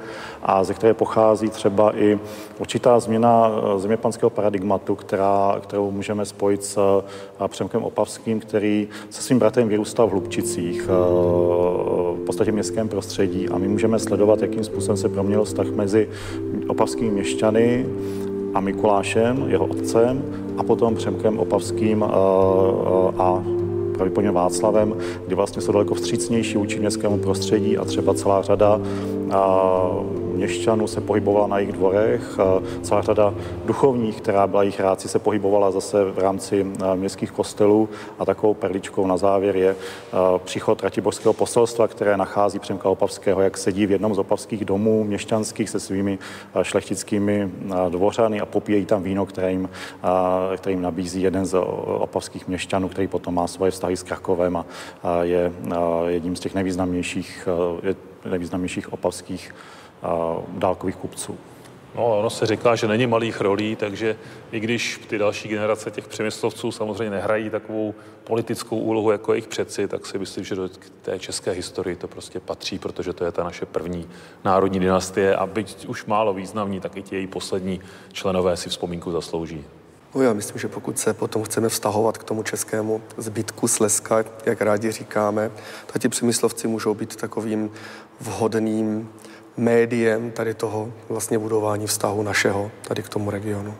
a 0.47 0.63
ze 0.63 0.73
které 0.73 0.93
pochází 0.93 1.49
třeba 1.49 1.97
i 1.97 2.19
určitá 2.59 2.99
změna 2.99 3.51
zeměpanského 3.77 4.29
paradigmatu, 4.29 4.95
která, 4.95 5.57
kterou 5.61 5.91
můžeme 5.91 6.25
spojit 6.25 6.63
s 6.63 7.03
Přemkem 7.47 7.83
Opavským, 7.83 8.39
který 8.39 8.87
se 9.09 9.21
svým 9.21 9.39
bratrem 9.39 9.67
vyrůstal 9.67 10.07
v 10.07 10.11
Hlubčicích, 10.11 10.87
v 10.87 12.23
podstatě 12.25 12.51
městském 12.51 12.89
prostředí. 12.89 13.49
A 13.49 13.57
my 13.57 13.67
můžeme 13.67 13.99
sledovat, 13.99 14.41
jakým 14.41 14.63
způsobem 14.63 14.97
se 14.97 15.09
proměnil 15.09 15.43
vztah 15.43 15.67
mezi 15.67 16.09
opavskými 16.67 17.11
měšťany 17.11 17.85
a 18.53 18.59
Mikulášem, 18.59 19.45
jeho 19.47 19.65
otcem, 19.65 20.23
a 20.57 20.63
potom 20.63 20.95
Přemkem 20.95 21.39
Opavským 21.39 22.03
a 23.17 23.43
pravděpodobně 23.97 24.31
Václavem, 24.31 24.95
kdy 25.25 25.35
vlastně 25.35 25.61
jsou 25.61 25.71
daleko 25.71 25.95
vstřícnější 25.95 26.57
vůči 26.57 26.79
městskému 26.79 27.17
prostředí 27.17 27.77
a 27.77 27.85
třeba 27.85 28.13
celá 28.13 28.41
řada 28.41 28.81
měšťanů 30.35 30.87
se 30.87 31.01
pohybovala 31.01 31.47
na 31.47 31.59
jejich 31.59 31.73
dvorech, 31.73 32.37
celá 32.81 33.01
řada 33.01 33.33
duchovních, 33.65 34.21
která 34.21 34.47
byla 34.47 34.63
jejich 34.63 34.79
ráci, 34.79 35.07
se 35.07 35.19
pohybovala 35.19 35.71
zase 35.71 36.03
v 36.03 36.19
rámci 36.19 36.65
městských 36.95 37.31
kostelů. 37.31 37.89
A 38.19 38.25
takovou 38.25 38.53
perličkou 38.53 39.07
na 39.07 39.17
závěr 39.17 39.55
je 39.55 39.75
příchod 40.43 40.83
Ratiborského 40.83 41.33
poselstva, 41.33 41.87
které 41.87 42.17
nachází 42.17 42.59
Přemka 42.59 42.89
Opavského, 42.89 43.41
jak 43.41 43.57
sedí 43.57 43.85
v 43.85 43.91
jednom 43.91 44.15
z 44.15 44.19
opavských 44.19 44.65
domů 44.65 45.03
měšťanských 45.03 45.69
se 45.69 45.79
svými 45.79 46.19
šlechtickými 46.61 47.51
dvořany 47.89 48.41
a 48.41 48.45
popíjejí 48.45 48.85
tam 48.85 49.03
víno, 49.03 49.25
které 49.25 49.51
jim 49.51 50.81
nabízí 50.81 51.21
jeden 51.21 51.45
z 51.45 51.57
opavských 51.85 52.47
měšťanů, 52.47 52.89
který 52.89 53.07
potom 53.07 53.35
má 53.35 53.47
svoje 53.47 53.71
vztahy 53.71 53.84
s 53.93 54.03
Krakovem 54.03 54.57
a 54.57 54.65
je 55.23 55.53
jedním 56.07 56.35
z 56.35 56.39
těch 56.39 56.53
nejvýznamnějších, 56.53 57.47
nejvýznamnějších 58.25 58.93
opavských 58.93 59.55
dálkových 60.57 60.95
kupců. 60.95 61.37
No, 61.95 62.19
ono 62.19 62.29
se 62.29 62.45
říká, 62.45 62.75
že 62.75 62.87
není 62.87 63.07
malých 63.07 63.41
rolí, 63.41 63.75
takže 63.75 64.17
i 64.51 64.59
když 64.59 65.01
ty 65.07 65.17
další 65.17 65.49
generace 65.49 65.91
těch 65.91 66.07
přemyslovců 66.07 66.71
samozřejmě 66.71 67.09
nehrají 67.09 67.49
takovou 67.49 67.93
politickou 68.23 68.77
úlohu 68.77 69.11
jako 69.11 69.33
jejich 69.33 69.47
předci, 69.47 69.87
tak 69.87 70.05
si 70.05 70.19
myslím, 70.19 70.43
že 70.43 70.55
do 70.55 70.69
té 71.01 71.19
české 71.19 71.51
historii 71.51 71.95
to 71.95 72.07
prostě 72.07 72.39
patří, 72.39 72.79
protože 72.79 73.13
to 73.13 73.25
je 73.25 73.31
ta 73.31 73.43
naše 73.43 73.65
první 73.65 74.07
národní 74.43 74.79
dynastie 74.79 75.35
a 75.35 75.45
byť 75.45 75.85
už 75.85 76.05
málo 76.05 76.33
významní, 76.33 76.79
tak 76.79 76.97
i 76.97 77.01
ti 77.01 77.15
její 77.15 77.27
poslední 77.27 77.81
členové 78.13 78.57
si 78.57 78.69
vzpomínku 78.69 79.11
zaslouží. 79.11 79.65
No 80.15 80.21
já 80.21 80.33
myslím, 80.33 80.59
že 80.59 80.67
pokud 80.67 80.99
se 80.99 81.13
potom 81.13 81.43
chceme 81.43 81.69
vztahovat 81.69 82.17
k 82.17 82.23
tomu 82.23 82.43
českému 82.43 83.01
zbytku 83.17 83.67
Slezska, 83.67 84.25
jak 84.45 84.61
rádi 84.61 84.91
říkáme, 84.91 85.51
tak 85.85 86.01
ti 86.01 86.09
přemyslovci 86.09 86.67
můžou 86.67 86.93
být 86.93 87.15
takovým 87.15 87.71
vhodným 88.21 89.09
médiem 89.57 90.31
tady 90.31 90.53
toho 90.53 90.93
vlastně 91.09 91.39
budování 91.39 91.87
vztahu 91.87 92.23
našeho 92.23 92.71
tady 92.87 93.03
k 93.03 93.09
tomu 93.09 93.29
regionu. 93.31 93.73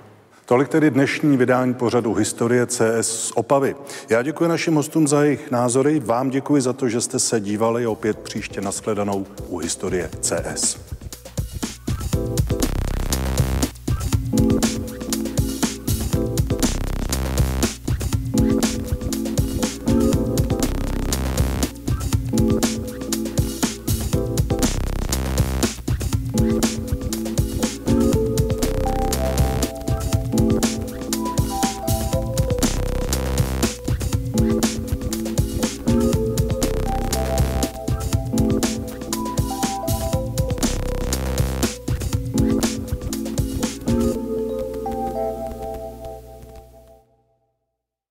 Tolik 0.45 0.67
tedy 0.69 0.91
dnešní 0.91 1.37
vydání 1.37 1.73
pořadu 1.73 2.13
Historie 2.13 2.67
CS 2.67 3.01
z 3.01 3.31
Opavy. 3.35 3.75
Já 4.09 4.21
děkuji 4.21 4.47
našim 4.47 4.75
hostům 4.75 5.07
za 5.07 5.23
jejich 5.23 5.51
názory, 5.51 5.99
vám 5.99 6.29
děkuji 6.29 6.61
za 6.61 6.73
to, 6.73 6.89
že 6.89 7.01
jste 7.01 7.19
se 7.19 7.39
dívali 7.39 7.87
opět 7.87 8.19
příště 8.19 8.61
nashledanou 8.61 9.25
u 9.47 9.57
Historie 9.57 10.09
CS. 10.21 10.77